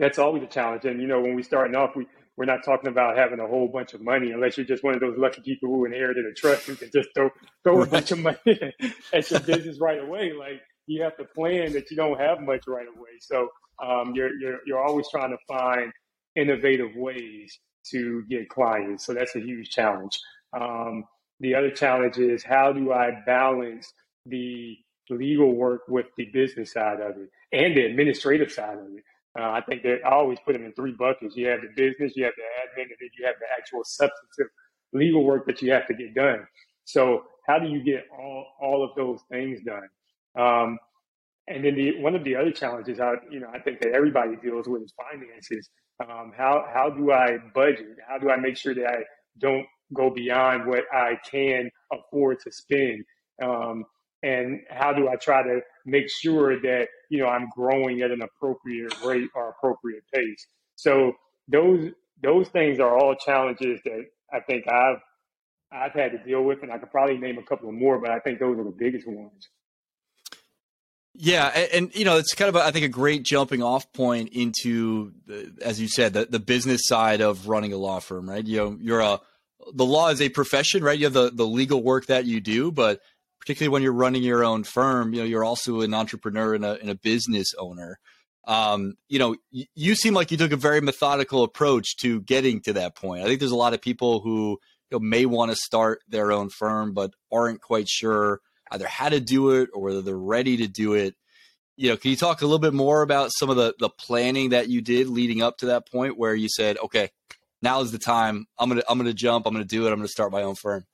that's 0.00 0.18
always 0.18 0.42
a 0.42 0.46
challenge. 0.46 0.84
And 0.84 1.00
you 1.00 1.06
know, 1.06 1.20
when 1.20 1.36
we 1.36 1.44
starting 1.44 1.76
off, 1.76 1.94
we 1.94 2.08
we're 2.36 2.46
not 2.46 2.64
talking 2.64 2.90
about 2.90 3.16
having 3.16 3.38
a 3.38 3.46
whole 3.46 3.68
bunch 3.68 3.94
of 3.94 4.00
money 4.00 4.32
unless 4.32 4.56
you're 4.56 4.66
just 4.66 4.82
one 4.82 4.94
of 4.94 5.00
those 5.00 5.16
lucky 5.16 5.42
people 5.42 5.68
who 5.68 5.84
inherited 5.84 6.26
a 6.26 6.34
trust 6.34 6.66
who 6.66 6.74
can 6.74 6.90
just 6.92 7.10
throw 7.14 7.30
throw 7.62 7.78
right. 7.78 7.86
a 7.86 7.90
bunch 7.92 8.10
of 8.10 8.18
money 8.18 8.74
at 9.14 9.30
your 9.30 9.38
business 9.38 9.78
right 9.80 10.02
away. 10.02 10.32
Like 10.32 10.60
you 10.88 11.04
have 11.04 11.16
to 11.18 11.24
plan 11.36 11.72
that 11.74 11.88
you 11.92 11.96
don't 11.96 12.18
have 12.18 12.40
much 12.40 12.64
right 12.66 12.88
away. 12.88 13.10
So 13.20 13.48
um, 13.80 14.12
you're 14.16 14.36
you're 14.40 14.58
you're 14.66 14.84
always 14.84 15.06
trying 15.08 15.30
to 15.30 15.38
find 15.46 15.92
innovative 16.34 16.96
ways 16.96 17.60
to 17.90 18.22
get 18.28 18.48
clients. 18.48 19.06
So 19.06 19.14
that's 19.14 19.36
a 19.36 19.40
huge 19.40 19.70
challenge. 19.70 20.18
Um, 20.58 21.04
the 21.40 21.54
other 21.54 21.70
challenge 21.70 22.18
is 22.18 22.42
how 22.42 22.72
do 22.72 22.92
I 22.92 23.10
balance 23.26 23.92
the 24.26 24.76
legal 25.10 25.54
work 25.54 25.82
with 25.88 26.06
the 26.16 26.26
business 26.32 26.72
side 26.72 27.00
of 27.00 27.16
it 27.16 27.30
and 27.52 27.76
the 27.76 27.84
administrative 27.86 28.52
side 28.52 28.78
of 28.78 28.86
it. 28.86 29.02
Uh, 29.38 29.50
I 29.50 29.60
think 29.62 29.82
that 29.82 30.00
I 30.04 30.10
always 30.10 30.38
put 30.44 30.54
them 30.54 30.64
in 30.64 30.72
three 30.72 30.92
buckets. 30.92 31.36
You 31.36 31.48
have 31.48 31.60
the 31.60 31.68
business, 31.76 32.14
you 32.16 32.24
have 32.24 32.34
the 32.36 32.42
admin, 32.42 32.84
and 32.84 32.96
then 33.00 33.10
you 33.18 33.26
have 33.26 33.36
the 33.38 33.46
actual 33.56 33.82
substantive 33.84 34.52
legal 34.92 35.24
work 35.24 35.46
that 35.46 35.62
you 35.62 35.70
have 35.72 35.86
to 35.86 35.94
get 35.94 36.14
done. 36.14 36.46
So 36.84 37.24
how 37.46 37.58
do 37.58 37.68
you 37.68 37.82
get 37.82 38.06
all, 38.12 38.46
all 38.60 38.84
of 38.84 38.90
those 38.96 39.20
things 39.30 39.60
done? 39.64 39.88
Um, 40.38 40.78
and 41.48 41.64
then 41.64 41.74
the, 41.74 42.00
one 42.00 42.14
of 42.14 42.24
the 42.24 42.36
other 42.36 42.52
challenges 42.52 43.00
I, 43.00 43.14
you 43.30 43.40
know, 43.40 43.48
I 43.52 43.58
think 43.60 43.80
that 43.80 43.92
everybody 43.92 44.36
deals 44.36 44.68
with 44.68 44.82
is 44.82 44.92
finances. 44.96 45.70
Um, 46.00 46.32
how, 46.36 46.66
how 46.72 46.90
do 46.90 47.12
I 47.12 47.38
budget? 47.54 47.96
How 48.06 48.18
do 48.18 48.30
I 48.30 48.36
make 48.36 48.56
sure 48.56 48.74
that 48.74 48.86
I 48.86 49.02
don't 49.40 49.66
go 49.94 50.10
beyond 50.10 50.66
what 50.66 50.84
I 50.92 51.18
can 51.30 51.70
afford 51.92 52.40
to 52.40 52.52
spend? 52.52 53.04
Um, 53.42 53.84
and 54.22 54.60
how 54.70 54.92
do 54.92 55.08
I 55.08 55.16
try 55.16 55.42
to 55.42 55.60
make 55.86 56.10
sure 56.10 56.60
that 56.60 56.88
you 57.10 57.18
know 57.20 57.26
I'm 57.28 57.48
growing 57.54 58.02
at 58.02 58.10
an 58.10 58.22
appropriate 58.22 58.94
rate 59.04 59.28
or 59.34 59.50
appropriate 59.50 60.02
pace. 60.12 60.46
So 60.76 61.12
those 61.48 61.90
those 62.22 62.48
things 62.48 62.80
are 62.80 62.96
all 62.96 63.14
challenges 63.14 63.80
that 63.84 64.04
I 64.32 64.40
think 64.40 64.64
I've 64.68 64.98
I've 65.72 65.92
had 65.92 66.12
to 66.12 66.18
deal 66.18 66.42
with, 66.42 66.62
and 66.62 66.72
I 66.72 66.78
could 66.78 66.90
probably 66.90 67.18
name 67.18 67.38
a 67.38 67.42
couple 67.42 67.70
more, 67.72 68.00
but 68.00 68.10
I 68.10 68.18
think 68.20 68.38
those 68.38 68.58
are 68.58 68.64
the 68.64 68.74
biggest 68.76 69.06
ones. 69.06 69.48
Yeah, 71.14 71.46
and, 71.46 71.72
and, 71.72 71.94
you 71.94 72.04
know 72.04 72.16
it's 72.16 72.34
kind 72.34 72.48
of 72.48 72.56
a, 72.56 72.64
I 72.64 72.70
think 72.70 72.84
a 72.84 72.88
great 72.88 73.24
jumping 73.24 73.62
off 73.62 73.92
point 73.92 74.30
into 74.32 75.12
the, 75.26 75.52
as 75.62 75.80
you 75.80 75.88
said 75.88 76.12
the, 76.12 76.26
the 76.26 76.38
business 76.38 76.82
side 76.84 77.20
of 77.20 77.48
running 77.48 77.72
a 77.72 77.76
law 77.76 77.98
firm, 77.98 78.28
right? 78.28 78.46
You 78.46 78.56
know, 78.56 78.78
you're 78.80 79.00
a 79.00 79.20
the 79.72 79.84
law 79.84 80.08
is 80.10 80.20
a 80.20 80.28
profession, 80.28 80.84
right? 80.84 80.98
You 80.98 81.06
have 81.06 81.14
the 81.14 81.30
the 81.30 81.46
legal 81.46 81.82
work 81.82 82.06
that 82.06 82.24
you 82.24 82.40
do, 82.40 82.70
but 82.70 83.00
particularly 83.40 83.72
when 83.72 83.82
you're 83.82 83.92
running 83.92 84.22
your 84.22 84.44
own 84.44 84.62
firm, 84.62 85.12
you 85.12 85.20
know, 85.20 85.26
you're 85.26 85.44
also 85.44 85.80
an 85.80 85.94
entrepreneur 85.94 86.54
and 86.54 86.64
a, 86.64 86.78
and 86.80 86.90
a 86.90 86.94
business 86.94 87.48
owner. 87.58 87.98
Um, 88.46 88.94
you 89.08 89.18
know, 89.18 89.36
y- 89.52 89.66
you 89.74 89.94
seem 89.94 90.14
like 90.14 90.30
you 90.30 90.36
took 90.36 90.52
a 90.52 90.56
very 90.56 90.80
methodical 90.80 91.42
approach 91.42 91.96
to 91.98 92.20
getting 92.20 92.60
to 92.62 92.74
that 92.74 92.94
point. 92.94 93.22
I 93.22 93.26
think 93.26 93.40
there's 93.40 93.52
a 93.52 93.56
lot 93.56 93.74
of 93.74 93.82
people 93.82 94.20
who 94.20 94.58
you 94.90 94.98
know, 94.98 95.00
may 95.00 95.26
want 95.26 95.50
to 95.50 95.56
start 95.56 96.00
their 96.08 96.32
own 96.32 96.48
firm, 96.48 96.94
but 96.94 97.12
aren't 97.32 97.60
quite 97.60 97.88
sure 97.88 98.40
either 98.70 98.86
how 98.86 99.08
to 99.08 99.20
do 99.20 99.50
it 99.50 99.70
or 99.72 99.82
whether 99.82 100.02
they're 100.02 100.16
ready 100.16 100.58
to 100.58 100.68
do 100.68 100.94
it. 100.94 101.14
You 101.76 101.90
know, 101.90 101.96
can 101.96 102.10
you 102.10 102.16
talk 102.16 102.42
a 102.42 102.44
little 102.44 102.58
bit 102.58 102.74
more 102.74 103.02
about 103.02 103.30
some 103.32 103.50
of 103.50 103.56
the 103.56 103.74
the 103.78 103.88
planning 103.88 104.50
that 104.50 104.68
you 104.68 104.80
did 104.80 105.08
leading 105.08 105.42
up 105.42 105.58
to 105.58 105.66
that 105.66 105.90
point 105.90 106.18
where 106.18 106.34
you 106.34 106.48
said, 106.48 106.76
okay, 106.78 107.10
now 107.62 107.80
is 107.80 107.92
the 107.92 107.98
time. 107.98 108.46
I'm 108.58 108.68
gonna 108.68 108.82
I'm 108.88 108.98
gonna 108.98 109.12
jump. 109.12 109.46
I'm 109.46 109.52
gonna 109.52 109.64
do 109.64 109.86
it. 109.86 109.90
I'm 109.90 109.96
gonna 109.96 110.08
start 110.08 110.32
my 110.32 110.42
own 110.42 110.54
firm. 110.54 110.86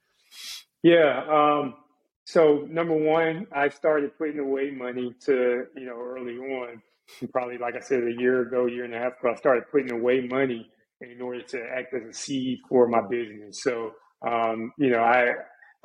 Yeah. 0.82 1.24
Um, 1.28 1.74
so 2.26 2.66
number 2.70 2.94
one, 2.94 3.46
I 3.52 3.68
started 3.68 4.16
putting 4.16 4.38
away 4.38 4.70
money 4.70 5.14
to 5.26 5.66
you 5.76 5.86
know 5.86 5.98
early 5.98 6.36
on, 6.36 6.82
probably 7.32 7.58
like 7.58 7.76
I 7.76 7.80
said 7.80 8.02
a 8.04 8.20
year 8.20 8.42
ago, 8.42 8.66
year 8.66 8.84
and 8.84 8.94
a 8.94 8.98
half 8.98 9.18
ago. 9.18 9.32
I 9.32 9.36
started 9.36 9.64
putting 9.70 9.92
away 9.92 10.26
money 10.26 10.70
in 11.00 11.20
order 11.20 11.42
to 11.42 11.62
act 11.62 11.94
as 11.94 12.02
a 12.02 12.12
seed 12.12 12.60
for 12.68 12.88
my 12.88 13.02
business. 13.02 13.62
So 13.62 13.92
um, 14.26 14.72
you 14.78 14.90
know, 14.90 15.00
I 15.00 15.34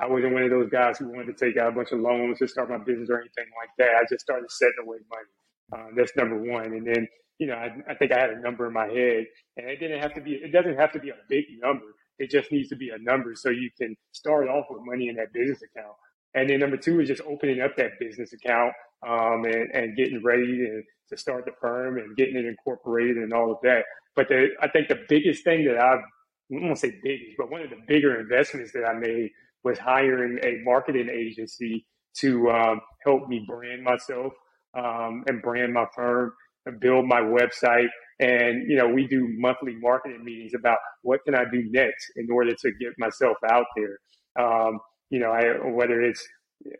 I 0.00 0.06
wasn't 0.06 0.32
one 0.32 0.44
of 0.44 0.50
those 0.50 0.70
guys 0.70 0.98
who 0.98 1.08
wanted 1.08 1.36
to 1.36 1.44
take 1.44 1.58
out 1.58 1.68
a 1.68 1.76
bunch 1.76 1.92
of 1.92 2.00
loans 2.00 2.38
to 2.38 2.48
start 2.48 2.70
my 2.70 2.78
business 2.78 3.10
or 3.10 3.20
anything 3.20 3.46
like 3.60 3.70
that. 3.78 3.96
I 4.00 4.04
just 4.08 4.22
started 4.22 4.50
setting 4.50 4.82
away 4.82 4.98
money. 5.10 5.34
Uh, 5.72 5.90
that's 5.96 6.16
number 6.16 6.36
one. 6.36 6.66
And 6.72 6.86
then, 6.86 7.06
you 7.38 7.46
know, 7.46 7.54
I, 7.54 7.70
I 7.88 7.94
think 7.94 8.12
I 8.12 8.18
had 8.18 8.30
a 8.30 8.40
number 8.40 8.66
in 8.66 8.72
my 8.72 8.86
head, 8.86 9.26
and 9.56 9.68
it 9.68 9.78
didn't 9.78 10.00
have 10.00 10.14
to 10.14 10.20
be. 10.20 10.32
It 10.32 10.52
doesn't 10.52 10.76
have 10.78 10.92
to 10.92 10.98
be 10.98 11.10
a 11.10 11.18
big 11.28 11.44
number. 11.62 11.84
It 12.18 12.30
just 12.30 12.50
needs 12.50 12.68
to 12.70 12.76
be 12.76 12.90
a 12.90 12.98
number 12.98 13.34
so 13.34 13.50
you 13.50 13.70
can 13.78 13.96
start 14.12 14.48
off 14.48 14.66
with 14.70 14.82
money 14.84 15.08
in 15.08 15.16
that 15.16 15.32
business 15.32 15.60
account. 15.62 15.94
And 16.34 16.48
then 16.48 16.60
number 16.60 16.76
two 16.76 17.00
is 17.00 17.08
just 17.08 17.22
opening 17.22 17.60
up 17.60 17.76
that 17.76 17.98
business 17.98 18.32
account 18.32 18.72
um, 19.06 19.44
and, 19.44 19.70
and 19.72 19.96
getting 19.96 20.22
ready 20.22 20.58
to, 20.58 20.82
to 21.10 21.16
start 21.16 21.44
the 21.44 21.52
firm 21.60 21.98
and 21.98 22.16
getting 22.16 22.36
it 22.36 22.44
incorporated 22.44 23.16
and 23.16 23.32
all 23.32 23.50
of 23.50 23.58
that. 23.62 23.84
But 24.14 24.28
the, 24.28 24.48
I 24.60 24.68
think 24.68 24.88
the 24.88 25.00
biggest 25.08 25.44
thing 25.44 25.64
that 25.64 25.78
I've, 25.78 25.98
I 25.98 26.66
won't 26.66 26.78
say 26.78 26.94
biggest, 27.02 27.36
but 27.38 27.50
one 27.50 27.62
of 27.62 27.70
the 27.70 27.80
bigger 27.88 28.20
investments 28.20 28.72
that 28.72 28.84
I 28.84 28.94
made 28.94 29.30
was 29.64 29.78
hiring 29.78 30.38
a 30.42 30.62
marketing 30.64 31.08
agency 31.10 31.86
to 32.18 32.50
um, 32.50 32.80
help 33.04 33.28
me 33.28 33.44
brand 33.46 33.82
myself 33.82 34.32
um, 34.76 35.24
and 35.26 35.42
brand 35.42 35.72
my 35.72 35.86
firm 35.94 36.32
and 36.66 36.80
build 36.80 37.06
my 37.06 37.20
website. 37.20 37.88
And 38.20 38.68
you 38.68 38.76
know, 38.76 38.88
we 38.88 39.06
do 39.06 39.28
monthly 39.38 39.76
marketing 39.76 40.24
meetings 40.24 40.52
about 40.54 40.78
what 41.02 41.20
can 41.24 41.34
I 41.34 41.44
do 41.50 41.64
next 41.70 42.12
in 42.16 42.28
order 42.30 42.54
to 42.54 42.72
get 42.80 42.92
myself 42.98 43.36
out 43.48 43.66
there. 43.76 43.98
Um, 44.38 44.78
you 45.10 45.18
know, 45.18 45.30
I, 45.32 45.68
whether 45.68 46.02
it's 46.02 46.26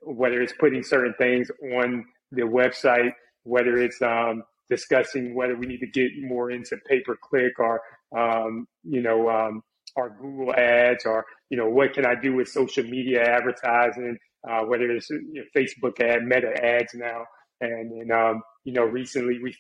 whether 0.03 0.43
it's 0.43 0.53
putting 0.61 0.83
certain 0.83 1.15
things 1.19 1.51
on 1.75 2.05
the 2.33 2.43
website, 2.43 3.13
whether 3.45 3.79
it's 3.79 4.01
um, 4.03 4.43
discussing 4.69 5.35
whether 5.35 5.57
we 5.57 5.67
need 5.67 5.81
to 5.81 5.87
get 5.87 6.11
more 6.21 6.51
into 6.51 6.77
pay 6.87 7.01
per 7.01 7.17
click 7.23 7.59
or 7.59 7.81
um, 8.17 8.67
you 8.85 9.01
know 9.03 9.61
our 9.97 10.11
Google 10.11 10.55
ads 10.55 11.05
or 11.07 11.25
you 11.51 11.57
know 11.57 11.69
what 11.69 11.93
can 11.93 12.07
I 12.07 12.15
do 12.15 12.35
with 12.35 12.49
social 12.49 12.85
media 12.85 13.23
advertising, 13.23 14.17
uh, 14.49 14.61
whether 14.63 14.91
it's 14.91 15.11
you 15.11 15.35
know, 15.35 15.43
Facebook 15.57 16.01
ad, 16.01 16.25
Meta 16.25 16.53
ads 16.65 16.95
now, 16.95 17.25
and 17.61 18.11
um, 18.13 18.43
you 18.65 18.73
know 18.73 18.85
recently 18.85 19.39
we 19.43 19.55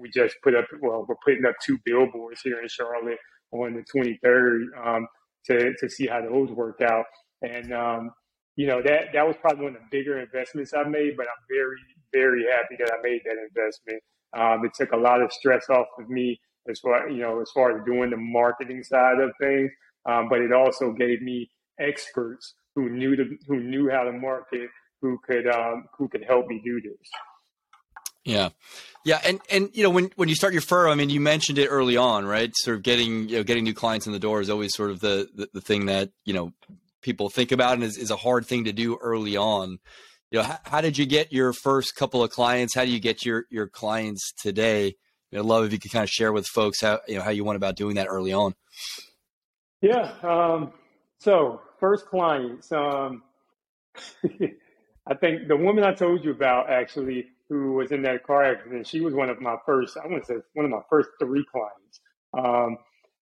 we 0.00 0.10
just 0.10 0.36
put 0.42 0.54
up 0.54 0.66
well 0.80 1.04
we're 1.08 1.16
putting 1.24 1.44
up 1.46 1.54
two 1.64 1.78
billboards 1.84 2.40
here 2.42 2.60
in 2.60 2.68
Charlotte 2.68 3.18
on 3.52 3.74
the 3.74 3.84
23rd 3.94 4.64
um, 4.84 5.06
to 5.46 5.72
to 5.78 5.88
see 5.88 6.06
how 6.06 6.20
those 6.20 6.50
work 6.50 6.80
out, 6.82 7.06
and 7.42 7.72
um, 7.72 8.10
you 8.56 8.66
know 8.66 8.82
that 8.82 9.06
that 9.12 9.26
was 9.26 9.36
probably 9.40 9.64
one 9.64 9.76
of 9.76 9.82
the 9.82 9.98
bigger 9.98 10.18
investments 10.20 10.72
I 10.74 10.84
made, 10.84 11.16
but 11.16 11.26
I'm 11.26 11.44
very 11.50 11.80
very 12.12 12.44
happy 12.50 12.76
that 12.78 12.92
I 12.92 13.02
made 13.02 13.22
that 13.24 13.36
investment. 13.42 14.02
Um, 14.36 14.64
it 14.64 14.72
took 14.74 14.92
a 14.92 14.96
lot 14.96 15.22
of 15.22 15.32
stress 15.32 15.68
off 15.70 15.86
of 15.98 16.08
me 16.08 16.38
as 16.68 16.78
far 16.80 17.08
you 17.08 17.22
know 17.22 17.40
as 17.40 17.50
far 17.52 17.76
as 17.76 17.84
doing 17.84 18.10
the 18.10 18.16
marketing 18.16 18.82
side 18.82 19.18
of 19.18 19.30
things, 19.40 19.70
um, 20.06 20.28
but 20.28 20.40
it 20.40 20.52
also 20.52 20.92
gave 20.92 21.20
me 21.22 21.50
experts 21.78 22.54
who 22.74 22.88
knew 22.88 23.16
who 23.46 23.60
knew 23.60 23.90
how 23.90 24.04
to 24.04 24.12
market, 24.12 24.68
who 25.00 25.18
could 25.26 25.46
um, 25.48 25.86
who 25.98 26.08
could 26.08 26.24
help 26.26 26.46
me 26.46 26.60
do 26.64 26.80
this. 26.80 27.08
Yeah, 28.24 28.48
yeah, 29.04 29.20
and 29.24 29.40
and 29.50 29.70
you 29.72 29.82
know 29.82 29.90
when 29.90 30.10
when 30.16 30.28
you 30.28 30.34
start 30.34 30.52
your 30.52 30.62
firm, 30.62 30.90
I 30.90 30.94
mean, 30.94 31.10
you 31.10 31.20
mentioned 31.20 31.58
it 31.58 31.68
early 31.68 31.96
on, 31.96 32.26
right? 32.26 32.50
Sort 32.56 32.76
of 32.76 32.82
getting 32.82 33.28
you 33.28 33.36
know 33.36 33.44
getting 33.44 33.64
new 33.64 33.74
clients 33.74 34.06
in 34.06 34.12
the 34.12 34.18
door 34.18 34.40
is 34.40 34.50
always 34.50 34.74
sort 34.74 34.90
of 34.90 35.00
the 35.00 35.28
the, 35.34 35.48
the 35.54 35.60
thing 35.60 35.86
that 35.86 36.10
you 36.24 36.34
know 36.34 36.52
people 37.02 37.30
think 37.30 37.52
about 37.52 37.74
and 37.74 37.84
is, 37.84 37.96
is 37.96 38.10
a 38.10 38.16
hard 38.16 38.44
thing 38.44 38.64
to 38.64 38.72
do 38.72 38.98
early 39.00 39.36
on. 39.36 39.78
You 40.32 40.38
know, 40.38 40.42
how, 40.42 40.58
how, 40.64 40.80
did 40.80 40.98
you 40.98 41.06
get 41.06 41.32
your 41.32 41.52
first 41.52 41.94
couple 41.94 42.20
of 42.24 42.30
clients? 42.30 42.74
How 42.74 42.84
do 42.84 42.90
you 42.90 42.98
get 42.98 43.24
your 43.24 43.44
your 43.48 43.68
clients 43.68 44.32
today? 44.32 44.96
I'd 45.32 45.40
love 45.40 45.64
if 45.64 45.72
you 45.72 45.78
could 45.78 45.92
kind 45.92 46.02
of 46.02 46.10
share 46.10 46.32
with 46.32 46.46
folks 46.46 46.80
how 46.80 47.00
you 47.06 47.16
know 47.16 47.22
how 47.22 47.30
you 47.30 47.44
went 47.44 47.56
about 47.56 47.76
doing 47.76 47.94
that 47.94 48.08
early 48.08 48.32
on. 48.32 48.54
Yeah. 49.86 50.12
Um, 50.22 50.72
so 51.18 51.60
first 51.78 52.06
clients. 52.06 52.72
Um, 52.72 53.22
I 55.08 55.14
think 55.14 55.46
the 55.46 55.56
woman 55.56 55.84
I 55.84 55.94
told 55.94 56.24
you 56.24 56.32
about 56.32 56.68
actually, 56.68 57.26
who 57.48 57.74
was 57.74 57.92
in 57.92 58.02
that 58.02 58.24
car 58.24 58.44
accident, 58.44 58.86
she 58.86 59.00
was 59.00 59.14
one 59.14 59.30
of 59.30 59.40
my 59.40 59.56
first. 59.64 59.96
I 59.96 60.06
want 60.08 60.24
to 60.24 60.26
say 60.26 60.34
one 60.54 60.64
of 60.64 60.70
my 60.72 60.82
first 60.90 61.10
three 61.20 61.44
clients. 61.50 62.00
Um, 62.36 62.78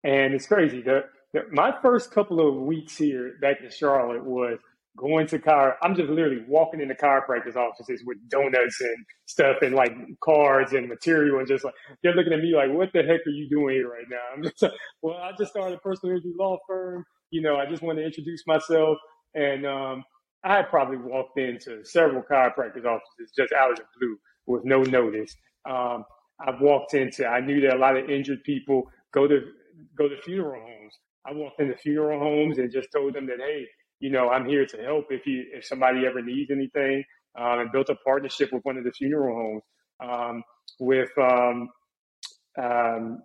and 0.02 0.34
it's 0.34 0.46
crazy. 0.46 0.82
The, 0.82 1.04
my 1.52 1.72
first 1.80 2.10
couple 2.10 2.46
of 2.46 2.66
weeks 2.66 2.96
here 2.96 3.34
back 3.40 3.58
in 3.62 3.70
Charlotte 3.70 4.24
was 4.24 4.58
going 4.98 5.26
to 5.28 5.38
car. 5.38 5.76
I'm 5.82 5.94
just 5.94 6.10
literally 6.10 6.44
walking 6.48 6.80
into 6.80 6.94
chiropractors 6.94 7.56
offices 7.56 8.02
with 8.04 8.18
donuts 8.28 8.80
and 8.80 8.96
stuff 9.26 9.56
and 9.62 9.74
like 9.74 9.92
cards 10.22 10.72
and 10.72 10.88
material 10.88 11.38
and 11.38 11.48
just 11.48 11.64
like 11.64 11.74
they're 12.02 12.14
looking 12.14 12.32
at 12.32 12.40
me 12.40 12.54
like, 12.54 12.70
what 12.70 12.90
the 12.92 13.02
heck 13.02 13.26
are 13.26 13.30
you 13.30 13.48
doing 13.48 13.76
here 13.76 13.88
right 13.88 14.06
now? 14.10 14.18
I'm 14.36 14.42
just 14.42 14.60
like, 14.62 14.72
well, 15.02 15.16
I 15.16 15.32
just 15.38 15.52
started 15.52 15.76
a 15.76 15.80
personal 15.80 16.16
injury 16.16 16.32
law 16.38 16.58
firm. 16.68 17.04
You 17.30 17.42
know, 17.42 17.56
I 17.56 17.66
just 17.66 17.82
want 17.82 17.98
to 17.98 18.04
introduce 18.04 18.42
myself. 18.46 18.98
And 19.34 19.66
um, 19.66 20.04
I 20.44 20.62
probably 20.62 20.98
walked 20.98 21.38
into 21.38 21.84
several 21.84 22.22
chiropractors 22.22 22.84
offices 22.86 23.32
just 23.36 23.52
out 23.52 23.72
of 23.72 23.78
the 23.78 23.84
blue 23.98 24.16
with 24.46 24.64
no 24.64 24.82
notice. 24.82 25.34
Um, 25.68 26.04
I've 26.46 26.60
walked 26.60 26.94
into, 26.94 27.26
I 27.26 27.40
knew 27.40 27.60
that 27.62 27.76
a 27.76 27.78
lot 27.78 27.96
of 27.96 28.08
injured 28.08 28.44
people 28.44 28.84
go 29.12 29.26
to 29.26 29.40
go 29.96 30.08
to 30.08 30.16
funeral 30.22 30.60
homes. 30.60 30.94
I 31.26 31.32
walked 31.32 31.60
into 31.60 31.76
funeral 31.76 32.20
homes 32.20 32.58
and 32.58 32.72
just 32.72 32.88
told 32.94 33.14
them 33.14 33.26
that, 33.26 33.38
hey, 33.38 33.66
you 34.00 34.10
know, 34.10 34.30
I'm 34.30 34.46
here 34.46 34.66
to 34.66 34.76
help 34.78 35.06
if 35.10 35.26
you 35.26 35.44
if 35.52 35.66
somebody 35.66 36.06
ever 36.06 36.22
needs 36.22 36.50
anything. 36.50 37.04
Um, 37.38 37.60
and 37.60 37.70
built 37.70 37.88
a 37.88 37.94
partnership 37.94 38.52
with 38.52 38.64
one 38.64 38.78
of 38.78 38.84
the 38.84 38.90
funeral 38.90 39.36
homes 39.36 39.62
um, 40.00 40.42
with 40.80 41.10
um, 41.18 41.68
um 42.60 43.22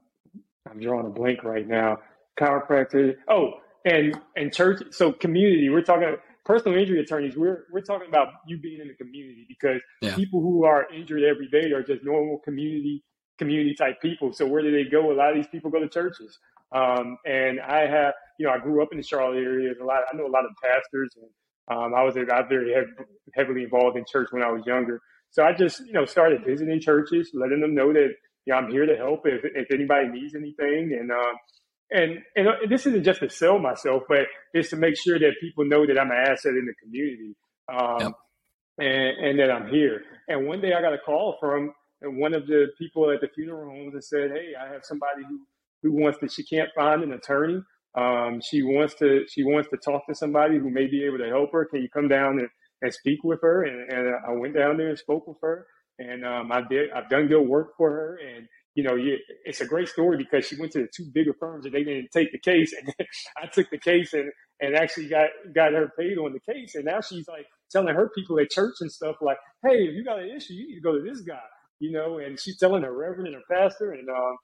I'm 0.69 0.79
drawing 0.79 1.07
a 1.07 1.09
blank 1.09 1.43
right 1.43 1.67
now. 1.67 1.97
Chiropractor. 2.39 3.15
Oh, 3.27 3.53
and 3.85 4.19
and 4.35 4.53
church. 4.53 4.81
So 4.91 5.11
community. 5.11 5.69
We're 5.69 5.81
talking 5.81 6.15
personal 6.45 6.77
injury 6.77 6.99
attorneys. 6.99 7.35
We're 7.35 7.65
we're 7.71 7.81
talking 7.81 8.07
about 8.07 8.29
you 8.47 8.59
being 8.59 8.81
in 8.81 8.87
the 8.87 8.95
community 8.95 9.45
because 9.47 9.81
yeah. 10.01 10.15
people 10.15 10.41
who 10.41 10.65
are 10.65 10.91
injured 10.93 11.23
every 11.23 11.47
day 11.49 11.71
are 11.71 11.83
just 11.83 12.03
normal 12.03 12.39
community 12.39 13.03
community 13.37 13.75
type 13.75 14.01
people. 14.01 14.31
So 14.31 14.45
where 14.45 14.61
do 14.61 14.71
they 14.71 14.89
go? 14.89 15.11
A 15.11 15.13
lot 15.13 15.31
of 15.31 15.35
these 15.35 15.47
people 15.47 15.71
go 15.71 15.79
to 15.79 15.89
churches. 15.89 16.37
Um, 16.73 17.17
and 17.25 17.59
I 17.61 17.85
have, 17.87 18.13
you 18.39 18.47
know, 18.47 18.51
I 18.51 18.57
grew 18.57 18.81
up 18.81 18.89
in 18.91 18.97
the 18.97 19.03
Charlotte 19.03 19.37
area. 19.37 19.67
There's 19.67 19.81
a 19.81 19.85
lot. 19.85 20.01
I 20.11 20.15
know 20.15 20.25
a 20.25 20.27
lot 20.27 20.45
of 20.45 20.51
pastors, 20.61 21.15
and 21.15 21.77
um, 21.77 21.93
I 21.93 22.03
was 22.03 22.17
I 22.17 22.21
was 22.21 22.45
very 22.49 22.73
hev- 22.73 23.05
heavily 23.35 23.63
involved 23.63 23.97
in 23.97 24.05
church 24.11 24.29
when 24.31 24.43
I 24.43 24.51
was 24.51 24.63
younger. 24.65 24.99
So 25.29 25.43
I 25.43 25.53
just, 25.53 25.79
you 25.85 25.93
know, 25.93 26.05
started 26.05 26.43
visiting 26.45 26.79
churches, 26.79 27.31
letting 27.33 27.61
them 27.61 27.73
know 27.73 27.93
that 27.93 28.09
you 28.45 28.53
know, 28.53 28.55
I'm 28.55 28.71
here 28.71 28.85
to 28.85 28.95
help 28.95 29.21
if 29.25 29.41
if 29.43 29.71
anybody 29.71 30.07
needs 30.09 30.35
anything, 30.35 30.97
and 30.99 31.11
um, 31.11 31.35
and 31.91 32.19
and 32.35 32.47
uh, 32.47 32.51
this 32.67 32.85
isn't 32.85 33.03
just 33.03 33.19
to 33.19 33.29
sell 33.29 33.59
myself, 33.59 34.03
but 34.09 34.25
it's 34.53 34.69
to 34.71 34.75
make 34.75 34.97
sure 34.97 35.19
that 35.19 35.33
people 35.39 35.65
know 35.65 35.85
that 35.85 35.99
I'm 35.99 36.11
an 36.11 36.17
asset 36.17 36.53
in 36.53 36.65
the 36.65 36.73
community, 36.83 37.35
um, 37.71 37.99
yep. 37.99 38.11
and 38.79 39.25
and 39.25 39.39
that 39.39 39.51
I'm 39.51 39.67
here. 39.67 40.01
And 40.27 40.47
one 40.47 40.59
day 40.59 40.73
I 40.73 40.81
got 40.81 40.93
a 40.93 40.97
call 40.97 41.37
from 41.39 41.73
one 42.01 42.33
of 42.33 42.47
the 42.47 42.67
people 42.77 43.11
at 43.11 43.21
the 43.21 43.29
funeral 43.33 43.69
homes 43.69 43.93
and 43.93 44.03
said, 44.03 44.31
"Hey, 44.31 44.53
I 44.59 44.71
have 44.73 44.81
somebody 44.83 45.23
who 45.27 45.39
who 45.83 45.91
wants 45.91 46.19
to 46.19 46.29
she 46.29 46.43
can't 46.43 46.69
find 46.75 47.03
an 47.03 47.13
attorney. 47.13 47.61
Um, 47.95 48.41
she 48.41 48.63
wants 48.63 48.95
to 48.95 49.25
she 49.29 49.43
wants 49.43 49.69
to 49.69 49.77
talk 49.77 50.07
to 50.07 50.15
somebody 50.15 50.57
who 50.57 50.71
may 50.71 50.87
be 50.87 51.05
able 51.05 51.19
to 51.19 51.29
help 51.29 51.51
her. 51.51 51.65
Can 51.65 51.81
you 51.81 51.89
come 51.93 52.07
down 52.07 52.39
and, 52.39 52.49
and 52.81 52.93
speak 52.93 53.23
with 53.23 53.41
her? 53.43 53.63
And, 53.63 53.91
and 53.91 54.15
I 54.27 54.31
went 54.31 54.55
down 54.55 54.77
there 54.77 54.89
and 54.89 54.97
spoke 54.97 55.27
with 55.27 55.37
her, 55.41 55.67
and 55.99 56.25
um, 56.25 56.51
I 56.51 56.61
did. 56.67 56.91
I've 56.91 57.09
done 57.09 57.27
good 57.27 57.43
work 57.47 57.73
for 57.77 57.91
her, 57.91 58.17
and 58.17 58.47
you 58.75 58.83
know, 58.83 58.95
it's 59.45 59.61
a 59.61 59.67
great 59.67 59.87
story 59.87 60.17
because 60.17 60.47
she 60.47 60.55
went 60.59 60.71
to 60.71 60.79
the 60.79 60.89
two 60.95 61.05
bigger 61.13 61.33
firms 61.39 61.65
and 61.65 61.73
they 61.73 61.83
didn't 61.83 62.09
take 62.11 62.31
the 62.31 62.39
case, 62.39 62.73
and 62.73 62.93
I 63.37 63.47
took 63.47 63.69
the 63.69 63.77
case 63.77 64.13
and 64.13 64.31
and 64.61 64.75
actually 64.75 65.09
got 65.09 65.29
got 65.53 65.73
her 65.73 65.91
paid 65.99 66.17
on 66.17 66.33
the 66.33 66.53
case, 66.53 66.75
and 66.75 66.85
now 66.85 67.01
she's 67.01 67.27
like 67.27 67.45
telling 67.71 67.93
her 67.93 68.09
people 68.15 68.39
at 68.39 68.49
church 68.49 68.75
and 68.81 68.91
stuff 68.91 69.17
like, 69.21 69.37
"Hey, 69.63 69.85
if 69.85 69.95
you 69.95 70.03
got 70.03 70.19
an 70.19 70.29
issue, 70.35 70.53
you 70.53 70.67
need 70.67 70.75
to 70.75 70.81
go 70.81 70.93
to 70.97 71.03
this 71.03 71.21
guy," 71.21 71.41
you 71.79 71.91
know. 71.91 72.17
And 72.17 72.39
she's 72.39 72.57
telling 72.57 72.83
her 72.83 72.95
reverend 72.97 73.27
and 73.27 73.35
her 73.35 73.55
pastor, 73.55 73.91
and 73.91 74.09
um, 74.09 74.37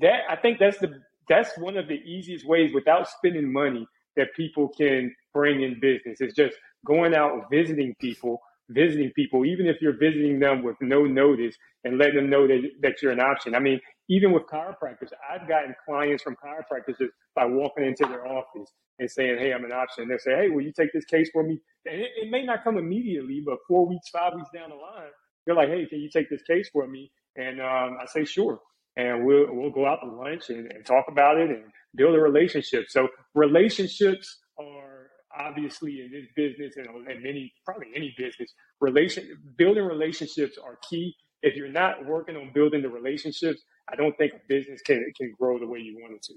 that 0.00 0.20
I 0.28 0.36
think 0.36 0.58
that's 0.58 0.78
the 0.78 1.00
that's 1.28 1.56
one 1.58 1.76
of 1.76 1.88
the 1.88 1.94
easiest 1.94 2.46
ways 2.46 2.72
without 2.74 3.08
spending 3.08 3.52
money 3.52 3.86
that 4.16 4.34
people 4.36 4.68
can 4.68 5.14
bring 5.32 5.62
in 5.62 5.80
business. 5.80 6.20
It's 6.20 6.34
just 6.34 6.56
going 6.86 7.14
out 7.14 7.50
visiting 7.50 7.94
people 8.00 8.40
visiting 8.70 9.10
people, 9.12 9.44
even 9.44 9.66
if 9.66 9.80
you're 9.80 9.96
visiting 9.96 10.40
them 10.40 10.62
with 10.62 10.76
no 10.80 11.04
notice 11.04 11.56
and 11.84 11.98
letting 11.98 12.16
them 12.16 12.30
know 12.30 12.46
that, 12.46 12.62
that 12.82 13.02
you're 13.02 13.12
an 13.12 13.20
option. 13.20 13.54
I 13.54 13.58
mean, 13.60 13.80
even 14.08 14.32
with 14.32 14.44
chiropractors, 14.44 15.10
I've 15.30 15.48
gotten 15.48 15.74
clients 15.84 16.22
from 16.22 16.36
chiropractors 16.36 16.98
just 16.98 17.12
by 17.34 17.44
walking 17.44 17.84
into 17.84 18.04
their 18.04 18.26
office 18.26 18.70
and 18.98 19.10
saying, 19.10 19.38
Hey, 19.38 19.52
I'm 19.52 19.64
an 19.64 19.72
option. 19.72 20.04
And 20.04 20.10
They 20.10 20.18
say, 20.18 20.34
Hey, 20.36 20.48
will 20.48 20.62
you 20.62 20.72
take 20.72 20.92
this 20.92 21.04
case 21.04 21.30
for 21.32 21.42
me? 21.42 21.60
And 21.86 22.00
it, 22.00 22.10
it, 22.22 22.30
may 22.30 22.44
not 22.44 22.64
come 22.64 22.78
immediately, 22.78 23.42
but 23.44 23.58
four 23.68 23.86
weeks, 23.86 24.08
five 24.10 24.34
weeks 24.34 24.48
down 24.54 24.70
the 24.70 24.76
line, 24.76 25.10
they're 25.46 25.54
like, 25.54 25.68
Hey, 25.68 25.86
can 25.86 26.00
you 26.00 26.10
take 26.10 26.30
this 26.30 26.42
case 26.42 26.68
for 26.72 26.86
me? 26.86 27.10
And 27.36 27.60
um, 27.60 27.98
I 28.00 28.06
say, 28.06 28.24
Sure. 28.24 28.60
And 28.96 29.24
we'll, 29.24 29.46
we'll 29.48 29.70
go 29.70 29.86
out 29.86 30.00
to 30.02 30.10
lunch 30.10 30.50
and, 30.50 30.70
and 30.70 30.84
talk 30.84 31.06
about 31.08 31.38
it 31.38 31.50
and 31.50 31.64
build 31.94 32.14
a 32.14 32.20
relationship. 32.20 32.84
So 32.88 33.08
relationships 33.34 34.38
are 34.58 34.92
obviously 35.38 36.00
in 36.00 36.10
this 36.10 36.26
business 36.36 36.76
and, 36.76 36.86
and 37.08 37.22
many 37.22 37.52
probably 37.64 37.86
any 37.94 38.14
business 38.16 38.52
relation 38.80 39.26
building 39.56 39.84
relationships 39.84 40.56
are 40.62 40.78
key. 40.88 41.14
If 41.42 41.56
you're 41.56 41.72
not 41.72 42.04
working 42.06 42.36
on 42.36 42.50
building 42.54 42.82
the 42.82 42.88
relationships 42.88 43.62
i 43.88 43.96
don't 43.96 44.16
think 44.16 44.32
a 44.34 44.40
business 44.48 44.80
can 44.82 45.04
can 45.16 45.32
grow 45.38 45.58
the 45.58 45.66
way 45.66 45.78
you 45.78 45.98
want 46.00 46.14
it 46.14 46.22
to. 46.22 46.34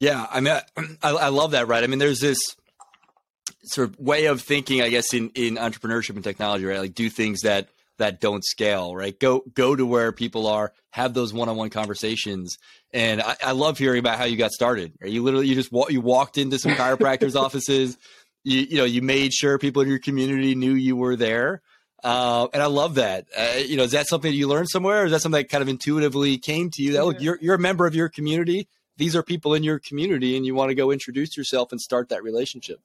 Yeah 0.00 0.26
i 0.30 0.40
mean 0.40 0.58
I, 1.02 1.10
I 1.10 1.28
love 1.28 1.52
that 1.52 1.68
right? 1.68 1.84
I 1.84 1.86
mean 1.86 1.98
there's 1.98 2.20
this 2.20 2.38
sort 3.64 3.90
of 3.90 3.98
way 3.98 4.26
of 4.26 4.40
thinking 4.40 4.82
i 4.82 4.88
guess 4.88 5.12
in 5.12 5.30
in 5.34 5.56
entrepreneurship 5.56 6.14
and 6.14 6.24
technology 6.24 6.64
right? 6.64 6.80
Like 6.80 6.94
do 6.94 7.10
things 7.10 7.42
that 7.42 7.68
that 7.98 8.20
don't 8.20 8.44
scale, 8.44 8.94
right? 8.94 9.18
Go 9.18 9.42
go 9.52 9.76
to 9.76 9.84
where 9.84 10.12
people 10.12 10.46
are, 10.46 10.72
have 10.90 11.14
those 11.14 11.32
one-on-one 11.32 11.70
conversations. 11.70 12.56
And 12.92 13.20
I, 13.20 13.36
I 13.44 13.52
love 13.52 13.78
hearing 13.78 13.98
about 13.98 14.18
how 14.18 14.24
you 14.24 14.36
got 14.36 14.52
started. 14.52 14.92
Right? 15.00 15.10
You 15.10 15.22
literally 15.22 15.48
you 15.48 15.54
just 15.54 15.70
you 15.90 16.00
walked 16.00 16.38
into 16.38 16.58
some 16.58 16.72
chiropractors' 16.72 17.36
offices. 17.40 17.96
You 18.44 18.60
you 18.60 18.76
know 18.78 18.84
you 18.84 19.02
made 19.02 19.32
sure 19.32 19.58
people 19.58 19.82
in 19.82 19.88
your 19.88 19.98
community 19.98 20.54
knew 20.54 20.72
you 20.72 20.96
were 20.96 21.16
there. 21.16 21.62
Uh, 22.02 22.46
and 22.52 22.62
I 22.62 22.66
love 22.66 22.94
that. 22.94 23.26
Uh, 23.36 23.58
you 23.58 23.76
know, 23.76 23.82
is 23.82 23.90
that 23.90 24.06
something 24.06 24.30
that 24.30 24.36
you 24.36 24.46
learned 24.46 24.68
somewhere, 24.68 25.02
or 25.02 25.06
is 25.06 25.10
that 25.12 25.20
something 25.20 25.42
that 25.42 25.48
kind 25.48 25.62
of 25.62 25.68
intuitively 25.68 26.38
came 26.38 26.70
to 26.74 26.82
you? 26.82 26.92
That 26.92 26.98
yeah. 26.98 27.02
look, 27.02 27.20
you're 27.20 27.38
you're 27.42 27.56
a 27.56 27.60
member 27.60 27.86
of 27.86 27.94
your 27.94 28.08
community. 28.08 28.68
These 28.96 29.14
are 29.14 29.22
people 29.22 29.54
in 29.54 29.62
your 29.62 29.78
community, 29.78 30.36
and 30.36 30.46
you 30.46 30.54
want 30.54 30.70
to 30.70 30.74
go 30.74 30.90
introduce 30.90 31.36
yourself 31.36 31.72
and 31.72 31.80
start 31.80 32.08
that 32.08 32.22
relationship. 32.22 32.80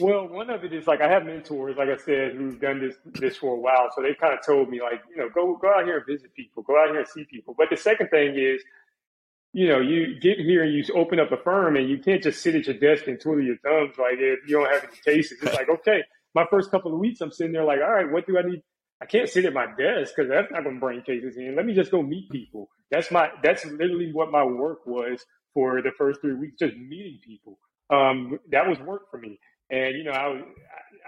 Well, 0.00 0.28
one 0.28 0.50
of 0.50 0.64
it 0.64 0.72
is 0.72 0.86
like 0.86 1.00
I 1.00 1.08
have 1.08 1.24
mentors, 1.24 1.76
like 1.76 1.88
I 1.88 1.96
said, 1.96 2.34
who've 2.34 2.60
done 2.60 2.80
this 2.80 2.96
this 3.20 3.36
for 3.36 3.54
a 3.54 3.60
while. 3.60 3.90
So 3.94 4.02
they've 4.02 4.18
kind 4.18 4.34
of 4.34 4.44
told 4.44 4.68
me, 4.68 4.80
like, 4.80 5.02
you 5.10 5.16
know, 5.16 5.28
go 5.34 5.56
go 5.56 5.68
out 5.68 5.84
here 5.84 5.98
and 5.98 6.06
visit 6.06 6.34
people, 6.34 6.62
go 6.62 6.80
out 6.80 6.90
here 6.90 7.00
and 7.00 7.08
see 7.08 7.24
people. 7.24 7.54
But 7.56 7.70
the 7.70 7.76
second 7.76 8.08
thing 8.08 8.36
is, 8.36 8.62
you 9.52 9.68
know, 9.68 9.80
you 9.80 10.18
get 10.20 10.38
here 10.38 10.64
and 10.64 10.72
you 10.72 10.84
open 10.94 11.20
up 11.20 11.32
a 11.32 11.36
firm, 11.36 11.76
and 11.76 11.88
you 11.88 11.98
can't 11.98 12.22
just 12.22 12.42
sit 12.42 12.54
at 12.54 12.66
your 12.66 12.78
desk 12.78 13.06
and 13.06 13.20
twiddle 13.20 13.44
your 13.44 13.58
thumbs. 13.58 13.96
Like 13.98 14.18
if 14.18 14.40
you 14.48 14.56
don't 14.58 14.70
have 14.72 14.84
any 14.84 14.96
cases, 15.04 15.38
it's 15.42 15.54
like 15.54 15.68
okay. 15.68 16.02
My 16.34 16.46
first 16.50 16.70
couple 16.70 16.92
of 16.92 16.98
weeks, 16.98 17.20
I'm 17.20 17.30
sitting 17.30 17.52
there 17.52 17.64
like, 17.64 17.80
all 17.80 17.92
right, 17.92 18.10
what 18.10 18.26
do 18.26 18.38
I 18.38 18.42
need? 18.42 18.62
I 19.00 19.06
can't 19.06 19.28
sit 19.28 19.44
at 19.44 19.52
my 19.52 19.66
desk 19.66 20.14
because 20.16 20.30
that's 20.30 20.50
not 20.50 20.64
going 20.64 20.76
to 20.76 20.80
bring 20.80 21.02
cases 21.02 21.36
in. 21.36 21.54
Let 21.56 21.66
me 21.66 21.74
just 21.74 21.90
go 21.90 22.02
meet 22.02 22.30
people. 22.30 22.68
That's 22.90 23.10
my 23.10 23.30
that's 23.42 23.64
literally 23.64 24.10
what 24.12 24.30
my 24.32 24.44
work 24.44 24.86
was 24.86 25.24
for 25.54 25.82
the 25.82 25.92
first 25.96 26.20
three 26.20 26.34
weeks, 26.34 26.56
just 26.58 26.76
meeting 26.76 27.20
people. 27.24 27.58
Um, 27.90 28.38
that 28.50 28.66
was 28.68 28.78
work 28.80 29.10
for 29.10 29.18
me. 29.18 29.38
And 29.70 29.96
you 29.96 30.04
know, 30.04 30.12
I 30.12 30.28
would 30.28 30.44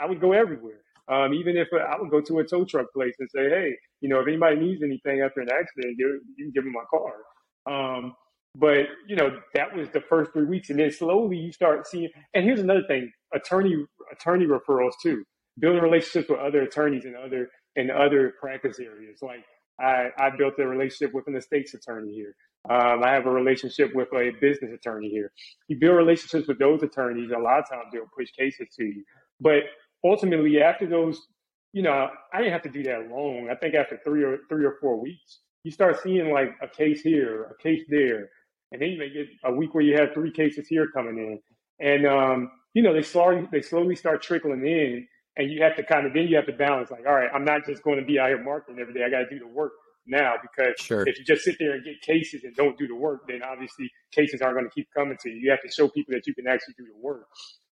I 0.01 0.07
would 0.07 0.21
go 0.21 0.33
everywhere. 0.33 0.81
Um, 1.09 1.35
even 1.35 1.57
if 1.57 1.69
I 1.73 2.01
would 2.01 2.11
go 2.11 2.21
to 2.21 2.41
a 2.41 2.45
tow 2.45 2.65
truck 2.65 2.93
place 2.93 3.15
and 3.21 3.29
say, 3.31 3.49
hey, 3.49 3.77
you 4.01 4.09
know, 4.09 4.21
if 4.21 4.27
anybody 4.27 4.57
needs 4.57 4.83
anything 4.83 5.21
after 5.21 5.41
an 5.41 5.49
accident, 5.49 5.95
you, 5.99 6.21
you 6.37 6.47
can 6.47 6.53
give 6.53 6.65
them 6.65 6.73
my 6.73 6.85
car. 6.91 7.15
Um, 7.67 8.15
but 8.57 8.87
you 9.07 9.17
know, 9.17 9.39
that 9.55 9.75
was 9.77 9.89
the 9.91 10.01
first 10.01 10.33
three 10.33 10.47
weeks, 10.47 10.71
and 10.71 10.79
then 10.79 10.91
slowly 10.91 11.37
you 11.37 11.53
start 11.53 11.87
seeing. 11.87 12.09
And 12.35 12.45
here's 12.45 12.61
another 12.61 12.85
thing: 12.89 13.13
attorney 13.35 13.77
attorney 14.13 14.47
referrals 14.47 14.93
too. 15.03 15.25
Building 15.59 15.83
relationships 15.83 16.29
with 16.29 16.39
other 16.39 16.63
attorneys 16.63 17.05
in 17.05 17.15
other 17.15 17.49
in 17.77 17.91
other 17.91 18.35
practice 18.41 18.79
areas. 18.81 19.19
Like 19.23 19.45
I, 19.81 20.09
I 20.19 20.31
built 20.37 20.55
a 20.59 20.67
relationship 20.67 21.15
with 21.15 21.27
an 21.29 21.37
estates 21.37 21.75
attorney 21.75 22.15
here. 22.15 22.35
Um, 22.69 23.03
I 23.05 23.13
have 23.13 23.27
a 23.27 23.31
relationship 23.31 23.95
with 23.95 24.09
a 24.13 24.33
business 24.41 24.73
attorney 24.73 25.09
here. 25.09 25.33
You 25.69 25.79
build 25.79 25.97
relationships 25.97 26.49
with 26.49 26.59
those 26.59 26.83
attorneys. 26.83 27.31
A 27.31 27.39
lot 27.39 27.61
of 27.61 27.69
times 27.69 27.85
they'll 27.93 28.11
push 28.17 28.31
cases 28.33 28.69
to 28.77 28.85
you. 28.85 29.05
But 29.41 29.65
ultimately, 30.05 30.61
after 30.61 30.87
those, 30.87 31.21
you 31.73 31.83
know, 31.83 32.09
I 32.33 32.39
didn't 32.39 32.53
have 32.53 32.63
to 32.63 32.71
do 32.71 32.83
that 32.85 33.09
long. 33.09 33.49
I 33.51 33.55
think 33.55 33.75
after 33.75 34.01
three 34.05 34.25
or 34.25 34.39
three 34.49 34.65
or 34.65 34.77
four 34.81 35.01
weeks, 35.01 35.41
you 35.63 35.71
start 35.71 36.01
seeing 36.03 36.33
like 36.33 36.57
a 36.63 36.69
case 36.69 37.03
here, 37.03 37.45
a 37.45 37.63
case 37.63 37.83
there, 37.89 38.31
and 38.73 38.81
then 38.81 38.91
you 38.91 38.99
may 38.99 39.11
get 39.11 39.27
a 39.45 39.53
week 39.53 39.75
where 39.75 39.85
you 39.85 39.97
have 39.97 40.15
three 40.15 40.33
cases 40.33 40.67
here 40.69 40.89
coming 40.89 41.19
in, 41.19 41.41
and 41.87 42.07
um, 42.07 42.51
you 42.75 42.83
know 42.83 42.93
they 42.93 43.03
slowly 43.03 43.49
they 43.53 43.63
slowly 43.63 43.97
start 43.97 44.23
trickling 44.23 44.67
in, 44.67 45.07
and 45.37 45.51
you 45.51 45.63
have 45.63 45.77
to 45.77 45.83
kind 45.83 46.07
of 46.07 46.15
then 46.15 46.29
you 46.29 46.37
have 46.37 46.47
to 46.47 46.53
balance 46.53 46.91
like, 46.91 47.07
all 47.07 47.15
right, 47.15 47.31
I'm 47.33 47.45
not 47.45 47.67
just 47.67 47.83
going 47.83 47.99
to 47.99 48.05
be 48.05 48.19
out 48.19 48.29
here 48.29 48.43
marketing 48.43 48.81
every 48.81 48.95
day. 48.95 49.05
I 49.05 49.11
got 49.11 49.29
to 49.29 49.31
do 49.31 49.39
the 49.39 49.47
work 49.47 49.73
now 50.07 50.35
because 50.41 50.75
sure. 50.79 51.07
if 51.07 51.19
you 51.19 51.25
just 51.25 51.45
sit 51.45 51.57
there 51.59 51.73
and 51.73 51.85
get 51.85 52.01
cases 52.03 52.45
and 52.45 52.55
don't 52.55 52.79
do 52.79 52.87
the 52.87 52.95
work, 52.95 53.23
then 53.29 53.43
obviously 53.43 53.91
cases 54.13 54.41
aren't 54.41 54.57
going 54.57 54.69
to 54.69 54.75
keep 54.75 54.89
coming 54.97 55.17
to 55.23 55.31
you. 55.31 55.37
You 55.37 55.51
have 55.51 55.63
to 55.63 55.71
show 55.71 55.89
people 55.89 56.15
that 56.15 56.27
you 56.27 56.35
can 56.35 56.47
actually 56.47 56.75
do 56.79 56.85
the 56.85 56.99
work. 57.01 57.27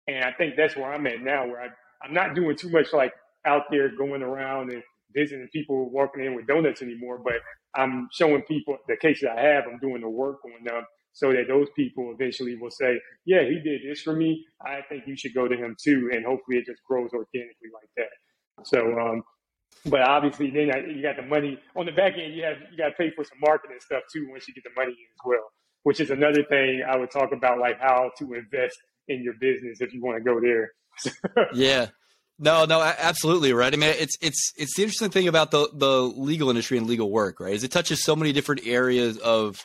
And 0.07 0.25
I 0.25 0.33
think 0.33 0.55
that's 0.57 0.77
where 0.77 0.93
I'm 0.93 1.07
at 1.07 1.23
now, 1.23 1.47
where 1.47 1.63
I, 1.63 1.69
I'm 2.05 2.13
not 2.13 2.35
doing 2.35 2.57
too 2.57 2.71
much 2.71 2.93
like 2.93 3.13
out 3.47 3.65
there 3.71 3.95
going 3.97 4.23
around 4.23 4.73
and 4.73 4.83
visiting 5.15 5.49
people 5.53 5.91
walking 5.91 6.25
in 6.25 6.35
with 6.35 6.47
donuts 6.47 6.83
anymore, 6.83 7.21
but 7.23 7.35
I'm 7.77 8.09
showing 8.13 8.43
people 8.43 8.77
the 8.89 8.97
cases 8.97 9.29
I 9.31 9.41
have, 9.41 9.65
I'm 9.71 9.79
doing 9.79 10.03
the 10.03 10.09
work 10.09 10.39
on 10.45 10.65
them 10.65 10.85
so 11.13 11.33
that 11.33 11.45
those 11.49 11.69
people 11.77 12.13
eventually 12.13 12.57
will 12.57 12.71
say, 12.71 13.01
yeah, 13.25 13.43
he 13.43 13.61
did 13.61 13.81
this 13.89 14.03
for 14.03 14.15
me. 14.15 14.45
I 14.61 14.81
think 14.89 15.05
you 15.07 15.17
should 15.17 15.33
go 15.33 15.47
to 15.47 15.57
him 15.57 15.77
too. 15.83 16.11
And 16.13 16.25
hopefully 16.25 16.59
it 16.59 16.67
just 16.67 16.83
grows 16.89 17.11
organically 17.13 17.71
like 17.73 17.89
that. 17.97 18.65
So, 18.65 18.99
um, 18.99 19.23
but 19.87 20.01
obviously, 20.01 20.51
then 20.51 20.69
you 20.89 21.03
got 21.03 21.17
the 21.17 21.23
money 21.23 21.59
on 21.77 21.87
the 21.87 21.93
back 21.93 22.15
end. 22.19 22.35
You 22.35 22.45
have 22.45 22.57
you 22.71 22.79
got 22.79 22.89
to 22.89 22.95
pay 22.95 23.11
for 23.11 23.25
some 23.25 23.39
marketing 23.41 23.79
stuff 23.81 24.03
too 24.13 24.27
once 24.31 24.49
you 24.49 24.55
get 24.55 24.65
the 24.65 24.71
money 24.77 24.93
in 24.93 24.97
as 24.97 25.25
well. 25.25 25.53
Which 25.83 26.01
is 26.01 26.11
another 26.11 26.43
thing 26.45 26.83
I 26.89 26.97
would 26.97 27.11
talk 27.11 27.33
about, 27.33 27.59
like 27.59 27.79
how 27.81 28.11
to 28.19 28.35
invest 28.35 28.77
in 29.09 29.23
your 29.23 29.35
business 29.35 29.81
if 29.81 29.93
you 29.93 30.03
want 30.03 30.17
to 30.17 30.25
go 30.25 30.41
there. 30.41 30.73
yeah. 31.55 31.89
No, 32.39 32.65
no, 32.65 32.81
absolutely 32.83 33.53
right. 33.53 33.73
I 33.73 33.77
mean, 33.77 33.95
it's 33.97 34.17
it's 34.21 34.53
it's 34.57 34.75
the 34.75 34.83
interesting 34.83 35.11
thing 35.11 35.29
about 35.29 35.51
the 35.51 35.69
the 35.73 36.01
legal 36.01 36.51
industry 36.51 36.79
and 36.79 36.87
legal 36.87 37.11
work, 37.11 37.39
right? 37.39 37.55
Is 37.55 37.63
it 37.63 37.71
touches 37.71 38.03
so 38.03 38.17
many 38.17 38.33
different 38.33 38.67
areas 38.67 39.19
of, 39.19 39.63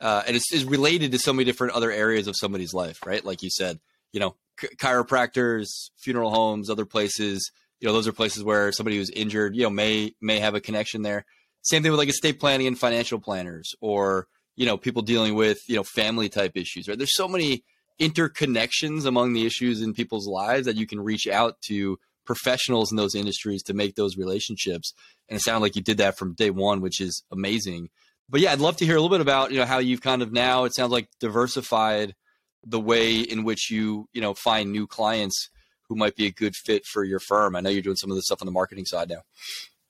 uh, 0.00 0.24
and 0.26 0.34
it's, 0.34 0.52
it's 0.52 0.64
related 0.64 1.12
to 1.12 1.18
so 1.18 1.32
many 1.32 1.44
different 1.44 1.74
other 1.74 1.92
areas 1.92 2.26
of 2.26 2.34
somebody's 2.36 2.74
life, 2.74 2.98
right? 3.06 3.24
Like 3.24 3.42
you 3.42 3.50
said, 3.50 3.78
you 4.12 4.18
know, 4.18 4.34
chiropractors, 4.58 5.90
funeral 5.96 6.30
homes, 6.30 6.68
other 6.68 6.86
places, 6.86 7.52
you 7.80 7.86
know 7.86 7.92
those 7.92 8.08
are 8.08 8.12
places 8.12 8.42
where 8.42 8.72
somebody 8.72 8.96
who's 8.96 9.10
injured 9.10 9.54
you 9.54 9.62
know 9.62 9.70
may 9.70 10.14
may 10.20 10.40
have 10.40 10.54
a 10.54 10.60
connection 10.60 11.02
there. 11.02 11.24
Same 11.62 11.82
thing 11.82 11.92
with 11.92 11.98
like 11.98 12.08
estate 12.08 12.40
planning 12.40 12.66
and 12.66 12.78
financial 12.78 13.18
planners 13.18 13.74
or 13.80 14.26
you 14.56 14.66
know 14.66 14.76
people 14.76 15.02
dealing 15.02 15.34
with 15.34 15.58
you 15.68 15.76
know 15.76 15.84
family 15.84 16.28
type 16.28 16.52
issues 16.56 16.88
right? 16.88 16.98
There's 16.98 17.14
so 17.14 17.28
many 17.28 17.64
interconnections 18.00 19.06
among 19.06 19.32
the 19.32 19.44
issues 19.44 19.82
in 19.82 19.92
people's 19.92 20.26
lives 20.26 20.66
that 20.66 20.76
you 20.76 20.86
can 20.86 21.00
reach 21.00 21.26
out 21.26 21.60
to 21.62 21.98
professionals 22.24 22.92
in 22.92 22.96
those 22.96 23.14
industries 23.14 23.62
to 23.64 23.74
make 23.74 23.96
those 23.96 24.16
relationships. 24.16 24.92
And 25.28 25.38
it 25.38 25.42
sounded 25.42 25.62
like 25.62 25.74
you 25.74 25.82
did 25.82 25.98
that 25.98 26.18
from 26.18 26.34
day 26.34 26.50
one 26.50 26.80
which 26.80 27.00
is 27.00 27.22
amazing. 27.30 27.90
But 28.28 28.40
yeah 28.40 28.52
i'd 28.52 28.60
love 28.60 28.76
to 28.78 28.84
hear 28.84 28.96
a 28.96 29.00
little 29.00 29.16
bit 29.16 29.22
about 29.22 29.52
you 29.52 29.58
know 29.58 29.66
how 29.66 29.78
you've 29.78 30.02
kind 30.02 30.22
of 30.22 30.32
now 30.32 30.64
it 30.64 30.74
sounds 30.74 30.92
like 30.92 31.08
diversified 31.20 32.14
the 32.64 32.80
way 32.80 33.20
in 33.20 33.44
which 33.44 33.70
you 33.70 34.08
you 34.12 34.20
know 34.20 34.34
find 34.34 34.72
new 34.72 34.86
clients 34.86 35.48
who 35.88 35.96
might 35.96 36.16
be 36.16 36.26
a 36.26 36.30
good 36.30 36.54
fit 36.54 36.84
for 36.84 37.04
your 37.04 37.18
firm? 37.18 37.56
I 37.56 37.60
know 37.60 37.70
you're 37.70 37.82
doing 37.82 37.96
some 37.96 38.10
of 38.10 38.16
this 38.16 38.26
stuff 38.26 38.42
on 38.42 38.46
the 38.46 38.52
marketing 38.52 38.84
side 38.84 39.08
now. 39.08 39.22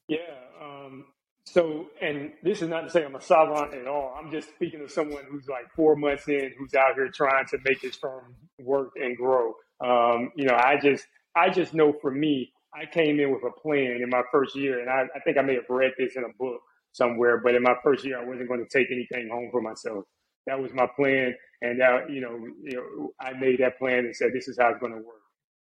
Yeah. 0.09 0.19
Um, 0.61 1.07
so, 1.45 1.87
and 2.01 2.33
this 2.43 2.63
is 2.63 2.69
not 2.69 2.83
to 2.83 2.91
say 2.91 3.05
I'm 3.05 3.15
a 3.15 3.21
savant 3.21 3.75
at 3.75 3.87
all. 3.87 4.15
I'm 4.19 4.31
just 4.31 4.49
speaking 4.51 4.81
of 4.83 4.91
someone 4.91 5.25
who's 5.31 5.49
like 5.49 5.71
four 5.75 5.97
months 5.97 6.29
in, 6.29 6.53
who's 6.59 6.75
out 6.75 6.95
here 6.95 7.09
trying 7.09 7.47
to 7.47 7.59
make 7.65 7.81
his 7.81 7.97
firm 7.97 8.35
work 8.59 8.93
and 8.97 9.17
grow. 9.17 9.55
Um, 9.81 10.33
you 10.35 10.45
know, 10.45 10.55
I 10.55 10.79
just, 10.81 11.07
I 11.35 11.51
just 11.51 11.75
know 11.75 11.95
for 12.01 12.11
me, 12.11 12.53
I 12.75 12.87
came 12.87 13.19
in 13.19 13.33
with 13.33 13.43
a 13.45 13.61
plan 13.61 14.01
in 14.03 14.11
my 14.11 14.23
first 14.31 14.55
year, 14.55 14.81
and 14.81 14.91
I, 14.91 15.07
I 15.15 15.21
think 15.21 15.39
I 15.39 15.43
may 15.43 15.55
have 15.55 15.69
read 15.69 15.93
this 15.97 16.17
in 16.17 16.25
a 16.25 16.33
book 16.39 16.61
somewhere. 16.93 17.39
But 17.39 17.55
in 17.55 17.63
my 17.63 17.75
first 17.83 18.05
year, 18.05 18.21
I 18.21 18.25
wasn't 18.25 18.49
going 18.49 18.65
to 18.65 18.79
take 18.79 18.91
anything 18.91 19.29
home 19.31 19.49
for 19.51 19.63
myself. 19.63 20.05
That 20.47 20.61
was 20.61 20.73
my 20.73 20.87
plan, 20.87 21.35
and 21.63 21.81
that 21.81 22.11
you 22.11 22.21
know, 22.21 22.39
you 22.63 22.77
know, 22.77 23.13
I 23.21 23.33
made 23.33 23.61
that 23.61 23.79
plan 23.79 24.01
and 24.01 24.15
said, 24.15 24.33
"This 24.33 24.49
is 24.49 24.59
how 24.59 24.71
it's 24.71 24.81
going 24.81 24.93
to 24.93 24.99
work." 24.99 25.18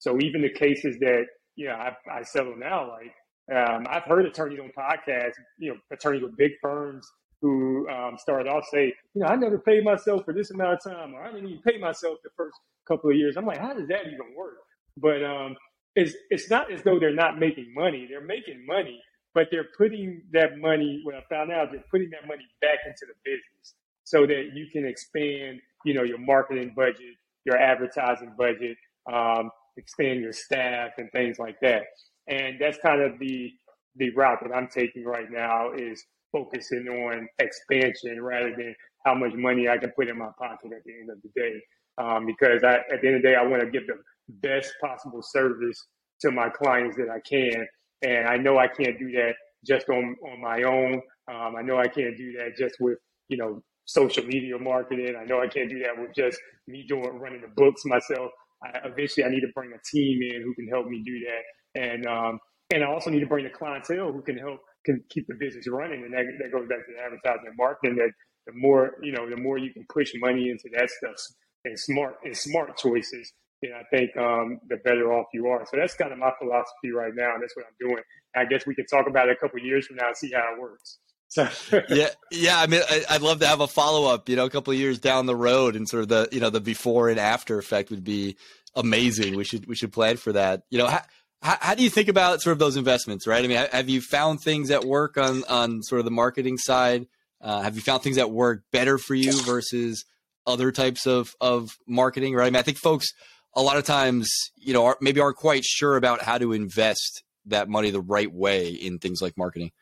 So 0.05 0.19
even 0.21 0.43
the 0.43 0.51
cases 0.51 0.99
that 1.01 1.25
you 1.57 1.67
know 1.67 1.75
I, 1.75 1.97
I 2.13 2.23
settle 2.23 2.57
now, 2.57 2.91
like 2.91 3.15
um, 3.57 3.87
I've 3.89 4.05
heard 4.05 4.27
attorneys 4.27 4.61
on 4.61 4.71
podcasts, 4.79 5.33
you 5.59 5.71
know, 5.73 5.79
attorneys 5.91 6.23
with 6.23 6.37
big 6.37 6.53
firms 6.61 7.11
who 7.41 7.89
um, 7.89 8.17
started 8.19 8.47
off 8.47 8.65
say, 8.71 8.93
you 9.15 9.23
know, 9.23 9.27
I 9.27 9.37
never 9.37 9.59
paid 9.59 9.83
myself 9.83 10.25
for 10.27 10.35
this 10.35 10.51
amount 10.51 10.75
of 10.75 10.93
time, 10.93 11.15
or 11.15 11.23
I 11.23 11.33
didn't 11.33 11.49
even 11.49 11.63
pay 11.63 11.79
myself 11.79 12.19
the 12.23 12.31
first 12.37 12.55
couple 12.87 13.11
of 13.11 13.17
years. 13.17 13.37
I'm 13.39 13.47
like, 13.47 13.59
how 13.59 13.73
does 13.73 13.89
that 13.89 14.07
even 14.07 14.35
work? 14.37 14.57
But 14.99 15.25
um, 15.25 15.57
it's 15.97 16.15
it's 16.29 16.51
not 16.51 16.71
as 16.71 16.83
though 16.83 16.99
they're 16.99 17.15
not 17.15 17.39
making 17.39 17.73
money. 17.75 18.07
They're 18.07 18.27
making 18.27 18.67
money, 18.67 19.01
but 19.33 19.49
they're 19.51 19.69
putting 19.79 20.21
that 20.33 20.59
money. 20.59 21.01
What 21.05 21.15
I 21.15 21.23
found 21.31 21.51
out, 21.51 21.69
they're 21.73 21.83
putting 21.91 22.11
that 22.11 22.29
money 22.29 22.45
back 22.61 22.81
into 22.87 23.07
the 23.07 23.15
business 23.25 23.75
so 24.05 24.27
that 24.27 24.51
you 24.53 24.67
can 24.71 24.87
expand, 24.87 25.61
you 25.87 25.95
know, 25.95 26.03
your 26.03 26.19
marketing 26.19 26.75
budget, 26.77 27.17
your 27.47 27.57
advertising 27.57 28.35
budget, 28.37 28.77
um, 29.11 29.51
expand 29.77 30.21
your 30.21 30.33
staff, 30.33 30.93
and 30.99 31.11
things 31.13 31.39
like 31.39 31.57
that. 31.63 31.83
And 32.29 32.57
that's 32.61 32.79
kind 32.79 33.03
of 33.03 33.19
the 33.19 33.53
the 33.97 34.11
route 34.11 34.39
that 34.43 34.55
I'm 34.55 34.69
taking 34.69 35.05
right 35.05 35.31
now 35.31 35.73
is 35.73 36.05
focusing 36.33 36.89
on 36.89 37.29
expansion 37.39 38.21
rather 38.21 38.51
than 38.57 38.75
how 39.05 39.15
much 39.15 39.33
money 39.35 39.69
I 39.69 39.79
can 39.79 39.91
put 39.91 40.09
in 40.09 40.19
my 40.19 40.31
pocket 40.39 40.73
at 40.77 40.83
the 40.85 40.93
end 40.93 41.11
of 41.11 41.19
the 41.23 41.31
day. 41.41 41.61
Um, 41.97 42.27
because 42.27 42.65
I, 42.65 42.79
at 42.93 43.01
the 43.03 43.07
end 43.07 43.17
of 43.17 43.23
the 43.23 43.29
day, 43.29 43.35
I 43.37 43.47
want 43.47 43.63
to 43.63 43.71
give 43.71 43.87
the 43.87 43.99
best 44.29 44.73
possible 44.83 45.23
service 45.23 45.87
to 46.23 46.33
my 46.33 46.49
clients 46.49 46.97
that 46.97 47.09
I 47.09 47.21
can. 47.21 47.67
And 48.03 48.27
I 48.27 48.37
know 48.37 48.59
I 48.59 48.67
can't 48.67 48.99
do 48.99 49.13
that 49.13 49.35
just 49.65 49.89
on, 49.89 50.17
on 50.27 50.41
my 50.41 50.63
own. 50.65 50.95
Um, 51.31 51.55
I 51.57 51.63
know 51.63 51.79
I 51.79 51.87
can't 51.89 52.17
do 52.17 52.33
that 52.39 52.57
just 52.59 52.77
with, 52.81 52.99
you 53.29 53.37
know, 53.37 53.63
social 53.85 54.25
media 54.25 54.59
marketing. 54.59 55.15
I 55.21 55.25
know 55.25 55.41
I 55.41 55.47
can't 55.47 55.71
do 55.71 55.79
that 55.81 55.97
with 55.97 56.11
just 56.17 56.39
me 56.67 56.85
doing 56.89 57.19
running 57.19 57.43
the 57.43 57.49
books 57.55 57.83
myself. 57.85 58.31
I, 58.63 58.89
eventually, 58.89 59.25
I 59.25 59.31
need 59.31 59.41
to 59.41 59.53
bring 59.55 59.73
a 59.73 59.81
team 59.91 60.23
in 60.23 60.43
who 60.43 60.55
can 60.55 60.69
help 60.69 60.87
me 60.87 61.03
do 61.05 61.19
that, 61.27 61.81
and 61.81 62.07
um, 62.07 62.39
and 62.73 62.85
I 62.85 62.87
also 62.87 63.11
need 63.11 63.21
to 63.21 63.27
bring 63.27 63.45
the 63.45 63.51
clientele 63.51 64.13
who 64.13 64.23
can 64.23 64.39
help 64.39 64.61
can 64.85 65.03
keep 65.11 65.27
the 65.27 65.35
business 65.35 65.67
running. 65.69 66.05
And 66.05 66.13
that, 66.13 66.25
that 66.41 66.53
goes 66.53 66.69
back 66.69 66.87
to 66.87 66.93
the 66.93 67.03
advertising 67.03 67.49
and 67.49 67.57
marketing. 67.57 67.97
That 67.97 68.11
the 68.47 68.53
more 68.55 68.93
you 69.03 69.13
know, 69.13 69.29
the 69.29 69.37
more 69.37 69.59
you 69.59 69.73
can 69.73 69.87
push 69.93 70.13
money 70.17 70.51
into 70.51 70.69
that 70.77 70.91
stuff 70.91 71.17
and 71.65 71.79
smart 71.79 72.17
and 72.25 72.37
smart 72.37 72.77
choices, 72.77 73.33
then 73.63 73.73
I 73.73 73.85
think 73.95 74.17
um, 74.17 74.61
the 74.69 74.77
better 74.85 75.13
off 75.13 75.27
you 75.33 75.47
are. 75.49 75.65
So 75.71 75.77
that's 75.77 75.95
kind 75.95 76.13
of 76.13 76.19
my 76.19 76.33
philosophy 76.39 76.93
right 76.95 77.13
now, 77.15 77.35
and 77.35 77.43
that's 77.43 77.57
what 77.57 77.67
I'm 77.67 77.89
doing. 77.89 78.03
I 78.37 78.45
guess 78.45 78.67
we 78.67 78.75
can 78.75 78.87
talk 78.87 79.07
about 79.09 79.29
it 79.29 79.37
a 79.37 79.41
couple 79.41 79.59
years 79.61 79.87
from 79.87 79.97
now 79.97 80.09
and 80.09 80.17
see 80.17 80.33
how 80.33 80.55
it 80.55 80.61
works. 80.61 80.99
So. 81.35 81.49
yeah, 81.89 82.11
yeah. 82.31 82.61
I 82.61 82.69
mean, 82.69 82.81
I, 82.89 83.15
would 83.15 83.23
love 83.23 83.41
to 83.41 83.47
have 83.49 83.61
a 83.61 83.67
follow 83.67 84.09
up. 84.13 84.29
You 84.29 84.37
know, 84.37 84.45
a 84.45 84.51
couple 84.51 84.73
of 84.73 84.79
years 84.79 85.01
down 85.01 85.27
the 85.27 85.35
road, 85.35 85.75
and 85.75 85.89
sort 85.89 86.05
of 86.05 86.09
the 86.09 86.29
you 86.31 86.39
know 86.39 86.49
the 86.49 86.61
before 86.61 87.09
and 87.09 87.19
after 87.19 87.59
effect 87.59 87.91
would 87.91 88.05
be 88.05 88.37
amazing. 88.77 89.35
We 89.35 89.43
should 89.43 89.67
we 89.67 89.75
should 89.75 89.93
plan 89.93 90.17
for 90.17 90.33
that. 90.33 90.63
You 90.71 90.79
know, 90.79 90.87
how, 90.87 91.03
how, 91.43 91.75
do 91.75 91.83
you 91.83 91.91
think 91.91 92.09
about 92.09 92.41
sort 92.41 92.53
of 92.53 92.61
those 92.61 92.77
investments? 92.77 93.27
Right. 93.27 93.45
I 93.45 93.49
mean, 93.49 93.67
have 93.73 93.89
you 93.89 94.01
found 94.01 94.43
things 94.43 94.69
that 94.69 94.85
work 94.85 95.19
on 95.19 95.43
on 95.49 95.83
sort 95.83 95.99
of 95.99 96.05
the 96.05 96.13
marketing 96.13 96.57
side? 96.57 97.09
Uh, 97.41 97.63
have 97.63 97.75
you 97.75 97.83
found 97.83 98.05
things 98.05 98.15
that 98.15 98.31
work 98.31 98.63
better 98.71 98.97
for 98.97 99.17
you 99.17 99.33
versus 99.43 100.05
other 100.47 100.71
types 100.71 101.05
of 101.05 101.35
of 101.41 101.77
marketing? 101.89 102.37
Right. 102.37 102.47
I 102.47 102.51
mean, 102.51 102.57
I 102.57 102.63
think 102.63 102.79
folks 102.79 103.09
a 103.57 103.63
lot 103.63 103.77
of 103.77 103.85
times, 103.85 104.31
you 104.57 104.73
know, 104.73 104.87
are, 104.87 104.97
maybe 105.01 105.21
aren't 105.21 105.37
quite 105.37 105.65
sure 105.65 105.97
about 105.97 106.23
how 106.23 106.39
to 106.39 106.53
invest 106.53 107.25
that 107.47 107.69
money 107.69 107.91
the 107.91 108.01
right 108.01 108.33
way 108.33 108.69
in 108.69 108.99
things 108.99 109.21
like 109.21 109.37
marketing. 109.37 109.73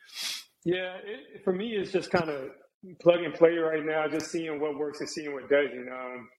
Yeah, 0.65 0.95
it, 1.05 1.43
for 1.43 1.53
me, 1.53 1.69
it's 1.73 1.91
just 1.91 2.11
kind 2.11 2.29
of 2.29 2.49
plug 3.01 3.21
and 3.23 3.33
play 3.33 3.55
right 3.57 3.85
now, 3.85 4.07
just 4.07 4.31
seeing 4.31 4.59
what 4.59 4.77
works 4.77 4.99
and 4.99 5.09
seeing 5.09 5.33
what 5.33 5.49
doesn't. 5.49 5.89
Um, 5.91 6.29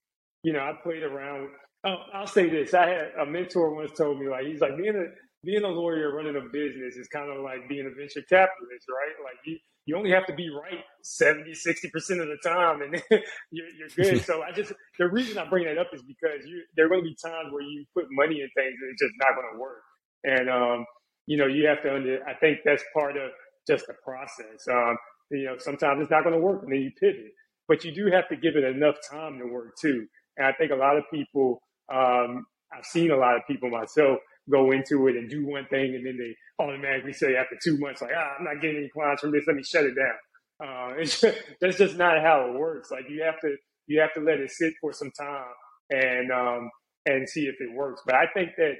you 0.43 0.53
know, 0.53 0.59
I 0.59 0.73
played 0.81 1.03
around. 1.03 1.49
Oh, 1.85 1.97
I'll 2.13 2.27
say 2.27 2.49
this: 2.49 2.73
I 2.73 2.87
had 2.89 3.11
a 3.21 3.25
mentor 3.25 3.75
once 3.75 3.91
told 3.97 4.19
me, 4.19 4.29
like, 4.29 4.45
he's 4.45 4.61
like 4.61 4.77
being 4.77 4.95
a 4.95 5.05
being 5.45 5.63
a 5.63 5.67
lawyer 5.67 6.15
running 6.15 6.37
a 6.37 6.49
business 6.53 6.95
is 6.95 7.07
kind 7.09 7.29
of 7.29 7.43
like 7.43 7.67
being 7.67 7.85
a 7.85 7.89
venture 7.89 8.21
capitalist, 8.29 8.87
right? 8.89 9.15
Like 9.23 9.35
you 9.45 9.57
you 9.85 9.97
only 9.97 10.11
have 10.11 10.25
to 10.27 10.33
be 10.33 10.49
right 10.49 10.79
70, 11.03 11.53
60 11.53 11.89
percent 11.89 12.21
of 12.21 12.27
the 12.29 12.37
time, 12.49 12.81
and 12.81 12.93
you're, 13.51 13.67
you're 13.77 13.89
good. 13.97 14.23
so 14.25 14.41
I 14.41 14.53
just 14.53 14.71
the 14.99 15.07
reason 15.09 15.37
I 15.37 15.49
bring 15.49 15.65
that 15.65 15.77
up 15.77 15.89
is 15.93 16.01
because 16.01 16.45
you 16.47 16.63
there 16.77 16.85
are 16.85 16.89
going 16.89 17.01
to 17.03 17.09
be 17.09 17.17
times 17.23 17.51
where 17.51 17.63
you 17.63 17.83
put 17.93 18.05
money 18.11 18.39
in 18.39 18.49
things 18.55 18.77
and 18.81 18.91
it's 18.93 19.01
just 19.01 19.13
not 19.19 19.35
going 19.35 19.53
to 19.53 19.59
work, 19.59 19.83
and 20.23 20.49
um, 20.49 20.85
you 21.27 21.37
know 21.37 21.47
you 21.47 21.67
have 21.67 21.83
to 21.83 21.93
under. 21.93 22.23
I 22.25 22.33
think 22.35 22.59
that's 22.63 22.83
part 22.95 23.17
of 23.17 23.23
just 23.67 23.87
the 23.87 23.93
process. 24.03 24.67
Um, 24.69 24.97
you 25.31 25.45
know, 25.45 25.55
sometimes 25.57 26.01
it's 26.01 26.11
not 26.11 26.23
going 26.23 26.35
to 26.35 26.41
work, 26.41 26.63
and 26.63 26.71
then 26.71 26.81
you 26.81 26.91
pivot. 26.99 27.31
But 27.67 27.83
you 27.83 27.91
do 27.93 28.11
have 28.11 28.27
to 28.29 28.35
give 28.35 28.55
it 28.55 28.63
enough 28.63 28.95
time 29.09 29.39
to 29.39 29.45
work 29.45 29.75
too. 29.81 30.05
And 30.37 30.47
I 30.47 30.53
think 30.53 30.71
a 30.71 30.75
lot 30.75 30.97
of 30.97 31.03
people, 31.11 31.61
um, 31.91 32.45
I've 32.75 32.85
seen 32.85 33.11
a 33.11 33.17
lot 33.17 33.35
of 33.35 33.41
people 33.47 33.69
myself 33.69 34.19
go 34.51 34.71
into 34.71 35.07
it 35.07 35.15
and 35.15 35.29
do 35.29 35.45
one 35.47 35.65
thing, 35.69 35.95
and 35.95 36.05
then 36.05 36.17
they 36.17 36.35
automatically 36.63 37.13
say 37.13 37.35
after 37.35 37.55
two 37.63 37.77
months, 37.79 38.01
like, 38.01 38.11
ah, 38.15 38.35
I'm 38.37 38.45
not 38.45 38.61
getting 38.61 38.77
any 38.77 38.89
clients 38.89 39.21
from 39.21 39.31
this. 39.31 39.43
Let 39.47 39.55
me 39.55 39.63
shut 39.63 39.85
it 39.85 39.95
down. 39.95 40.15
Uh, 40.63 41.03
just, 41.03 41.25
that's 41.61 41.77
just 41.77 41.97
not 41.97 42.21
how 42.21 42.47
it 42.49 42.59
works. 42.59 42.91
Like 42.91 43.09
you 43.09 43.23
have 43.23 43.39
to, 43.41 43.55
you 43.87 43.99
have 43.99 44.13
to 44.13 44.21
let 44.21 44.39
it 44.39 44.51
sit 44.51 44.73
for 44.79 44.93
some 44.93 45.11
time 45.11 45.45
and 45.89 46.31
um, 46.31 46.69
and 47.05 47.27
see 47.27 47.45
if 47.45 47.55
it 47.59 47.75
works. 47.75 48.01
But 48.05 48.15
I 48.15 48.25
think 48.33 48.51
that 48.57 48.73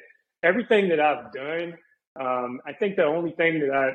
everything 0.43 0.89
that 0.89 0.99
I've 0.99 1.31
done, 1.31 1.73
um, 2.19 2.59
I 2.65 2.73
think 2.73 2.95
the 2.95 3.05
only 3.05 3.31
thing 3.31 3.59
that 3.59 3.71
I 3.71 3.91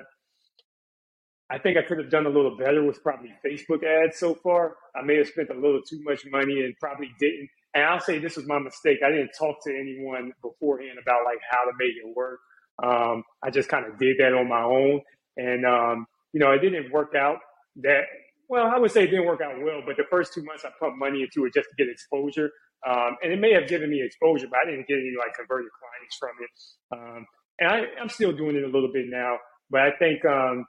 I 1.51 1.59
think 1.59 1.77
I 1.77 1.83
could 1.83 1.99
have 1.99 2.11
done 2.11 2.27
a 2.27 2.31
little 2.31 2.57
better 2.57 2.85
with 2.85 3.03
probably 3.03 3.33
Facebook 3.45 3.83
ads 3.85 4.19
so 4.19 4.35
far. 4.35 4.77
I 4.95 5.03
may 5.03 5.17
have 5.17 5.27
spent 5.27 5.51
a 5.51 5.55
little 5.55 5.81
too 5.83 6.01
much 6.05 6.25
money 6.31 6.63
and 6.63 6.75
probably 6.79 7.11
didn't. 7.19 7.49
And 7.75 7.85
I'll 7.85 8.01
say 8.01 8.19
this 8.19 8.37
was 8.37 8.47
my 8.47 8.59
mistake. 8.59 8.99
I 9.05 9.11
didn't 9.11 9.33
talk 9.37 9.57
to 9.65 9.71
anyone 9.71 10.33
beforehand 10.43 10.99
about 11.03 11.25
like 11.25 11.39
how 11.51 11.65
to 11.65 11.73
make 11.79 11.95
it 11.97 12.17
work. 12.17 12.39
Um, 12.83 13.25
I 13.43 13.51
just 13.51 13.69
kind 13.69 13.85
of 13.87 13.99
did 13.99 14.17
that 14.19 14.33
on 14.33 14.49
my 14.49 14.63
own, 14.63 15.03
and 15.37 15.67
um, 15.67 16.07
you 16.33 16.41
know, 16.41 16.51
it 16.53 16.61
didn't 16.61 16.91
work 16.91 17.15
out 17.15 17.39
that 17.83 18.05
well. 18.49 18.67
I 18.67 18.79
would 18.79 18.91
say 18.91 19.05
it 19.05 19.09
didn't 19.09 19.27
work 19.27 19.41
out 19.41 19.55
well, 19.63 19.83
but 19.85 19.97
the 19.97 20.05
first 20.11 20.33
two 20.33 20.43
months 20.43 20.65
I 20.65 20.71
pumped 20.81 20.99
money 20.99 21.23
into 21.23 21.47
it 21.47 21.53
just 21.53 21.69
to 21.69 21.75
get 21.77 21.93
exposure, 21.93 22.51
um, 22.89 23.17
and 23.23 23.33
it 23.33 23.39
may 23.39 23.53
have 23.53 23.69
given 23.69 23.91
me 23.91 24.03
exposure, 24.03 24.47
but 24.51 24.61
I 24.65 24.71
didn't 24.71 24.89
get 24.89 24.95
any 24.95 25.13
like 25.19 25.35
converted 25.37 25.71
clients 25.79 26.17
from 26.19 26.35
it. 26.41 26.57
Um, 26.97 27.27
and 27.59 27.71
I, 27.71 28.03
am 28.03 28.09
still 28.09 28.33
doing 28.33 28.57
it 28.57 28.65
a 28.65 28.69
little 28.69 28.91
bit 28.93 29.07
now, 29.09 29.37
but 29.69 29.83
I 29.83 29.91
think 29.99 30.25
um, 30.25 30.65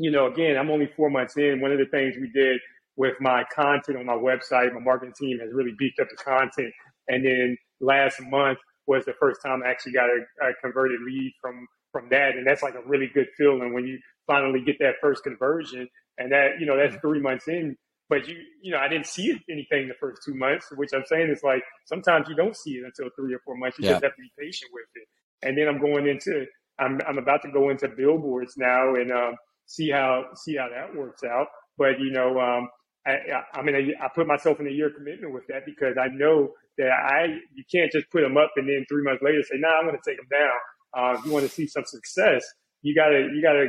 you 0.00 0.10
know, 0.10 0.26
again, 0.26 0.56
I'm 0.56 0.70
only 0.70 0.88
four 0.96 1.10
months 1.10 1.36
in. 1.36 1.60
One 1.60 1.72
of 1.72 1.78
the 1.78 1.84
things 1.84 2.16
we 2.18 2.30
did 2.30 2.58
with 2.96 3.14
my 3.20 3.44
content 3.54 3.98
on 3.98 4.06
my 4.06 4.14
website, 4.14 4.72
my 4.72 4.80
marketing 4.80 5.12
team 5.18 5.38
has 5.40 5.52
really 5.52 5.74
beefed 5.78 6.00
up 6.00 6.08
the 6.08 6.16
content. 6.16 6.72
And 7.08 7.24
then 7.24 7.58
last 7.80 8.18
month 8.22 8.58
was 8.86 9.04
the 9.04 9.12
first 9.20 9.40
time 9.44 9.62
I 9.62 9.70
actually 9.70 9.92
got 9.92 10.08
a, 10.08 10.48
a 10.48 10.54
converted 10.62 11.00
lead 11.04 11.32
from 11.40 11.66
from 11.92 12.08
that, 12.10 12.36
and 12.36 12.46
that's 12.46 12.62
like 12.62 12.74
a 12.74 12.88
really 12.88 13.10
good 13.12 13.26
feeling 13.36 13.74
when 13.74 13.84
you 13.84 13.98
finally 14.26 14.62
get 14.64 14.78
that 14.78 14.94
first 15.00 15.24
conversion. 15.24 15.88
And 16.18 16.32
that 16.32 16.60
you 16.60 16.66
know 16.66 16.76
that's 16.76 16.94
mm-hmm. 16.94 17.06
three 17.06 17.20
months 17.20 17.46
in, 17.48 17.76
but 18.08 18.26
you 18.26 18.36
you 18.62 18.72
know 18.72 18.78
I 18.78 18.88
didn't 18.88 19.06
see 19.06 19.38
anything 19.50 19.88
the 19.88 19.94
first 20.00 20.22
two 20.24 20.34
months, 20.34 20.66
which 20.76 20.90
I'm 20.94 21.04
saying 21.06 21.28
is 21.30 21.42
like 21.42 21.62
sometimes 21.86 22.28
you 22.28 22.36
don't 22.36 22.56
see 22.56 22.72
it 22.72 22.84
until 22.84 23.10
three 23.16 23.34
or 23.34 23.40
four 23.44 23.56
months. 23.56 23.78
You 23.78 23.86
yeah. 23.86 23.92
just 23.92 24.04
have 24.04 24.16
to 24.16 24.22
be 24.22 24.32
patient 24.38 24.70
with 24.72 24.86
it. 24.94 25.08
And 25.46 25.58
then 25.58 25.68
I'm 25.68 25.80
going 25.80 26.06
into 26.08 26.46
I'm 26.78 27.00
I'm 27.06 27.18
about 27.18 27.42
to 27.42 27.52
go 27.52 27.68
into 27.70 27.88
billboards 27.88 28.54
now, 28.56 28.94
and 28.94 29.12
um, 29.12 29.34
see 29.70 29.88
how 29.88 30.24
see 30.34 30.56
how 30.56 30.68
that 30.68 30.94
works 30.94 31.22
out. 31.22 31.46
But 31.78 32.00
you 32.00 32.10
know, 32.10 32.38
um, 32.40 32.68
I, 33.06 33.18
I 33.54 33.62
mean, 33.62 33.74
I, 33.76 34.04
I 34.04 34.08
put 34.14 34.26
myself 34.26 34.60
in 34.60 34.66
a 34.66 34.70
year 34.70 34.90
commitment 34.90 35.32
with 35.32 35.46
that 35.48 35.64
because 35.64 35.96
I 35.96 36.08
know 36.08 36.50
that 36.76 36.90
I 36.90 37.38
you 37.54 37.64
can't 37.72 37.90
just 37.90 38.10
put 38.10 38.22
them 38.22 38.36
up 38.36 38.50
and 38.56 38.68
then 38.68 38.84
three 38.88 39.02
months 39.02 39.22
later 39.22 39.42
say, 39.42 39.56
"Nah, 39.58 39.78
I'm 39.78 39.86
going 39.86 39.96
to 39.96 40.10
take 40.10 40.18
them 40.18 40.28
down." 40.30 40.58
Uh, 40.92 41.18
if 41.18 41.24
you 41.24 41.32
want 41.32 41.46
to 41.46 41.50
see 41.50 41.66
some 41.66 41.84
success, 41.84 42.44
you 42.82 42.94
gotta 42.94 43.28
you 43.32 43.40
gotta 43.42 43.66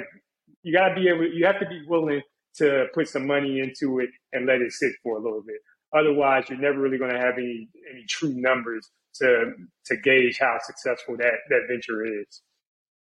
you 0.63 0.73
gotta 0.73 0.95
be 0.95 1.07
able. 1.07 1.27
You 1.27 1.45
have 1.45 1.59
to 1.59 1.67
be 1.67 1.83
willing 1.87 2.21
to 2.55 2.85
put 2.93 3.07
some 3.07 3.25
money 3.27 3.59
into 3.59 3.99
it 3.99 4.09
and 4.33 4.45
let 4.45 4.61
it 4.61 4.71
sit 4.71 4.91
for 5.03 5.17
a 5.17 5.21
little 5.21 5.43
bit. 5.45 5.57
Otherwise, 5.97 6.45
you're 6.49 6.59
never 6.59 6.79
really 6.79 6.97
going 6.97 7.11
to 7.11 7.19
have 7.19 7.35
any 7.37 7.67
any 7.91 8.05
true 8.09 8.33
numbers 8.35 8.89
to 9.15 9.53
to 9.85 9.97
gauge 9.97 10.39
how 10.39 10.57
successful 10.63 11.15
that 11.17 11.33
that 11.49 11.61
venture 11.69 12.05
is. 12.05 12.41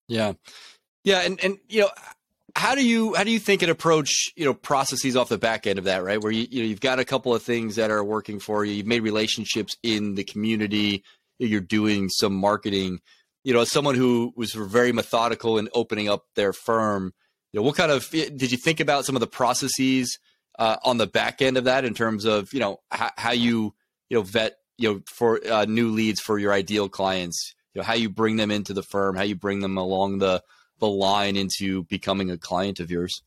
Yeah, 0.08 0.34
yeah, 1.04 1.20
and 1.20 1.42
and 1.42 1.58
you 1.68 1.82
know, 1.82 1.90
how 2.56 2.74
do 2.74 2.84
you 2.84 3.14
how 3.14 3.22
do 3.22 3.30
you 3.30 3.38
think 3.38 3.60
and 3.60 3.70
approach 3.70 4.32
you 4.34 4.44
know 4.44 4.54
processes 4.54 5.14
off 5.14 5.28
the 5.28 5.36
back 5.38 5.66
end 5.66 5.78
of 5.78 5.84
that 5.84 6.02
right? 6.02 6.22
Where 6.22 6.32
you, 6.32 6.46
you 6.50 6.62
know 6.62 6.68
you've 6.68 6.80
got 6.80 6.98
a 6.98 7.04
couple 7.04 7.34
of 7.34 7.42
things 7.42 7.76
that 7.76 7.90
are 7.90 8.02
working 8.02 8.40
for 8.40 8.64
you. 8.64 8.72
You've 8.72 8.86
made 8.86 9.02
relationships 9.02 9.76
in 9.82 10.14
the 10.14 10.24
community. 10.24 11.04
You're 11.38 11.60
doing 11.60 12.08
some 12.08 12.34
marketing. 12.34 13.00
You 13.44 13.52
know 13.52 13.60
as 13.60 13.70
someone 13.70 13.94
who 13.94 14.32
was 14.36 14.54
very 14.54 14.90
methodical 14.90 15.58
in 15.58 15.68
opening 15.74 16.08
up 16.08 16.24
their 16.34 16.52
firm 16.52 17.12
you 17.52 17.60
know 17.60 17.64
what 17.64 17.76
kind 17.76 17.92
of 17.92 18.08
did 18.10 18.50
you 18.50 18.58
think 18.58 18.80
about 18.80 19.04
some 19.04 19.16
of 19.16 19.20
the 19.20 19.26
processes 19.26 20.18
uh, 20.58 20.76
on 20.82 20.96
the 20.96 21.06
back 21.06 21.42
end 21.42 21.56
of 21.56 21.64
that 21.64 21.84
in 21.84 21.94
terms 21.94 22.24
of 22.24 22.52
you 22.52 22.60
know 22.60 22.78
how, 22.90 23.10
how 23.18 23.32
you 23.32 23.74
you 24.08 24.16
know 24.16 24.22
vet 24.22 24.56
you 24.78 24.92
know 24.92 25.00
for 25.06 25.40
uh, 25.46 25.66
new 25.66 25.90
leads 25.90 26.20
for 26.20 26.38
your 26.38 26.52
ideal 26.52 26.88
clients? 26.88 27.54
You 27.74 27.82
know 27.82 27.86
how 27.86 27.94
you 27.94 28.08
bring 28.08 28.36
them 28.36 28.50
into 28.50 28.72
the 28.72 28.82
firm 28.82 29.14
how 29.14 29.22
you 29.22 29.36
bring 29.36 29.60
them 29.60 29.76
along 29.76 30.18
the 30.18 30.42
the 30.78 30.88
line 30.88 31.36
into 31.36 31.84
becoming 31.84 32.30
a 32.30 32.38
client 32.38 32.80
of 32.80 32.90
yours? 32.90 33.22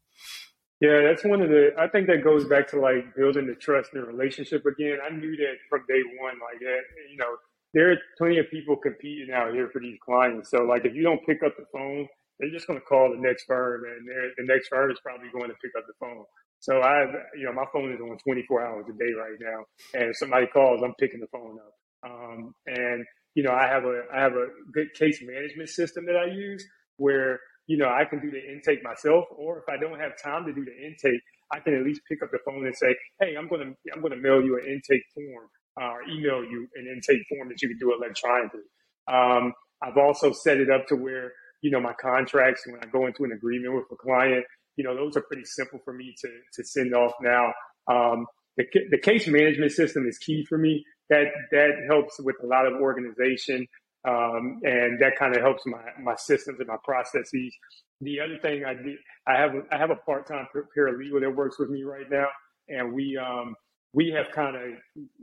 Yeah, 0.82 1.02
that's 1.04 1.26
one 1.26 1.41
of 1.41 1.50
the. 1.50 1.72
I 1.78 1.88
think 1.88 2.08
that 2.08 2.24
goes 2.24 2.45
back 2.45 2.70
to 2.70 2.80
like 2.80 3.14
building 3.16 3.47
the 3.47 3.56
trust 3.56 3.89
and 3.93 4.04
the 4.04 4.08
relationship 4.08 4.66
again. 4.66 5.00
I 5.04 5.14
knew 5.14 5.36
that 5.36 5.56
from 5.70 5.84
day 5.89 6.00
one. 6.20 6.36
Like 6.39 6.62
you 6.62 7.18
know, 7.18 7.36
there 7.74 7.91
are 7.91 7.97
plenty 8.18 8.39
of 8.39 8.50
people 8.50 8.78
competing 8.78 9.34
out 9.34 9.54
here 9.54 9.70
for 9.74 9.82
these 9.82 9.97
clients. 10.04 10.50
So 10.52 10.64
like, 10.64 10.86
if 10.86 10.95
you 10.95 11.04
don't 11.04 11.26
pick 11.26 11.43
up 11.43 11.54
the 11.58 11.66
phone, 11.74 12.08
they're 12.39 12.52
just 12.52 12.66
going 12.66 12.80
to 12.80 12.86
call 12.86 13.12
the 13.12 13.22
next 13.22 13.43
firm, 13.43 13.84
and 13.84 14.08
the 14.38 14.54
next 14.54 14.70
firm 14.70 14.89
is 14.89 15.00
probably 15.04 15.28
going 15.34 15.50
to 15.50 15.58
pick 15.62 15.72
up 15.78 15.84
the 15.86 16.00
phone. 16.00 16.24
So 16.62 16.80
I, 16.80 17.04
you 17.38 17.43
know, 17.43 17.54
my 17.54 17.66
phone 17.74 17.91
is 17.91 18.00
on 18.00 18.18
24 18.24 18.66
hours 18.66 18.86
a 18.89 18.93
day 18.93 19.12
right 19.20 19.36
now, 19.39 19.66
and 20.00 20.12
if 20.12 20.18
somebody 20.18 20.47
calls, 20.47 20.82
I'm 20.82 20.95
picking 21.00 21.20
the 21.20 21.28
phone 21.28 21.58
up. 21.60 22.10
Um, 22.10 22.54
and 22.68 23.06
you 23.36 23.43
know, 23.43 23.52
I 23.52 23.68
have 23.68 23.84
a 23.84 24.04
I 24.14 24.22
have 24.22 24.34
a 24.34 24.47
good 24.72 24.93
case 24.93 25.22
management 25.22 25.70
system 25.70 26.06
that 26.06 26.16
I 26.16 26.32
use 26.32 26.66
where 27.00 27.39
you 27.68 27.78
know 27.78 27.89
I 27.89 28.06
can 28.06 28.20
do 28.20 28.32
the 28.32 28.41
intake 28.52 28.84
myself, 28.84 29.26
or 29.36 29.60
if 29.60 29.66
I 29.70 29.78
don't 29.78 30.00
have 30.00 30.14
time 30.22 30.45
to 30.45 30.54
do 30.54 30.66
the 30.66 30.76
intake, 30.86 31.22
I 31.52 31.60
can 31.60 31.74
at 31.76 31.84
least 31.84 32.02
pick 32.08 32.22
up 32.24 32.30
the 32.32 32.39
phone 32.45 32.66
and 32.66 32.76
say, 32.76 32.95
"Hey, 33.20 33.36
I'm 33.36 33.47
gonna 33.47 33.74
I'm 33.93 34.02
gonna 34.02 34.18
mail 34.18 34.41
you 34.43 34.58
an 34.58 34.66
intake 34.66 35.04
form 35.14 35.47
uh, 35.82 35.91
or 35.93 36.04
email 36.04 36.43
you 36.43 36.68
an 36.76 36.88
intake 36.88 37.26
form 37.30 37.50
that 37.50 37.62
you 37.62 37.70
can 37.70 37.78
do 37.80 37.93
electronically." 37.93 38.68
Um, 39.08 39.54
I've 39.82 39.97
also 39.97 40.32
set 40.32 40.58
it 40.58 40.70
up 40.70 40.88
to 40.88 40.95
where 40.95 41.34
you 41.62 41.72
know 41.72 41.80
my 41.80 41.93
contracts 42.02 42.64
when 42.68 42.80
I 42.84 42.88
go 42.88 43.08
into 43.08 43.24
an 43.24 43.32
agreement 43.32 43.76
with 43.76 43.86
a 43.91 43.95
client, 43.95 44.45
you 44.76 44.84
know 44.84 44.95
those 44.95 45.18
are 45.18 45.22
pretty 45.22 45.45
simple 45.45 45.80
for 45.84 45.93
me 45.93 46.14
to 46.22 46.30
to 46.54 46.64
send 46.68 46.93
off 46.93 47.14
now. 47.22 47.54
Um, 47.88 48.28
the, 48.58 48.66
the 48.91 49.00
case 49.00 49.28
management 49.28 49.72
system 49.72 50.06
is 50.08 50.18
key 50.18 50.45
for 50.47 50.58
me. 50.58 50.84
That 51.10 51.28
that 51.52 51.72
helps 51.89 52.20
with 52.20 52.36
a 52.43 52.45
lot 52.45 52.68
of 52.68 52.74
organization, 52.74 53.68
um, 54.08 54.60
and 54.64 55.00
that 55.02 55.18
kind 55.18 55.36
of 55.36 55.41
helps 55.41 55.66
my 55.66 55.82
my 56.02 56.16
systems 56.16 56.60
and 56.60 56.68
my 56.68 56.78
processes. 56.84 57.56
The 58.02 58.20
other 58.20 58.38
thing 58.41 58.64
I 58.66 58.74
did, 58.74 58.97
I 59.28 59.38
have 59.38 59.52
I 59.72 59.78
have 59.78 59.91
a 59.91 59.95
part 59.95 60.28
time 60.28 60.47
paralegal 60.54 61.22
that 61.22 61.36
works 61.36 61.60
with 61.60 61.70
me 61.70 61.84
right 61.84 62.10
now, 62.10 62.28
and 62.70 62.93
we 62.93 63.18
um, 63.18 63.56
we 63.93 64.10
have 64.12 64.32
kind 64.34 64.56
of 64.56 64.64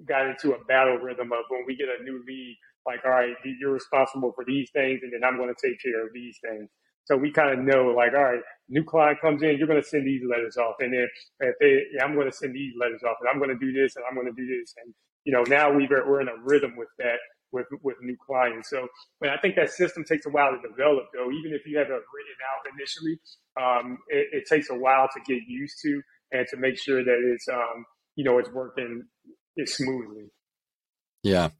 got 0.06 0.26
into 0.26 0.52
a 0.52 0.64
battle 0.64 0.98
rhythm 0.98 1.32
of 1.32 1.44
when 1.48 1.64
we 1.66 1.76
get 1.76 1.88
a 1.88 2.02
new 2.02 2.22
lead, 2.26 2.58
like 2.86 3.00
all 3.04 3.12
right, 3.12 3.34
you're 3.60 3.72
responsible 3.72 4.32
for 4.34 4.44
these 4.44 4.70
things, 4.72 5.00
and 5.02 5.12
then 5.12 5.24
I'm 5.24 5.38
going 5.38 5.52
to 5.54 5.68
take 5.68 5.80
care 5.80 6.04
of 6.04 6.12
these 6.12 6.38
things. 6.42 6.68
So 7.04 7.16
we 7.16 7.30
kind 7.30 7.56
of 7.56 7.64
know, 7.64 7.94
like, 7.96 8.14
all 8.14 8.24
right, 8.24 8.40
new 8.68 8.82
client 8.82 9.20
comes 9.20 9.40
in, 9.40 9.58
you're 9.58 9.68
going 9.68 9.80
to 9.80 9.88
send 9.88 10.06
these 10.06 10.22
letters 10.28 10.56
off, 10.56 10.74
and 10.80 10.92
then 10.92 11.06
if 11.38 11.54
they, 11.60 11.82
yeah, 11.94 12.04
I'm 12.04 12.14
going 12.14 12.28
to 12.28 12.36
send 12.36 12.52
these 12.52 12.74
letters 12.78 13.02
off, 13.04 13.16
and 13.20 13.30
I'm 13.30 13.38
going 13.38 13.56
to 13.56 13.64
do 13.64 13.72
this, 13.72 13.94
and 13.94 14.04
I'm 14.08 14.16
going 14.16 14.26
to 14.26 14.32
do 14.32 14.46
this, 14.46 14.74
and 14.84 14.92
you 15.24 15.32
know, 15.32 15.44
now 15.44 15.72
we've 15.72 15.88
we're 15.90 16.20
in 16.20 16.28
a 16.28 16.36
rhythm 16.42 16.76
with 16.76 16.88
that 16.98 17.18
with 17.52 17.66
with 17.82 17.96
new 18.00 18.16
clients. 18.26 18.70
So, 18.70 18.88
but 19.20 19.30
I 19.30 19.38
think 19.38 19.56
that 19.56 19.70
system 19.70 20.04
takes 20.04 20.26
a 20.26 20.30
while 20.30 20.50
to 20.50 20.68
develop, 20.68 21.06
though. 21.14 21.30
Even 21.30 21.52
if 21.52 21.66
you 21.66 21.78
have 21.78 21.88
it 21.88 21.92
written 21.92 22.38
out 22.50 22.66
initially, 22.74 23.18
um, 23.60 23.98
it, 24.08 24.28
it, 24.32 24.44
takes 24.48 24.70
a 24.70 24.74
while 24.74 25.08
to 25.14 25.20
get 25.26 25.42
used 25.46 25.76
to 25.82 26.00
and 26.32 26.46
to 26.50 26.56
make 26.56 26.78
sure 26.78 27.04
that 27.04 27.32
it's 27.32 27.46
um, 27.52 27.84
you 28.16 28.24
know 28.24 28.38
it's 28.38 28.50
working 28.50 29.04
smoothly. 29.64 30.30
Yeah, 31.22 31.50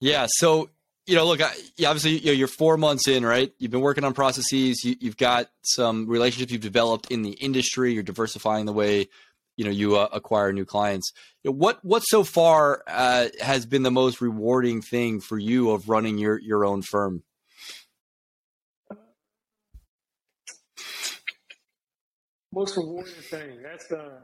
yeah. 0.00 0.26
So 0.28 0.70
you 1.06 1.16
know, 1.16 1.26
look, 1.26 1.42
I, 1.42 1.52
obviously 1.84 2.18
you 2.18 2.32
you're 2.32 2.48
four 2.48 2.76
months 2.76 3.08
in, 3.08 3.24
right? 3.24 3.52
You've 3.58 3.70
been 3.70 3.80
working 3.80 4.04
on 4.04 4.14
processes. 4.14 4.84
You, 4.84 4.96
have 5.04 5.16
got 5.16 5.50
some 5.62 6.06
relationships 6.06 6.52
you've 6.52 6.62
developed 6.62 7.10
in 7.10 7.22
the 7.22 7.32
industry. 7.32 7.92
You're 7.92 8.02
diversifying 8.02 8.66
the 8.66 8.72
way 8.72 9.08
you 9.56 9.64
know 9.64 9.70
you 9.70 9.96
uh, 9.96 10.08
acquire 10.12 10.52
new 10.52 10.64
clients. 10.64 11.12
What 11.44 11.84
what 11.84 12.00
so 12.00 12.24
far 12.24 12.82
uh, 12.86 13.28
has 13.40 13.66
been 13.66 13.82
the 13.82 13.90
most 13.90 14.20
rewarding 14.20 14.82
thing 14.82 15.20
for 15.20 15.38
you 15.38 15.70
of 15.70 15.88
running 15.88 16.18
your 16.18 16.38
your 16.40 16.64
own 16.64 16.82
firm? 16.82 17.22
Most 22.52 22.76
rewarding 22.76 23.14
thing. 23.14 23.62
That's 23.62 23.90
uh, 23.90 24.20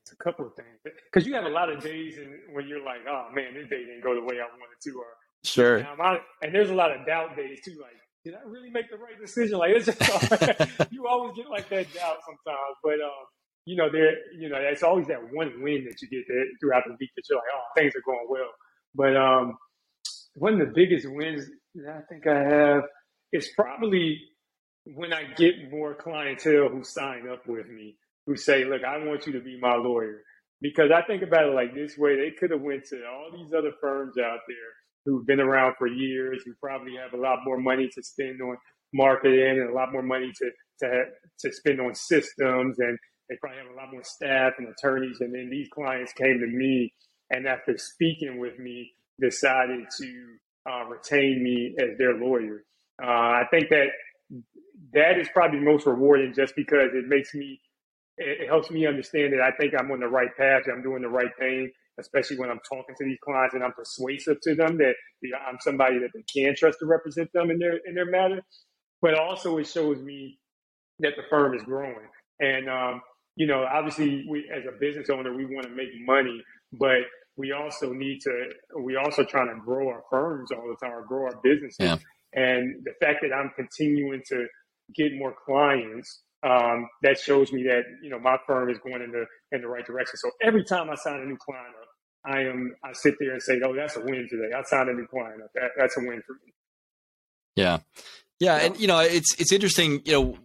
it's 0.00 0.12
a 0.12 0.16
couple 0.16 0.46
of 0.46 0.54
things 0.54 0.94
because 1.12 1.26
you 1.26 1.34
have 1.34 1.44
a 1.44 1.50
lot 1.50 1.70
of 1.70 1.82
days 1.82 2.16
and 2.16 2.54
when 2.54 2.66
you're 2.66 2.84
like, 2.84 3.00
oh 3.08 3.28
man, 3.34 3.54
this 3.54 3.68
day 3.68 3.84
didn't 3.84 4.02
go 4.02 4.14
the 4.14 4.22
way 4.22 4.36
I 4.36 4.44
wanted 4.44 4.80
to, 4.84 4.98
or 4.98 5.06
Sure. 5.46 5.76
And, 5.76 6.20
and, 6.42 6.54
there's 6.54 6.70
a 6.70 6.74
lot 6.74 6.90
of 6.90 7.06
doubt 7.06 7.36
days 7.36 7.60
too. 7.64 7.78
Like, 7.80 7.94
did 8.24 8.34
I 8.34 8.40
really 8.44 8.70
make 8.70 8.90
the 8.90 8.96
right 8.96 9.18
decision? 9.20 9.58
Like, 9.58 9.70
it's 9.76 9.86
just 9.86 10.90
you 10.90 11.06
always 11.06 11.36
get 11.36 11.48
like 11.48 11.68
that 11.68 11.92
doubt 11.94 12.16
sometimes. 12.26 12.76
But 12.82 12.94
um, 12.94 13.26
you 13.66 13.76
know, 13.76 13.90
there, 13.90 14.12
you 14.38 14.48
know, 14.48 14.56
it's 14.58 14.82
always 14.84 15.08
that 15.08 15.20
one 15.32 15.52
win 15.60 15.84
that 15.84 16.00
you 16.00 16.08
get 16.08 16.24
throughout 16.60 16.84
the 16.86 16.96
week 16.98 17.10
that 17.16 17.24
you're 17.28 17.38
like, 17.38 17.44
oh, 17.54 17.64
things 17.76 17.92
are 17.94 18.06
going 18.06 18.26
well. 18.28 18.50
But 18.94 19.16
um, 19.16 19.58
one 20.34 20.54
of 20.54 20.60
the 20.60 20.72
biggest 20.74 21.06
wins 21.08 21.44
that 21.74 21.96
I 21.96 22.00
think 22.08 22.26
I 22.26 22.38
have 22.38 22.82
is 23.32 23.50
probably 23.56 24.20
when 24.94 25.12
I 25.12 25.24
get 25.36 25.70
more 25.70 25.94
clientele 25.94 26.68
who 26.68 26.84
sign 26.84 27.28
up 27.28 27.42
with 27.46 27.68
me, 27.68 27.96
who 28.26 28.36
say, 28.36 28.64
look, 28.64 28.82
I 28.84 28.98
want 29.04 29.26
you 29.26 29.32
to 29.32 29.40
be 29.40 29.58
my 29.60 29.74
lawyer. 29.74 30.22
Because 30.62 30.90
I 30.94 31.02
think 31.02 31.22
about 31.22 31.48
it 31.48 31.54
like 31.54 31.74
this 31.74 31.98
way, 31.98 32.16
they 32.16 32.30
could 32.38 32.52
have 32.52 32.62
went 32.62 32.84
to 32.86 33.02
all 33.04 33.30
these 33.36 33.52
other 33.52 33.72
firms 33.80 34.16
out 34.16 34.38
there 34.48 34.70
who've 35.04 35.26
been 35.26 35.40
around 35.40 35.74
for 35.76 35.86
years, 35.86 36.42
who 36.46 36.54
probably 36.60 36.94
have 36.96 37.18
a 37.18 37.22
lot 37.22 37.40
more 37.44 37.58
money 37.58 37.88
to 37.94 38.02
spend 38.02 38.40
on 38.40 38.56
marketing 38.94 39.60
and 39.60 39.70
a 39.70 39.74
lot 39.74 39.92
more 39.92 40.02
money 40.02 40.32
to 40.32 40.50
to 40.80 41.04
to 41.40 41.52
spend 41.52 41.80
on 41.80 41.94
systems, 41.94 42.78
and 42.78 42.98
they 43.28 43.36
probably 43.40 43.58
have 43.58 43.72
a 43.72 43.76
lot 43.76 43.92
more 43.92 44.04
staff 44.04 44.54
and 44.58 44.68
attorneys. 44.68 45.20
And 45.20 45.34
then 45.34 45.48
these 45.50 45.68
clients 45.68 46.12
came 46.12 46.38
to 46.40 46.46
me, 46.46 46.92
and 47.30 47.46
after 47.46 47.76
speaking 47.78 48.38
with 48.38 48.58
me, 48.58 48.92
decided 49.20 49.86
to 49.98 50.36
uh, 50.70 50.84
retain 50.86 51.42
me 51.42 51.74
as 51.78 51.96
their 51.98 52.14
lawyer. 52.14 52.64
Uh, 53.02 53.06
I 53.06 53.42
think 53.50 53.68
that 53.70 53.86
that 54.92 55.18
is 55.18 55.28
probably 55.32 55.60
most 55.60 55.86
rewarding, 55.86 56.34
just 56.34 56.54
because 56.56 56.90
it 56.94 57.06
makes 57.08 57.34
me 57.34 57.60
it 58.18 58.48
helps 58.48 58.70
me 58.70 58.86
understand 58.86 59.32
that 59.34 59.40
I 59.40 59.50
think 59.56 59.74
I'm 59.78 59.90
on 59.90 60.00
the 60.00 60.08
right 60.08 60.34
path, 60.38 60.62
I'm 60.72 60.82
doing 60.82 61.02
the 61.02 61.08
right 61.08 61.30
thing, 61.38 61.70
especially 62.00 62.38
when 62.38 62.50
I'm 62.50 62.60
talking 62.66 62.94
to 62.96 63.04
these 63.04 63.18
clients 63.22 63.54
and 63.54 63.62
I'm 63.62 63.72
persuasive 63.72 64.38
to 64.42 64.54
them 64.54 64.78
that 64.78 64.94
you 65.20 65.30
know, 65.30 65.38
I'm 65.46 65.58
somebody 65.60 65.98
that 65.98 66.10
they 66.14 66.22
can 66.22 66.54
trust 66.56 66.78
to 66.80 66.86
represent 66.86 67.30
them 67.32 67.50
in 67.50 67.58
their 67.58 67.78
in 67.86 67.94
their 67.94 68.10
matter. 68.10 68.42
But 69.02 69.14
also, 69.14 69.58
it 69.58 69.66
shows 69.66 70.00
me 70.00 70.38
that 71.00 71.12
the 71.16 71.22
firm 71.28 71.54
is 71.54 71.62
growing, 71.62 72.08
and 72.40 72.68
um, 72.68 73.02
you 73.36 73.46
know, 73.46 73.64
obviously, 73.64 74.26
we 74.28 74.50
as 74.54 74.64
a 74.66 74.78
business 74.78 75.08
owner, 75.10 75.34
we 75.34 75.44
want 75.44 75.66
to 75.66 75.74
make 75.74 75.90
money, 76.04 76.42
but 76.72 77.02
we 77.36 77.52
also 77.52 77.92
need 77.92 78.20
to. 78.22 78.48
We 78.80 78.96
also 78.96 79.24
trying 79.24 79.54
to 79.54 79.60
grow 79.60 79.88
our 79.88 80.02
firms 80.10 80.50
all 80.50 80.66
the 80.68 80.76
time, 80.84 80.96
or 80.96 81.06
grow 81.06 81.26
our 81.26 81.40
businesses. 81.42 81.76
Yeah. 81.78 81.96
And 82.32 82.84
the 82.84 82.92
fact 83.00 83.18
that 83.22 83.34
I'm 83.34 83.50
continuing 83.56 84.22
to 84.28 84.46
get 84.94 85.12
more 85.14 85.34
clients 85.44 86.22
um, 86.42 86.88
that 87.02 87.18
shows 87.18 87.52
me 87.52 87.62
that 87.64 87.82
you 88.02 88.10
know 88.10 88.18
my 88.18 88.36
firm 88.46 88.70
is 88.70 88.78
going 88.78 89.02
in 89.02 89.10
the 89.10 89.26
in 89.52 89.62
the 89.62 89.68
right 89.68 89.84
direction. 89.84 90.16
So 90.16 90.30
every 90.42 90.64
time 90.64 90.90
I 90.90 90.94
sign 90.94 91.20
a 91.20 91.24
new 91.24 91.36
client 91.36 91.74
up, 91.80 91.88
I 92.24 92.40
am 92.42 92.74
I 92.84 92.92
sit 92.92 93.14
there 93.18 93.32
and 93.32 93.42
say, 93.42 93.60
"Oh, 93.64 93.74
that's 93.74 93.96
a 93.96 94.00
win 94.00 94.26
today. 94.30 94.54
I 94.56 94.62
signed 94.64 94.88
a 94.88 94.94
new 94.94 95.06
client 95.06 95.42
up. 95.42 95.50
That, 95.54 95.70
that's 95.76 95.96
a 95.96 96.00
win 96.00 96.22
for 96.26 96.34
me." 96.34 96.52
Yeah, 97.54 97.78
yeah, 98.38 98.56
and 98.56 98.78
you 98.78 98.86
know 98.86 99.00
it's 99.00 99.34
it's 99.40 99.52
interesting. 99.52 100.02
You 100.04 100.12
know 100.12 100.38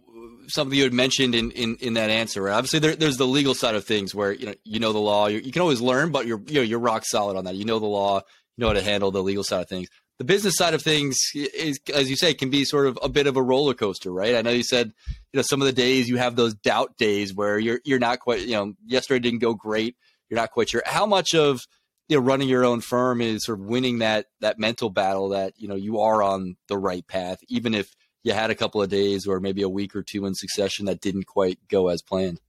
something 0.48 0.76
you 0.76 0.84
had 0.84 0.92
mentioned 0.92 1.34
in 1.34 1.50
in, 1.52 1.76
in 1.76 1.94
that 1.94 2.10
answer. 2.10 2.42
Right? 2.42 2.54
Obviously, 2.54 2.78
there, 2.78 2.96
there's 2.96 3.16
the 3.16 3.26
legal 3.26 3.54
side 3.54 3.74
of 3.74 3.84
things 3.84 4.14
where 4.14 4.32
you 4.32 4.46
know 4.46 4.54
you 4.64 4.80
know 4.80 4.92
the 4.92 4.98
law. 4.98 5.26
you 5.26 5.52
can 5.52 5.62
always 5.62 5.80
learn, 5.80 6.10
but 6.10 6.26
you're 6.26 6.42
you 6.46 6.54
know 6.54 6.62
you're 6.62 6.78
rock 6.78 7.04
solid 7.04 7.36
on 7.36 7.44
that. 7.44 7.54
You 7.54 7.64
know 7.64 7.78
the 7.78 7.86
law. 7.86 8.20
You 8.56 8.62
know 8.62 8.66
how 8.68 8.74
to 8.74 8.82
handle 8.82 9.10
the 9.10 9.22
legal 9.22 9.44
side 9.44 9.62
of 9.62 9.68
things 9.68 9.88
the 10.22 10.26
business 10.26 10.56
side 10.56 10.72
of 10.72 10.82
things 10.82 11.18
is, 11.34 11.80
as 11.92 12.08
you 12.08 12.16
say, 12.16 12.32
can 12.32 12.48
be 12.48 12.64
sort 12.64 12.86
of 12.86 12.96
a 13.02 13.08
bit 13.08 13.26
of 13.26 13.36
a 13.36 13.42
roller 13.42 13.74
coaster, 13.74 14.12
right? 14.12 14.36
I 14.36 14.42
know 14.42 14.50
you 14.50 14.62
said, 14.62 14.92
you 15.08 15.38
know, 15.38 15.42
some 15.42 15.60
of 15.60 15.66
the 15.66 15.72
days 15.72 16.08
you 16.08 16.16
have 16.16 16.36
those 16.36 16.54
doubt 16.54 16.96
days 16.96 17.34
where 17.34 17.58
you're 17.58 17.80
you're 17.84 17.98
not 17.98 18.20
quite, 18.20 18.42
you 18.42 18.52
know, 18.52 18.74
yesterday 18.86 19.18
didn't 19.18 19.40
go 19.40 19.54
great. 19.54 19.96
You're 20.30 20.38
not 20.38 20.52
quite 20.52 20.68
sure 20.68 20.82
how 20.86 21.06
much 21.06 21.34
of 21.34 21.62
you 22.08 22.16
know 22.16 22.22
running 22.22 22.48
your 22.48 22.64
own 22.64 22.80
firm 22.80 23.20
is 23.20 23.44
sort 23.44 23.58
of 23.58 23.66
winning 23.66 23.98
that 23.98 24.26
that 24.40 24.60
mental 24.60 24.90
battle 24.90 25.30
that 25.30 25.54
you 25.56 25.66
know 25.66 25.74
you 25.74 25.98
are 26.00 26.22
on 26.22 26.56
the 26.68 26.78
right 26.78 27.04
path, 27.04 27.38
even 27.48 27.74
if 27.74 27.92
you 28.22 28.32
had 28.32 28.50
a 28.50 28.54
couple 28.54 28.82
of 28.82 28.88
days 28.88 29.26
or 29.26 29.40
maybe 29.40 29.62
a 29.62 29.68
week 29.68 29.96
or 29.96 30.02
two 30.02 30.26
in 30.26 30.34
succession 30.34 30.86
that 30.86 31.00
didn't 31.00 31.26
quite 31.26 31.58
go 31.68 31.88
as 31.88 32.02
planned. 32.02 32.40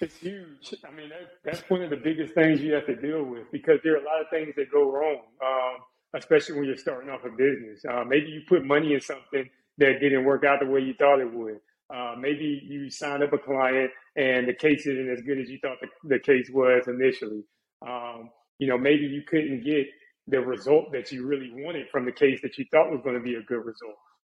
It's 0.00 0.16
huge. 0.16 0.74
I 0.84 0.90
mean, 0.94 1.10
that, 1.10 1.30
that's 1.44 1.60
one 1.70 1.82
of 1.82 1.90
the 1.90 1.96
biggest 1.96 2.34
things 2.34 2.60
you 2.60 2.72
have 2.72 2.86
to 2.86 2.96
deal 2.96 3.22
with 3.22 3.50
because 3.52 3.78
there 3.84 3.94
are 3.94 4.02
a 4.02 4.04
lot 4.04 4.20
of 4.20 4.26
things 4.30 4.54
that 4.56 4.70
go 4.72 4.90
wrong. 4.90 5.20
Um, 5.40 5.82
especially 6.14 6.56
when 6.56 6.64
you're 6.64 6.76
starting 6.76 7.10
off 7.10 7.24
a 7.24 7.30
business. 7.30 7.84
Uh, 7.88 8.04
maybe 8.04 8.26
you 8.26 8.42
put 8.48 8.64
money 8.64 8.94
in 8.94 9.00
something 9.00 9.48
that 9.78 10.00
didn't 10.00 10.24
work 10.24 10.44
out 10.44 10.60
the 10.60 10.66
way 10.66 10.80
you 10.80 10.94
thought 10.94 11.20
it 11.20 11.32
would. 11.32 11.58
Uh, 11.94 12.14
maybe 12.18 12.62
you 12.64 12.90
signed 12.90 13.22
up 13.22 13.32
a 13.32 13.38
client 13.38 13.90
and 14.16 14.48
the 14.48 14.54
case 14.54 14.86
isn't 14.86 15.10
as 15.10 15.20
good 15.22 15.38
as 15.38 15.48
you 15.48 15.58
thought 15.60 15.76
the, 15.80 15.88
the 16.08 16.18
case 16.18 16.50
was 16.52 16.84
initially. 16.86 17.42
Um, 17.86 18.30
you 18.58 18.66
know, 18.66 18.78
maybe 18.78 19.06
you 19.06 19.22
couldn't 19.28 19.64
get 19.64 19.86
the 20.28 20.40
result 20.40 20.92
that 20.92 21.10
you 21.10 21.26
really 21.26 21.50
wanted 21.52 21.88
from 21.90 22.04
the 22.04 22.12
case 22.12 22.40
that 22.42 22.56
you 22.56 22.64
thought 22.70 22.90
was 22.90 23.00
going 23.02 23.16
to 23.16 23.22
be 23.22 23.34
a 23.34 23.42
good 23.42 23.64
result. 23.64 23.96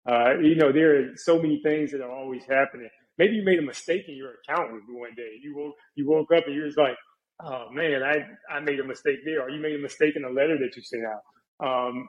Uh, 0.09 0.39
you 0.41 0.55
know, 0.57 0.73
there 0.73 0.99
are 0.99 1.17
so 1.17 1.37
many 1.41 1.61
things 1.63 1.93
that 1.93 2.01
are 2.01 2.11
always 2.11 2.43
happening. 2.49 2.89
Maybe 3.19 3.37
you 3.37 3.45
made 3.45 3.59
a 3.59 3.63
mistake 3.63 4.05
in 4.09 4.17
your 4.17 4.33
accountant 4.49 4.83
one 4.89 5.15
day. 5.17 5.39
You 5.43 5.57
woke 5.57 5.75
you 5.95 6.09
woke 6.09 6.33
up 6.37 6.45
and 6.47 6.55
you're 6.55 6.67
just 6.67 6.79
like, 6.79 6.97
oh 7.43 7.71
man, 7.71 8.03
I 8.03 8.55
I 8.55 8.61
made 8.61 8.81
a 8.81 8.85
mistake 8.85 9.21
there, 9.25 9.43
or 9.43 9.51
you 9.51 9.61
made 9.61 9.77
a 9.77 9.83
mistake 9.83 10.17
in 10.17 10.23
the 10.23 10.29
letter 10.29 10.59
that 10.59 10.77
you 10.77 10.83
sent 10.83 11.05
out. 11.05 11.23
Um, 11.67 12.09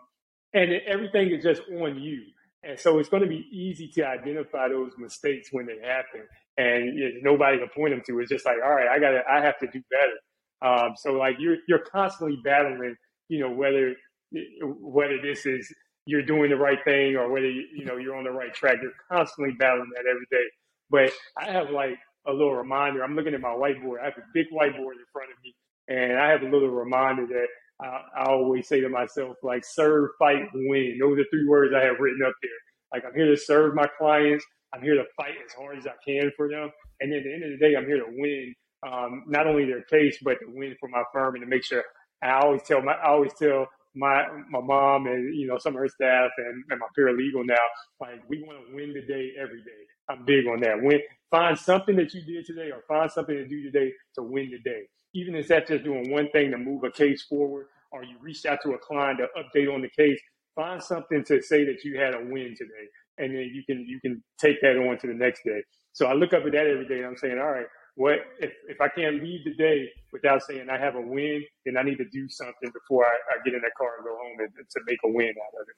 and 0.53 0.71
everything 0.87 1.31
is 1.31 1.43
just 1.43 1.61
on 1.69 1.99
you. 1.99 2.23
And 2.63 2.79
so 2.79 2.97
it's 2.97 3.09
going 3.09 3.21
to 3.21 3.29
be 3.29 3.45
easy 3.51 3.89
to 3.95 4.07
identify 4.07 4.69
those 4.69 4.93
mistakes 4.97 5.49
when 5.51 5.67
they 5.67 5.77
happen. 5.85 6.21
And 6.57 6.97
there's 6.97 7.21
nobody 7.21 7.59
to 7.59 7.67
point 7.75 7.93
them 7.93 8.01
to. 8.07 8.19
It's 8.19 8.31
just 8.31 8.45
like, 8.45 8.57
all 8.63 8.73
right, 8.73 8.87
I 8.87 8.97
got 8.99 9.11
to, 9.11 9.21
I 9.29 9.41
have 9.41 9.59
to 9.59 9.67
do 9.67 9.81
better. 9.91 10.17
Um, 10.67 10.93
so 10.95 11.11
like 11.13 11.35
you're, 11.37 11.57
you're 11.67 11.83
constantly 11.91 12.39
battling, 12.43 12.95
you 13.27 13.39
know, 13.41 13.51
whether, 13.51 13.93
whether 14.63 15.21
this 15.21 15.45
is, 15.45 15.71
you're 16.05 16.25
doing 16.25 16.49
the 16.49 16.57
right 16.57 16.79
thing 16.85 17.15
or 17.15 17.31
whether, 17.31 17.49
you, 17.49 17.65
you 17.75 17.85
know, 17.85 17.97
you're 17.97 18.15
on 18.15 18.23
the 18.23 18.31
right 18.31 18.53
track. 18.53 18.77
You're 18.81 18.91
constantly 19.11 19.53
battling 19.57 19.89
that 19.95 20.09
every 20.09 20.27
day. 20.31 20.45
But 20.89 21.11
I 21.37 21.51
have 21.51 21.69
like 21.71 21.97
a 22.27 22.31
little 22.31 22.55
reminder. 22.55 23.03
I'm 23.03 23.15
looking 23.15 23.33
at 23.33 23.41
my 23.41 23.49
whiteboard. 23.49 24.01
I 24.01 24.05
have 24.05 24.17
a 24.17 24.25
big 24.33 24.47
whiteboard 24.51 24.97
in 24.97 25.05
front 25.11 25.31
of 25.31 25.37
me 25.43 25.55
and 25.87 26.17
I 26.17 26.29
have 26.29 26.41
a 26.41 26.49
little 26.49 26.69
reminder 26.69 27.27
that 27.27 27.47
I, 27.81 28.21
I 28.21 28.25
always 28.31 28.67
say 28.67 28.81
to 28.81 28.89
myself, 28.89 29.37
like, 29.43 29.63
serve, 29.65 30.11
fight, 30.17 30.47
win. 30.53 30.97
Those 30.99 31.19
are 31.19 31.25
three 31.29 31.47
words 31.47 31.73
I 31.75 31.83
have 31.83 31.99
written 31.99 32.21
up 32.25 32.33
here. 32.41 32.51
Like, 32.93 33.03
I'm 33.05 33.13
here 33.13 33.27
to 33.27 33.37
serve 33.37 33.75
my 33.75 33.87
clients. 33.97 34.45
I'm 34.73 34.81
here 34.81 34.95
to 34.95 35.03
fight 35.17 35.35
as 35.45 35.53
hard 35.53 35.77
as 35.77 35.87
I 35.87 35.93
can 36.05 36.31
for 36.35 36.49
them. 36.49 36.69
And 36.99 37.13
at 37.13 37.23
the 37.23 37.33
end 37.33 37.43
of 37.43 37.51
the 37.51 37.57
day, 37.57 37.75
I'm 37.75 37.85
here 37.85 37.97
to 37.97 38.07
win 38.07 38.53
um, 38.87 39.23
not 39.27 39.47
only 39.47 39.65
their 39.65 39.83
case, 39.83 40.17
but 40.23 40.39
to 40.39 40.45
win 40.47 40.75
for 40.79 40.89
my 40.89 41.03
firm 41.13 41.35
and 41.35 41.43
to 41.43 41.49
make 41.49 41.63
sure. 41.63 41.83
I 42.23 42.39
always 42.39 42.61
tell 42.63 42.81
my, 42.81 42.93
I 42.93 43.09
always 43.09 43.33
tell 43.37 43.67
my 43.95 44.25
my 44.49 44.61
mom 44.61 45.07
and 45.07 45.35
you 45.35 45.47
know 45.47 45.57
some 45.59 45.75
of 45.75 45.79
her 45.81 45.89
staff 45.89 46.31
and, 46.37 46.63
and 46.69 46.79
my 46.79 46.87
paralegal 46.97 47.45
now, 47.45 47.55
like 48.01 48.21
we 48.29 48.43
want 48.43 48.59
to 48.67 48.75
win 48.75 48.93
the 48.93 49.01
day 49.01 49.31
every 49.41 49.61
day. 49.61 49.83
I'm 50.09 50.25
big 50.25 50.47
on 50.47 50.61
that. 50.61 50.81
Win, 50.81 51.01
find 51.31 51.57
something 51.57 51.95
that 51.97 52.13
you 52.13 52.23
did 52.23 52.45
today, 52.45 52.71
or 52.71 52.83
find 52.87 53.11
something 53.11 53.35
to 53.35 53.47
do 53.47 53.63
today 53.63 53.93
to 54.15 54.23
win 54.23 54.51
the 54.51 54.59
day. 54.69 54.83
Even 55.15 55.35
if 55.35 55.47
that's 55.47 55.69
just 55.69 55.83
doing 55.85 56.11
one 56.11 56.29
thing 56.31 56.51
to 56.51 56.57
move 56.57 56.83
a 56.83 56.91
case 56.91 57.23
forward, 57.23 57.67
or 57.91 58.03
you 58.03 58.17
reached 58.21 58.45
out 58.45 58.59
to 58.63 58.71
a 58.73 58.79
client 58.79 59.19
to 59.19 59.27
update 59.41 59.73
on 59.73 59.81
the 59.81 59.89
case. 59.97 60.19
Find 60.55 60.83
something 60.83 61.23
to 61.25 61.41
say 61.41 61.65
that 61.65 61.83
you 61.85 61.99
had 61.99 62.15
a 62.15 62.19
win 62.19 62.55
today, 62.57 62.87
and 63.19 63.35
then 63.35 63.51
you 63.53 63.63
can 63.65 63.85
you 63.87 63.99
can 64.01 64.23
take 64.39 64.61
that 64.61 64.77
on 64.77 64.97
to 64.99 65.07
the 65.07 65.13
next 65.13 65.43
day. 65.45 65.63
So 65.93 66.07
I 66.07 66.13
look 66.13 66.33
up 66.33 66.45
at 66.45 66.53
that 66.53 66.67
every 66.67 66.87
day, 66.87 66.97
and 66.99 67.07
I'm 67.07 67.17
saying, 67.17 67.39
all 67.39 67.51
right, 67.51 67.67
what 67.95 68.19
if, 68.39 68.51
if 68.67 68.81
I 68.81 68.89
can't 68.89 69.23
leave 69.23 69.45
the 69.45 69.53
day 69.55 69.89
without 70.11 70.41
saying 70.43 70.67
I 70.69 70.77
have 70.77 70.95
a 70.95 71.01
win, 71.01 71.43
then 71.65 71.77
I 71.77 71.83
need 71.83 71.97
to 71.97 72.05
do 72.11 72.27
something 72.29 72.69
before 72.73 73.05
I, 73.05 73.15
I 73.33 73.43
get 73.43 73.53
in 73.53 73.61
that 73.61 73.71
car 73.77 73.89
and 73.97 74.05
go 74.05 74.15
home 74.15 74.37
and, 74.39 74.49
to 74.53 74.81
make 74.85 74.99
a 75.05 75.09
win 75.09 75.29
out 75.29 75.61
of 75.61 75.67
it. 75.67 75.75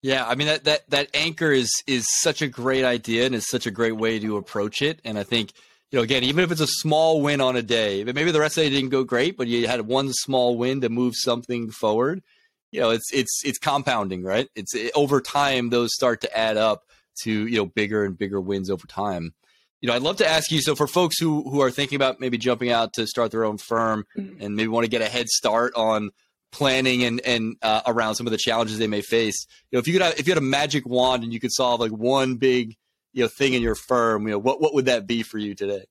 Yeah, 0.00 0.26
I 0.26 0.36
mean 0.36 0.46
that, 0.46 0.64
that 0.64 0.88
that 0.90 1.08
anchor 1.12 1.50
is 1.50 1.70
is 1.86 2.06
such 2.20 2.40
a 2.40 2.46
great 2.46 2.84
idea 2.84 3.26
and 3.26 3.34
is 3.34 3.48
such 3.48 3.66
a 3.66 3.70
great 3.70 3.96
way 3.96 4.18
to 4.20 4.36
approach 4.36 4.80
it. 4.80 5.00
And 5.04 5.18
I 5.18 5.24
think 5.24 5.52
you 5.90 5.98
know 5.98 6.02
again, 6.02 6.22
even 6.22 6.44
if 6.44 6.52
it's 6.52 6.60
a 6.60 6.68
small 6.68 7.20
win 7.20 7.40
on 7.40 7.56
a 7.56 7.62
day, 7.62 8.04
maybe 8.04 8.30
the 8.30 8.38
rest 8.38 8.58
of 8.58 8.64
the 8.64 8.70
day 8.70 8.76
didn't 8.76 8.90
go 8.90 9.02
great, 9.02 9.36
but 9.36 9.48
you 9.48 9.66
had 9.66 9.80
one 9.80 10.12
small 10.12 10.56
win 10.56 10.82
to 10.82 10.88
move 10.88 11.14
something 11.16 11.70
forward. 11.70 12.22
You 12.70 12.80
know, 12.80 12.90
it's 12.90 13.12
it's 13.12 13.40
it's 13.44 13.58
compounding, 13.58 14.22
right? 14.22 14.48
It's 14.54 14.74
it, 14.74 14.92
over 14.94 15.20
time 15.20 15.70
those 15.70 15.94
start 15.94 16.20
to 16.20 16.38
add 16.38 16.58
up 16.58 16.84
to 17.22 17.48
you 17.48 17.56
know 17.56 17.66
bigger 17.66 18.04
and 18.04 18.16
bigger 18.16 18.40
wins 18.40 18.70
over 18.70 18.86
time 18.86 19.32
you 19.80 19.88
know, 19.88 19.94
I'd 19.94 20.02
love 20.02 20.16
to 20.16 20.26
ask 20.26 20.50
you. 20.50 20.60
So, 20.60 20.74
for 20.74 20.86
folks 20.86 21.18
who 21.18 21.48
who 21.48 21.60
are 21.62 21.70
thinking 21.70 21.96
about 21.96 22.20
maybe 22.20 22.38
jumping 22.38 22.70
out 22.70 22.94
to 22.94 23.06
start 23.06 23.30
their 23.30 23.44
own 23.44 23.58
firm 23.58 24.04
mm-hmm. 24.16 24.42
and 24.42 24.56
maybe 24.56 24.68
want 24.68 24.84
to 24.84 24.90
get 24.90 25.02
a 25.02 25.08
head 25.08 25.28
start 25.28 25.72
on 25.74 26.10
planning 26.50 27.04
and 27.04 27.20
and 27.20 27.56
uh, 27.62 27.82
around 27.86 28.16
some 28.16 28.26
of 28.26 28.30
the 28.32 28.38
challenges 28.38 28.78
they 28.78 28.86
may 28.86 29.02
face, 29.02 29.46
you 29.70 29.76
know, 29.76 29.80
if 29.80 29.86
you 29.86 29.92
could 29.92 30.02
have, 30.02 30.18
if 30.18 30.26
you 30.26 30.32
had 30.32 30.38
a 30.38 30.46
magic 30.46 30.86
wand 30.86 31.22
and 31.22 31.32
you 31.32 31.40
could 31.40 31.52
solve 31.52 31.80
like 31.80 31.92
one 31.92 32.36
big 32.36 32.76
you 33.12 33.22
know 33.22 33.28
thing 33.28 33.54
in 33.54 33.62
your 33.62 33.74
firm, 33.74 34.26
you 34.26 34.32
know, 34.32 34.38
what 34.38 34.60
what 34.60 34.74
would 34.74 34.86
that 34.86 35.06
be 35.06 35.22
for 35.22 35.38
you 35.38 35.54
today? 35.54 35.84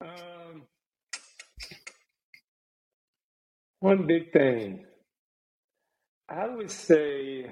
Um, 0.00 0.62
one 3.80 4.06
big 4.06 4.32
thing, 4.32 4.86
I 6.28 6.46
would 6.46 6.70
say 6.70 7.50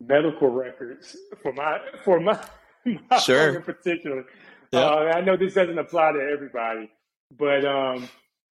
medical 0.00 0.48
records 0.48 1.16
for 1.42 1.52
my 1.52 1.80
for 2.04 2.20
my, 2.20 2.38
my 3.10 3.18
sure. 3.18 3.56
in 3.56 3.62
particular. 3.62 4.24
Yeah. 4.72 4.80
Uh, 4.80 5.12
I 5.14 5.20
know 5.20 5.36
this 5.36 5.54
doesn't 5.54 5.78
apply 5.78 6.12
to 6.12 6.20
everybody, 6.20 6.90
but 7.36 7.64
um, 7.64 8.08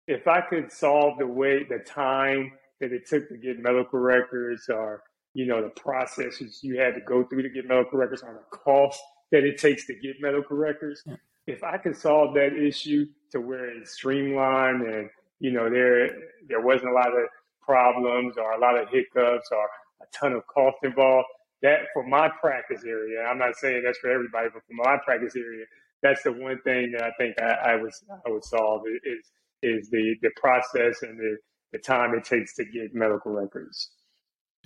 if 0.08 0.28
I 0.28 0.42
could 0.42 0.72
solve 0.72 1.18
the 1.18 1.28
way 1.28 1.64
the 1.64 1.80
time 1.80 2.52
that 2.80 2.92
it 2.92 3.08
took 3.08 3.30
to 3.30 3.38
get 3.38 3.60
medical 3.60 4.00
records, 4.00 4.68
or 4.70 5.04
you 5.34 5.46
know 5.46 5.62
the 5.62 5.70
processes 5.70 6.60
you 6.62 6.80
had 6.80 6.96
to 6.96 7.02
go 7.02 7.24
through 7.24 7.44
to 7.44 7.50
get 7.50 7.68
medical 7.68 7.98
records, 7.98 8.24
or 8.24 8.34
the 8.34 8.58
cost 8.58 9.02
that 9.32 9.44
it 9.44 9.58
takes 9.58 9.88
to 9.88 9.94
get 9.96 10.18
medical 10.20 10.58
records, 10.58 11.04
yeah. 11.06 11.16
if 11.48 11.64
I 11.64 11.78
could 11.78 11.96
solve 11.96 12.34
that 12.36 12.54
issue 12.54 13.08
to 13.32 13.40
where 13.40 13.66
it's 13.66 13.94
streamlined 13.94 14.82
and 14.82 15.10
you 15.40 15.52
know 15.52 15.70
there 15.70 16.10
there 16.50 16.62
wasn't 16.62 16.92
a 16.92 16.94
lot 16.94 17.08
of 17.08 17.28
problems 17.62 18.36
or 18.38 18.52
a 18.52 18.60
lot 18.60 18.78
of 18.78 18.90
hiccups 18.90 19.50
or 19.52 19.70
ton 20.14 20.34
of 20.34 20.46
cost 20.48 20.78
involved. 20.84 21.28
That 21.62 21.82
for 21.94 22.06
my 22.08 22.30
practice 22.42 22.84
area, 22.86 23.22
I'm 23.24 23.38
not 23.38 23.56
saying 23.56 23.84
that's 23.86 24.00
for 24.00 24.10
everybody, 24.10 24.50
but 24.54 24.64
for 24.66 24.74
my 24.74 24.98
practice 25.06 25.36
area, 25.36 25.66
that's 26.02 26.24
the 26.24 26.32
one 26.32 26.60
thing 26.64 26.94
that 26.94 27.04
I 27.04 27.12
think 27.20 27.40
I, 27.40 27.74
I 27.74 27.76
would 27.76 27.92
I 28.26 28.30
would 28.30 28.44
solve 28.44 28.84
is 28.88 29.32
is 29.62 29.90
the 29.90 30.16
the 30.22 30.32
process 30.42 31.04
and 31.04 31.20
the 31.20 31.38
the 31.72 31.80
time 31.80 32.16
it 32.16 32.24
takes 32.24 32.56
to 32.56 32.66
get 32.66 32.96
medical 32.96 33.32
records. 33.32 33.92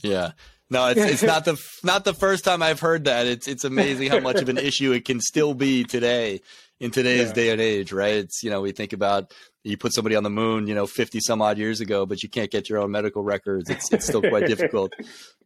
Yeah. 0.02 0.32
No, 0.70 0.88
it's 0.88 1.02
it's 1.02 1.24
not 1.34 1.46
the 1.46 1.62
not 1.84 2.06
the 2.06 2.14
first 2.14 2.44
time 2.44 2.62
I've 2.62 2.80
heard 2.80 3.06
that. 3.06 3.28
It's 3.28 3.48
it's 3.48 3.64
amazing 3.64 4.10
how 4.10 4.20
much 4.20 4.38
of 4.38 4.50
an 4.50 4.58
issue 4.58 4.92
it 4.92 5.06
can 5.06 5.20
still 5.22 5.54
be 5.54 5.84
today 5.84 6.42
in 6.80 6.92
today's 6.92 7.30
yeah. 7.30 7.34
day 7.34 7.50
and 7.52 7.62
age, 7.62 7.92
right? 7.92 8.16
It's 8.16 8.44
you 8.44 8.50
know 8.50 8.62
we 8.62 8.72
think 8.72 8.94
about 8.94 9.34
you 9.66 9.78
put 9.78 9.94
somebody 9.94 10.16
on 10.16 10.24
the 10.24 10.30
moon, 10.30 10.68
you 10.68 10.76
know, 10.76 10.86
50 10.86 11.20
some 11.20 11.42
odd 11.42 11.58
years 11.58 11.82
ago, 11.82 12.06
but 12.06 12.22
you 12.22 12.30
can't 12.30 12.52
get 12.52 12.70
your 12.70 12.78
own 12.78 12.92
medical 12.92 13.24
records. 13.24 13.68
It's, 13.70 13.92
it's 13.92 14.06
still 14.06 14.22
quite 14.22 14.48
difficult. 14.48 14.94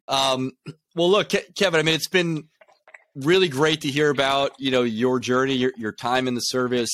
Um, 0.10 0.54
well, 0.96 1.08
look, 1.12 1.30
Ke- 1.30 1.54
Kevin, 1.56 1.80
I 1.80 1.84
mean, 1.84 1.94
it's 1.94 2.08
been 2.08 2.46
really 3.14 3.48
great 3.48 3.82
to 3.82 3.90
hear 3.90 4.10
about, 4.10 4.54
you 4.58 4.72
know, 4.72 4.82
your 4.82 5.20
journey, 5.20 5.54
your, 5.54 5.72
your 5.78 5.92
time 5.92 6.28
in 6.28 6.34
the 6.34 6.42
service, 6.42 6.90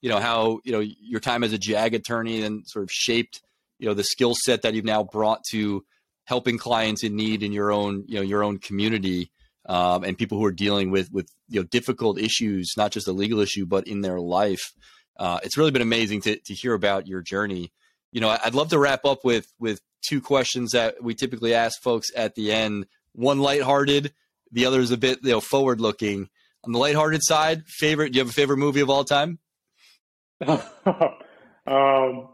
you 0.00 0.08
know, 0.08 0.20
how, 0.20 0.60
you 0.62 0.70
know, 0.70 0.78
your 0.78 1.18
time 1.18 1.42
as 1.42 1.52
a 1.52 1.58
JAG 1.58 1.94
attorney 1.94 2.42
and 2.42 2.64
sort 2.68 2.84
of 2.84 2.90
shaped, 2.92 3.42
you 3.80 3.88
know, 3.88 3.94
the 3.94 4.04
skill 4.04 4.36
set 4.44 4.62
that 4.62 4.74
you've 4.74 4.84
now 4.84 5.02
brought 5.02 5.42
to 5.50 5.84
helping 6.30 6.56
clients 6.56 7.04
in 7.04 7.14
need 7.14 7.42
in 7.42 7.52
your 7.52 7.70
own, 7.70 8.04
you 8.06 8.14
know, 8.14 8.22
your 8.22 8.42
own 8.42 8.58
community. 8.58 9.30
Um, 9.66 10.04
and 10.04 10.16
people 10.16 10.38
who 10.38 10.46
are 10.46 10.52
dealing 10.52 10.90
with 10.90 11.12
with 11.12 11.28
you 11.48 11.60
know 11.60 11.66
difficult 11.66 12.18
issues, 12.18 12.72
not 12.78 12.92
just 12.92 13.06
a 13.06 13.12
legal 13.12 13.40
issue, 13.40 13.66
but 13.66 13.86
in 13.86 14.00
their 14.00 14.18
life 14.18 14.72
uh, 15.20 15.38
it's 15.42 15.58
really 15.58 15.70
been 15.70 15.82
amazing 15.82 16.22
to, 16.22 16.36
to 16.36 16.54
hear 16.54 16.72
about 16.72 17.06
your 17.06 17.20
journey. 17.20 17.70
You 18.10 18.22
know, 18.22 18.36
I'd 18.42 18.54
love 18.54 18.70
to 18.70 18.78
wrap 18.78 19.04
up 19.04 19.22
with 19.22 19.46
with 19.60 19.80
two 20.08 20.20
questions 20.22 20.72
that 20.72 21.02
we 21.02 21.14
typically 21.14 21.54
ask 21.54 21.80
folks 21.82 22.08
at 22.16 22.34
the 22.34 22.50
end. 22.50 22.86
One 23.12 23.38
lighthearted, 23.38 24.14
the 24.50 24.64
other 24.64 24.80
is 24.80 24.90
a 24.90 24.96
bit 24.96 25.20
you 25.22 25.32
know 25.32 25.40
forward 25.40 25.80
looking. 25.80 26.30
On 26.64 26.72
the 26.72 26.78
lighthearted 26.78 27.20
side, 27.22 27.64
favorite? 27.66 28.12
Do 28.12 28.18
you 28.18 28.22
have 28.22 28.30
a 28.30 28.34
favorite 28.34 28.56
movie 28.56 28.80
of 28.80 28.90
all 28.90 29.04
time? 29.04 29.38
um, 30.46 32.28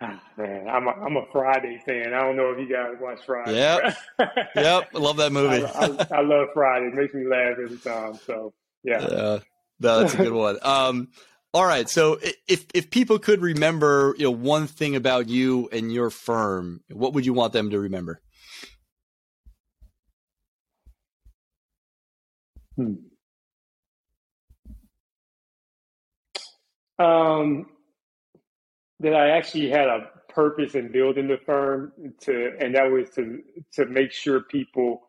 ah, 0.00 0.22
man, 0.36 0.68
I'm 0.68 0.86
a, 0.86 0.90
I'm 0.90 1.16
a 1.16 1.26
Friday 1.32 1.82
fan. 1.86 2.14
I 2.14 2.20
don't 2.20 2.36
know 2.36 2.50
if 2.50 2.58
you 2.58 2.74
guys 2.74 2.96
watch 3.00 3.20
Friday. 3.24 3.56
Yep, 3.56 3.96
yep, 4.56 4.88
I 4.94 4.98
love 4.98 5.16
that 5.18 5.32
movie. 5.32 5.64
I, 5.64 5.86
I, 5.86 6.18
I, 6.18 6.20
love 6.22 6.48
Friday. 6.54 6.86
It 6.86 6.94
makes 6.94 7.14
me 7.14 7.26
laugh 7.26 7.56
every 7.62 7.78
time. 7.78 8.18
So 8.26 8.52
yeah, 8.82 9.00
yeah, 9.00 9.38
no, 9.80 10.00
that's 10.00 10.14
a 10.14 10.18
good 10.18 10.32
one. 10.32 10.58
Um, 10.64 11.08
all 11.52 11.64
right. 11.64 11.88
So 11.88 12.18
if 12.46 12.66
if 12.74 12.90
people 12.90 13.18
could 13.18 13.42
remember, 13.42 14.14
you 14.16 14.24
know, 14.24 14.30
one 14.30 14.66
thing 14.68 14.94
about 14.94 15.28
you 15.28 15.68
and 15.72 15.92
your 15.92 16.10
firm, 16.10 16.80
what 16.90 17.12
would 17.14 17.26
you 17.26 17.32
want 17.32 17.52
them 17.52 17.70
to 17.70 17.80
remember? 17.80 18.20
Hmm. 22.76 22.94
Um, 27.00 27.69
that 29.00 29.14
I 29.14 29.30
actually 29.30 29.70
had 29.70 29.88
a 29.88 30.10
purpose 30.28 30.74
in 30.74 30.92
building 30.92 31.28
the 31.28 31.38
firm 31.44 31.92
to, 32.22 32.52
and 32.60 32.74
that 32.74 32.90
was 32.90 33.10
to 33.10 33.42
to 33.74 33.86
make 33.86 34.12
sure 34.12 34.40
people 34.42 35.08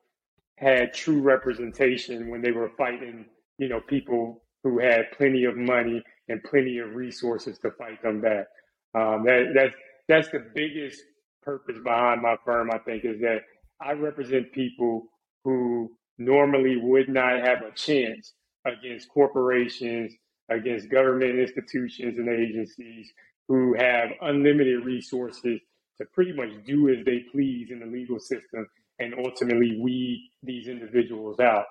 had 0.57 0.93
true 0.93 1.21
representation 1.21 2.29
when 2.29 2.41
they 2.41 2.51
were 2.51 2.71
fighting, 2.77 3.25
you 3.57 3.67
know, 3.69 3.81
people 3.81 4.43
who 4.63 4.79
had 4.79 5.11
plenty 5.17 5.45
of 5.45 5.57
money 5.57 6.03
and 6.29 6.43
plenty 6.43 6.77
of 6.77 6.95
resources 6.95 7.57
to 7.59 7.71
fight 7.71 8.01
them 8.03 8.21
back. 8.21 8.47
Um, 8.95 9.23
that, 9.25 9.51
that's 9.55 9.75
that's 10.07 10.29
the 10.31 10.45
biggest 10.55 11.01
purpose 11.43 11.77
behind 11.83 12.21
my 12.21 12.35
firm. 12.45 12.71
I 12.71 12.77
think 12.79 13.05
is 13.05 13.19
that 13.21 13.41
I 13.81 13.93
represent 13.93 14.53
people 14.53 15.05
who 15.43 15.91
normally 16.17 16.77
would 16.77 17.09
not 17.09 17.45
have 17.45 17.63
a 17.63 17.71
chance 17.75 18.33
against 18.65 19.09
corporations, 19.09 20.13
against 20.49 20.89
government 20.89 21.39
institutions 21.39 22.19
and 22.19 22.29
agencies 22.29 23.11
who 23.51 23.75
have 23.77 24.11
unlimited 24.21 24.85
resources 24.85 25.59
to 25.97 26.05
pretty 26.13 26.31
much 26.31 26.51
do 26.65 26.87
as 26.87 27.03
they 27.05 27.25
please 27.33 27.67
in 27.69 27.81
the 27.81 27.85
legal 27.85 28.17
system 28.17 28.65
and 28.97 29.13
ultimately 29.25 29.77
weed 29.81 30.31
these 30.41 30.67
individuals 30.69 31.37
out. 31.41 31.65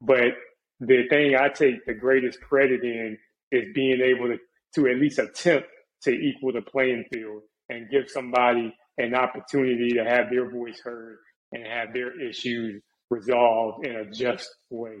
But 0.00 0.32
the 0.80 1.06
thing 1.10 1.36
I 1.36 1.48
take 1.48 1.84
the 1.84 1.92
greatest 1.92 2.40
credit 2.40 2.82
in 2.82 3.18
is 3.52 3.66
being 3.74 4.00
able 4.00 4.28
to, 4.28 4.38
to 4.76 4.90
at 4.90 4.98
least 4.98 5.18
attempt 5.18 5.68
to 6.04 6.10
equal 6.10 6.54
the 6.54 6.62
playing 6.62 7.04
field 7.12 7.42
and 7.68 7.90
give 7.90 8.08
somebody 8.08 8.74
an 8.96 9.14
opportunity 9.14 9.90
to 9.90 10.04
have 10.04 10.30
their 10.30 10.50
voice 10.50 10.80
heard 10.82 11.18
and 11.52 11.66
have 11.66 11.92
their 11.92 12.18
issues 12.18 12.82
resolved 13.10 13.86
in 13.86 13.94
a 13.94 14.10
just 14.10 14.48
way. 14.70 14.96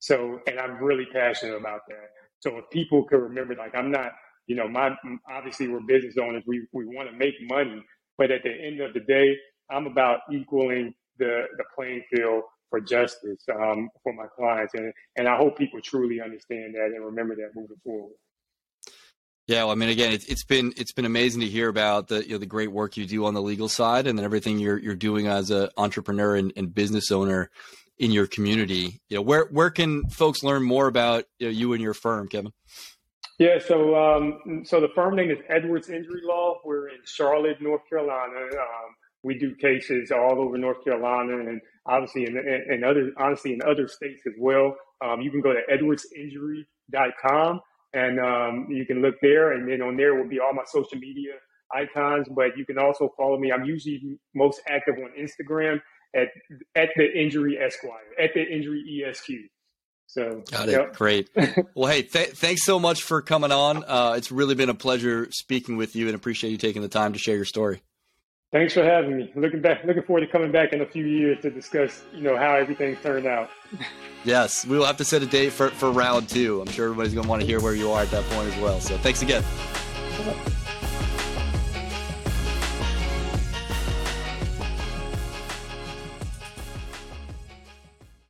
So, 0.00 0.40
and 0.48 0.58
I'm 0.58 0.82
really 0.82 1.06
passionate 1.12 1.56
about 1.56 1.82
that. 1.88 2.08
So 2.40 2.58
if 2.58 2.70
people 2.70 3.04
could 3.04 3.20
remember, 3.20 3.54
like 3.54 3.76
I'm 3.76 3.92
not, 3.92 4.10
you 4.46 4.56
know, 4.56 4.68
my 4.68 4.96
obviously 5.28 5.68
we're 5.68 5.80
business 5.80 6.14
owners, 6.20 6.42
we 6.46 6.66
we 6.72 6.84
want 6.86 7.10
to 7.10 7.16
make 7.16 7.34
money, 7.42 7.82
but 8.18 8.30
at 8.30 8.42
the 8.42 8.50
end 8.50 8.80
of 8.80 8.94
the 8.94 9.00
day, 9.00 9.36
I'm 9.70 9.86
about 9.86 10.20
equaling 10.32 10.94
the 11.18 11.44
the 11.56 11.64
playing 11.74 12.02
field 12.10 12.44
for 12.70 12.80
justice 12.80 13.42
um, 13.54 13.88
for 14.02 14.12
my 14.12 14.26
clients. 14.36 14.74
And, 14.74 14.92
and 15.16 15.28
I 15.28 15.36
hope 15.36 15.56
people 15.56 15.80
truly 15.80 16.20
understand 16.20 16.74
that 16.74 16.92
and 16.94 17.04
remember 17.04 17.34
that 17.36 17.50
moving 17.54 17.76
forward. 17.84 18.14
Yeah, 19.46 19.62
well, 19.62 19.70
I 19.70 19.74
mean, 19.76 19.90
again, 19.90 20.12
it's, 20.12 20.24
it's 20.24 20.44
been 20.44 20.72
it's 20.76 20.92
been 20.92 21.04
amazing 21.04 21.40
to 21.42 21.46
hear 21.46 21.68
about 21.68 22.08
the 22.08 22.24
you 22.24 22.32
know 22.32 22.38
the 22.38 22.46
great 22.46 22.72
work 22.72 22.96
you 22.96 23.06
do 23.06 23.26
on 23.26 23.34
the 23.34 23.42
legal 23.42 23.68
side, 23.68 24.08
and 24.08 24.18
then 24.18 24.24
everything 24.24 24.58
you're 24.58 24.78
you're 24.78 24.96
doing 24.96 25.28
as 25.28 25.50
an 25.50 25.68
entrepreneur 25.76 26.34
and, 26.34 26.52
and, 26.56 26.74
business 26.74 27.12
owner 27.12 27.48
in 27.96 28.10
your 28.10 28.26
community. 28.26 29.00
You 29.08 29.18
know, 29.18 29.22
where 29.22 29.46
where 29.52 29.70
can 29.70 30.08
folks 30.08 30.42
learn 30.42 30.64
more 30.64 30.88
about 30.88 31.26
you, 31.38 31.46
know, 31.46 31.52
you 31.52 31.72
and 31.74 31.82
your 31.82 31.94
firm, 31.94 32.26
Kevin? 32.26 32.52
Yeah, 33.38 33.58
so 33.58 33.94
um, 33.94 34.64
so 34.64 34.80
the 34.80 34.88
firm 34.94 35.14
name 35.16 35.30
is 35.30 35.38
Edwards 35.48 35.90
Injury 35.90 36.22
Law. 36.24 36.58
We're 36.64 36.88
in 36.88 37.00
Charlotte, 37.04 37.60
North 37.60 37.82
Carolina. 37.88 38.34
Um, 38.34 38.94
we 39.22 39.38
do 39.38 39.54
cases 39.56 40.10
all 40.10 40.40
over 40.40 40.56
North 40.56 40.82
Carolina 40.84 41.38
and 41.38 41.60
obviously 41.84 42.24
in, 42.24 42.36
in, 42.38 42.74
in 42.76 42.84
other 42.84 43.12
honestly 43.18 43.52
in 43.52 43.60
other 43.68 43.88
states 43.88 44.22
as 44.26 44.32
well. 44.38 44.74
Um, 45.04 45.20
you 45.20 45.30
can 45.30 45.42
go 45.42 45.52
to 45.52 45.60
edwardsinjury.com 45.70 47.60
and 47.92 48.20
um, 48.20 48.68
you 48.70 48.86
can 48.86 49.02
look 49.02 49.16
there, 49.20 49.52
and 49.52 49.68
then 49.68 49.82
on 49.82 49.96
there 49.96 50.14
will 50.14 50.28
be 50.28 50.40
all 50.40 50.54
my 50.54 50.64
social 50.66 50.98
media 50.98 51.32
icons. 51.74 52.28
But 52.34 52.56
you 52.56 52.64
can 52.64 52.78
also 52.78 53.12
follow 53.16 53.38
me. 53.38 53.52
I'm 53.52 53.64
usually 53.64 54.18
most 54.34 54.62
active 54.68 54.94
on 54.96 55.12
Instagram 55.18 55.80
at 56.14 56.28
at 56.74 56.90
the 56.96 57.06
Injury 57.12 57.58
Esquire 57.58 58.14
at 58.18 58.30
the 58.34 58.42
Injury 58.42 59.04
ESQ. 59.06 59.28
So 60.06 60.42
got 60.50 60.68
it. 60.68 60.72
Yep. 60.72 60.96
Great. 60.96 61.30
well, 61.74 61.90
hey, 61.90 62.02
th- 62.02 62.30
thanks 62.30 62.64
so 62.64 62.78
much 62.78 63.02
for 63.02 63.20
coming 63.20 63.52
on. 63.52 63.84
Uh, 63.86 64.14
it's 64.16 64.32
really 64.32 64.54
been 64.54 64.68
a 64.68 64.74
pleasure 64.74 65.28
speaking 65.30 65.76
with 65.76 65.94
you, 65.94 66.06
and 66.06 66.14
appreciate 66.14 66.50
you 66.50 66.58
taking 66.58 66.82
the 66.82 66.88
time 66.88 67.12
to 67.12 67.18
share 67.18 67.36
your 67.36 67.44
story. 67.44 67.82
Thanks 68.52 68.74
for 68.74 68.84
having 68.84 69.16
me. 69.16 69.32
Looking 69.34 69.60
back, 69.60 69.84
looking 69.84 70.04
forward 70.04 70.20
to 70.20 70.28
coming 70.28 70.52
back 70.52 70.72
in 70.72 70.80
a 70.80 70.86
few 70.86 71.04
years 71.04 71.38
to 71.42 71.50
discuss, 71.50 72.04
you 72.14 72.22
know, 72.22 72.36
how 72.36 72.54
everything 72.54 72.96
turned 72.96 73.26
out. 73.26 73.50
yes, 74.24 74.64
we 74.64 74.78
will 74.78 74.86
have 74.86 74.96
to 74.98 75.04
set 75.04 75.22
a 75.22 75.26
date 75.26 75.52
for, 75.52 75.68
for 75.70 75.90
round 75.90 76.28
two. 76.28 76.60
I'm 76.60 76.68
sure 76.68 76.86
everybody's 76.86 77.12
going 77.12 77.24
to 77.24 77.28
want 77.28 77.42
to 77.42 77.46
hear 77.46 77.60
where 77.60 77.74
you 77.74 77.90
are 77.90 78.02
at 78.02 78.10
that 78.12 78.24
point 78.30 78.54
as 78.54 78.62
well. 78.62 78.80
So 78.80 78.96
thanks 78.98 79.20
again. 79.20 79.42